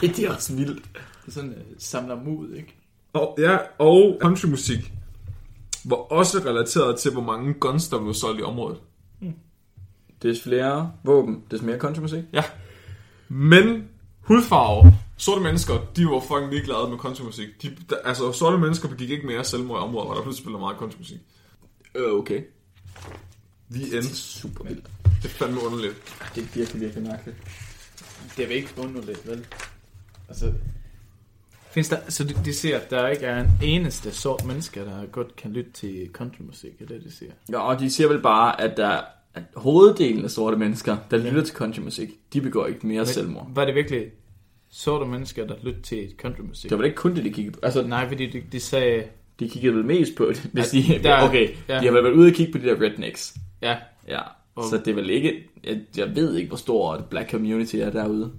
det 0.00 0.18
er 0.18 0.34
også 0.34 0.54
vildt. 0.54 0.84
Det 0.94 1.00
er 1.26 1.30
sådan, 1.30 1.50
uh, 1.50 1.56
samler 1.78 2.16
mod, 2.16 2.54
ikke? 2.56 2.74
Og, 3.12 3.36
ja, 3.38 3.56
og 3.78 4.18
countrymusik 4.20 4.92
var 5.84 5.96
også 5.96 6.38
relateret 6.38 6.98
til, 6.98 7.12
hvor 7.12 7.22
mange 7.22 7.54
guns, 7.54 7.88
der 7.88 8.00
blev 8.00 8.14
solgt 8.14 8.40
i 8.40 8.42
området. 8.42 8.78
Des 10.22 10.42
flere 10.42 10.92
våben, 11.04 11.42
des 11.50 11.62
mere 11.62 11.78
countrymusik. 11.78 12.22
Ja. 12.32 12.42
Men 13.28 13.88
hudfarve, 14.20 14.94
sorte 15.16 15.42
mennesker, 15.42 15.74
de 15.96 16.06
var 16.06 16.20
fucking 16.20 16.50
ligeglade 16.50 16.88
med 16.88 16.98
countrymusik. 16.98 17.62
De, 17.62 17.76
der, 17.90 17.96
altså, 18.04 18.32
sorte 18.32 18.58
mennesker 18.58 18.88
begik 18.88 19.10
ikke 19.10 19.26
mere 19.26 19.44
selvmord 19.44 19.78
i 19.78 19.82
områder, 19.82 20.06
hvor 20.06 20.14
der 20.14 20.22
pludselig 20.22 20.44
spiller 20.44 20.58
meget 20.58 20.76
countrymusik. 20.76 21.18
Øh, 21.94 22.12
okay. 22.12 22.42
The 23.70 23.96
end. 23.96 24.04
Super 24.14 24.64
vildt. 24.64 24.86
Det 25.22 25.24
er 25.24 25.34
fandme 25.34 25.60
underligt. 25.66 25.94
Det 26.34 26.42
er 26.42 26.46
virkelig, 26.54 26.80
virkelig 26.80 27.02
mærkeligt. 27.02 27.36
Det 28.36 28.42
er 28.42 28.46
vel 28.46 28.56
ikke 28.56 28.74
underligt, 28.76 29.28
vel? 29.28 29.46
Altså, 30.28 30.52
findes 31.70 31.88
der, 31.88 31.98
så 32.08 32.24
de, 32.24 32.34
de 32.44 32.54
siger, 32.54 32.78
at 32.78 32.90
der 32.90 33.08
ikke 33.08 33.26
er 33.26 33.40
en 33.40 33.50
eneste 33.62 34.12
sort 34.12 34.44
menneske, 34.44 34.80
der 34.80 35.06
godt 35.06 35.36
kan 35.36 35.52
lytte 35.52 35.70
til 35.70 36.10
countrymusik, 36.12 36.80
er 36.80 36.86
det, 36.86 37.04
de 37.04 37.12
siger? 37.12 37.32
Ja, 37.50 37.58
og 37.58 37.80
de 37.80 37.90
siger 37.90 38.08
vel 38.08 38.22
bare, 38.22 38.60
at 38.60 38.76
der 38.76 39.00
at 39.34 39.42
hoveddelen 39.56 40.24
af 40.24 40.30
sorte 40.30 40.56
mennesker, 40.56 40.96
der 41.10 41.16
lytter 41.16 41.42
til 41.42 41.54
countrymusik, 41.54 42.08
de 42.32 42.40
begår 42.40 42.66
ikke 42.66 42.86
mere 42.86 43.06
selvmord. 43.06 43.50
Var 43.54 43.64
det 43.64 43.74
virkelig 43.74 44.06
sorte 44.70 45.10
mennesker, 45.10 45.46
der 45.46 45.54
lytter 45.62 45.82
til 45.82 46.14
countrymusik? 46.18 46.70
Det 46.70 46.70
var 46.70 46.76
vel 46.76 46.86
ikke 46.86 46.96
kun 46.96 47.16
det, 47.16 47.24
de 47.24 47.32
kiggede 47.32 47.54
på. 47.54 47.60
Altså, 47.62 47.82
Nej, 47.86 48.08
fordi 48.08 48.30
de, 48.30 48.42
de 48.52 48.60
sagde, 48.60 49.04
de 49.40 49.48
kiggede 49.48 49.74
vel 49.74 49.84
mest 49.84 50.16
på 50.16 50.24
det, 50.28 50.48
hvis 50.52 50.74
Ja, 50.74 50.94
de... 50.98 51.02
der- 51.02 51.28
okay, 51.28 51.48
ja. 51.68 51.78
de 51.80 51.84
har 51.84 51.92
vel 51.92 52.04
været 52.04 52.14
ude 52.14 52.28
og 52.28 52.32
kigge 52.34 52.52
på 52.52 52.58
de 52.58 52.64
der 52.64 52.80
rednecks. 52.82 53.34
ja, 53.62 53.76
Ja, 54.08 54.20
Og- 54.54 54.64
så 54.70 54.76
det 54.78 54.88
er 54.88 54.94
vel 54.94 55.10
ikke... 55.10 55.34
Jeg, 55.64 55.80
jeg 55.96 56.16
ved 56.16 56.34
ikke, 56.36 56.48
hvor 56.48 56.56
stor 56.56 56.94
et 56.94 57.04
black 57.04 57.30
community 57.30 57.76
er 57.76 57.90
derude. 57.90 58.32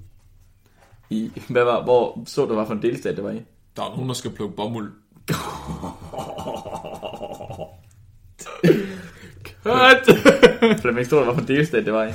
I, 1.09 1.31
hvad 1.49 1.63
var, 1.63 1.83
hvor 1.83 2.23
så 2.25 2.45
du, 2.45 2.53
hvad 2.53 2.65
for 2.65 2.73
en 2.73 2.81
delstat 2.81 3.15
det 3.15 3.23
var 3.23 3.31
i? 3.31 3.41
Der 3.75 3.83
er 3.83 3.89
nogen, 3.89 4.07
der 4.07 4.13
skal 4.13 4.31
plukke 4.31 4.55
bomuld. 4.55 4.91
Flemming 10.81 11.05
stod 11.05 11.17
der, 11.17 11.23
hvorfor 11.23 11.41
delstat 11.41 11.85
det 11.85 11.93
var 11.93 12.03
i. 12.03 12.11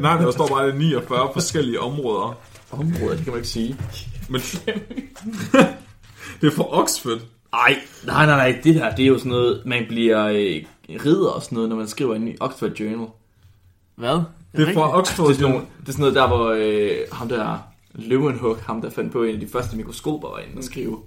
Nej, 0.00 0.16
der 0.16 0.30
står 0.30 0.46
bare, 0.48 0.66
at 0.66 0.74
det 0.74 0.74
er 0.74 0.78
49 0.88 1.30
forskellige 1.32 1.80
områder. 1.80 2.38
Områder, 2.72 3.14
det 3.16 3.24
kan 3.24 3.32
man 3.32 3.36
ikke 3.36 3.48
sige. 3.48 3.76
Men 4.28 4.40
det 6.40 6.46
er 6.46 6.50
fra 6.56 6.80
Oxford. 6.82 7.18
Ej, 7.52 7.76
nej, 8.06 8.26
nej, 8.26 8.36
nej, 8.36 8.60
det 8.64 8.74
her, 8.74 8.94
det 8.94 9.02
er 9.02 9.06
jo 9.06 9.18
sådan 9.18 9.30
noget, 9.30 9.62
man 9.66 9.84
bliver 9.88 10.26
øh, 10.26 10.64
ridder 11.04 11.30
og 11.30 11.42
sådan 11.42 11.56
noget, 11.56 11.68
når 11.68 11.76
man 11.76 11.88
skriver 11.88 12.14
ind 12.14 12.28
i 12.28 12.36
Oxford 12.40 12.70
Journal. 12.70 13.08
Hvad? 13.94 14.22
Det 14.56 14.68
er 14.68 14.74
fra 14.74 14.98
Oxford. 14.98 15.28
Det 15.28 15.34
er 15.34 15.38
sådan, 15.38 15.54
det 15.54 15.88
er 15.88 15.92
sådan 15.92 16.00
noget 16.00 16.14
der, 16.14 16.26
hvor 16.26 16.50
øh, 16.58 16.98
ham 17.12 17.28
der, 17.28 17.58
Leeuwenhoek, 17.94 18.60
ham 18.60 18.80
der 18.82 18.90
fandt 18.90 19.12
på 19.12 19.22
en 19.22 19.34
af 19.34 19.40
de 19.40 19.48
første 19.48 19.76
mikroskoper, 19.76 20.28
var 20.28 20.38
inde 20.38 20.58
og 20.58 20.64
skrive, 20.64 21.02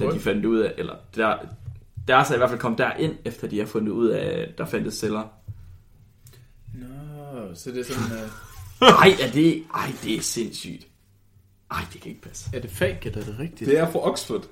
da 0.00 0.10
de 0.10 0.20
fandt 0.20 0.44
ud 0.44 0.58
af, 0.58 0.74
eller 0.78 0.94
der, 1.16 1.36
der 2.08 2.16
er 2.16 2.24
så 2.24 2.34
i 2.34 2.36
hvert 2.36 2.50
fald 2.50 2.60
kommet 2.60 2.78
derind, 2.78 3.14
efter 3.24 3.48
de 3.48 3.58
har 3.58 3.66
fundet 3.66 3.92
ud 3.92 4.08
af, 4.08 4.42
at 4.42 4.58
der 4.58 4.66
fandtes 4.66 4.94
celler. 4.94 5.22
Nå, 6.74 7.54
så 7.54 7.70
det 7.70 7.80
er 7.80 7.94
sådan... 7.94 8.18
Uh, 8.18 8.28
Ej, 9.02 9.16
er 9.22 9.30
det, 9.30 9.62
ej, 9.74 9.92
det 10.04 10.16
er 10.16 10.22
sindssygt. 10.22 10.86
Ej, 11.70 11.80
det 11.92 12.00
kan 12.00 12.10
ikke 12.10 12.22
passe. 12.22 12.50
er 12.52 12.60
det 12.60 12.70
fake, 12.70 12.98
eller 13.04 13.20
er 13.20 13.24
det 13.24 13.38
rigtigt? 13.38 13.70
Det 13.70 13.78
er 13.78 13.90
fra 13.90 14.10
Oxford. 14.10 14.44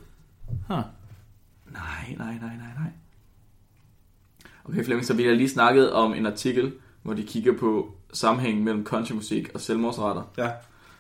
Huh. 0.69 0.83
Nej, 1.73 2.15
nej, 2.19 2.35
nej, 2.35 2.57
nej, 2.57 2.75
nej. 2.79 2.91
Okay, 4.65 4.85
Flemming, 4.85 5.07
så 5.07 5.15
vi 5.15 5.25
har 5.25 5.33
lige 5.33 5.49
snakket 5.49 5.93
om 5.93 6.15
en 6.15 6.27
artikel, 6.27 6.73
hvor 7.03 7.15
de 7.15 7.23
kigger 7.27 7.59
på 7.59 7.95
sammenhængen 8.13 8.65
mellem 8.65 8.85
countrymusik 8.87 9.49
og 9.55 9.61
selvmordsretter, 9.61 10.23
Ja. 10.39 10.51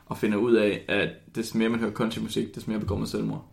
og 0.06 0.18
finder 0.18 0.38
ud 0.38 0.54
af, 0.54 0.84
at 0.88 1.08
des 1.34 1.54
mere 1.54 1.68
man 1.68 1.80
hører 1.80 1.92
countrymusik, 1.92 2.54
des 2.54 2.66
mere 2.66 2.78
begår 2.80 2.96
man 2.96 3.06
selvmord. 3.06 3.44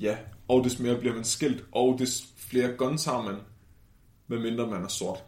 Ja. 0.00 0.16
Og 0.48 0.64
des 0.64 0.78
mere 0.78 0.96
bliver 0.98 1.14
man 1.14 1.24
skilt, 1.24 1.64
og 1.72 1.96
des 1.98 2.24
flere 2.36 2.72
guns 2.76 3.04
har 3.04 3.22
man, 3.22 3.34
medmindre 4.28 4.66
man 4.66 4.84
er 4.84 4.88
sort. 4.88 5.18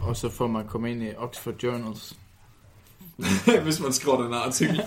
Og 0.00 0.16
så 0.16 0.28
får 0.30 0.46
man 0.46 0.66
komme 0.66 0.90
ind 0.90 1.02
i 1.02 1.14
Oxford 1.16 1.54
Journals. 1.62 2.18
Hvis 3.64 3.80
man 3.80 3.92
skriver 3.92 4.22
den 4.22 4.32
her 4.32 4.40
artikel. 4.40 4.82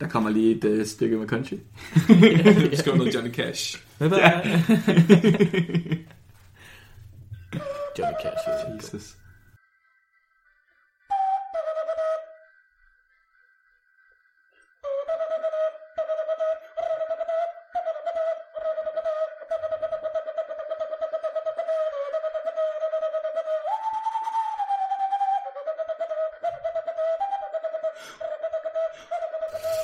Der 0.00 0.08
kommer 0.08 0.30
lige 0.30 0.56
et 0.56 0.64
øh, 0.64 0.86
stykke 0.86 1.16
med 1.16 1.28
country. 1.28 1.56
Skriver 2.78 2.96
noget 2.96 3.14
Johnny 3.14 3.32
Cash. 3.32 3.84
Ja. 4.00 4.06
Johnny 7.98 8.16
Cash. 8.22 8.44
Jesus. 8.76 9.16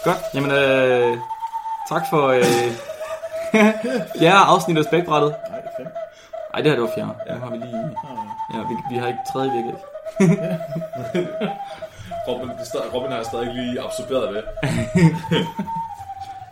Godt. 0.07 0.23
Jamen, 0.35 0.51
øh, 0.51 1.19
tak 1.89 2.03
for 2.11 2.23
øh, 2.27 2.45
fjerde 4.21 4.45
afsnit 4.53 4.79
af 4.79 4.85
spækbrættet. 4.85 5.35
Nej, 5.51 5.61
det 5.61 5.71
er 5.73 5.83
fem. 5.83 5.87
Ej, 6.55 6.61
det 6.61 6.71
her 6.71 6.77
det 6.79 6.83
var 6.83 6.93
fjerde. 6.95 7.15
Ja. 7.27 7.35
Nu 7.35 7.41
har 7.41 7.51
vi 7.51 7.57
lige... 7.57 7.91
Ja, 8.55 8.59
vi, 8.59 8.75
vi 8.91 8.97
har 8.97 9.07
ikke 9.07 9.19
tredje 9.33 9.51
virkelig. 9.53 9.77
Robin, 12.29 12.51
er 12.51 12.65
stadig, 12.65 12.95
Robin 12.95 13.13
har 13.13 13.23
stadig 13.23 13.49
ikke 13.49 13.63
lige 13.63 13.81
absorberet 13.81 14.35
det. 14.35 14.45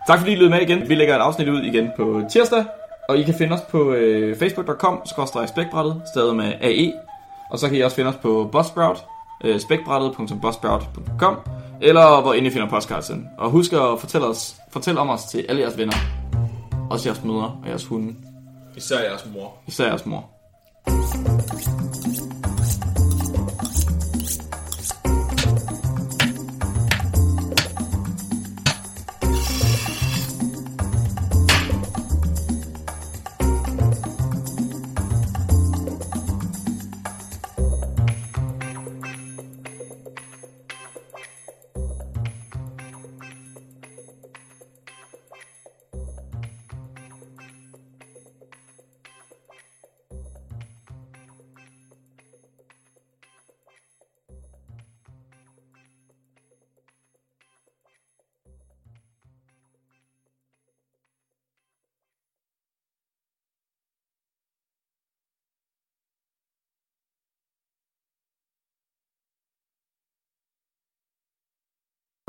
Tak 0.07 0.18
fordi 0.18 0.32
I 0.32 0.34
lyttede 0.34 0.50
med 0.50 0.61
igen. 0.61 0.88
Vi 0.88 0.94
lægger 0.94 1.16
et 1.16 1.20
afsnit 1.20 1.48
ud 1.48 1.62
igen 1.62 1.92
på 1.96 2.22
tirsdag. 2.30 2.64
Og 3.09 3.18
I 3.18 3.22
kan 3.22 3.34
finde 3.34 3.55
os 3.55 3.61
på 3.61 3.92
øh, 3.92 4.36
facebook.com 4.36 5.02
spækbrættet, 5.46 6.02
stadig 6.07 6.36
med 6.36 6.52
AE. 6.61 6.92
Og 7.50 7.59
så 7.59 7.68
kan 7.68 7.76
I 7.78 7.80
også 7.80 7.96
finde 7.96 8.11
os 8.11 8.16
på 8.16 8.48
Buzzsprout, 8.52 9.05
øh, 9.44 9.61
spækbrættet.buzzsprout.com 9.61 11.53
eller 11.85 12.20
hvor 12.20 12.35
end 12.35 12.47
I 12.47 12.51
finder 12.51 12.68
podcasten. 12.68 13.28
Og 13.39 13.51
husk 13.51 13.72
at 13.72 14.01
fortælle, 14.01 14.26
os, 14.26 14.57
fortælle 14.72 15.01
om 15.01 15.11
os 15.11 15.24
til 15.24 15.45
alle 15.49 15.62
jeres 15.62 15.78
venner. 15.78 15.95
Også 16.91 17.09
jeres 17.09 17.24
mødre 17.24 17.45
og 17.62 17.68
jeres 17.68 17.87
hunde. 17.87 18.14
Især 18.76 19.01
jeres 19.01 19.26
mor. 19.35 19.55
Især 19.66 19.87
jeres 19.87 20.07
mor. 20.07 20.30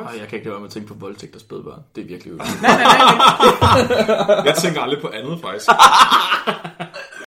Ej, 0.06 0.12
jeg 0.20 0.28
kan 0.28 0.36
ikke 0.38 0.46
lade 0.46 0.52
være 0.52 0.60
med 0.60 0.68
at 0.68 0.74
tænke 0.74 0.88
på 0.88 0.94
voldtægt 0.94 1.36
og 1.36 1.42
spædbørn. 1.42 1.80
Det 1.96 2.04
er 2.04 2.08
virkelig 2.08 2.32
øvrigt. 2.32 2.50
Jeg 4.48 4.56
tænker 4.56 4.82
aldrig 4.82 5.02
på 5.02 5.12
andet, 5.14 5.40
faktisk. 5.42 5.70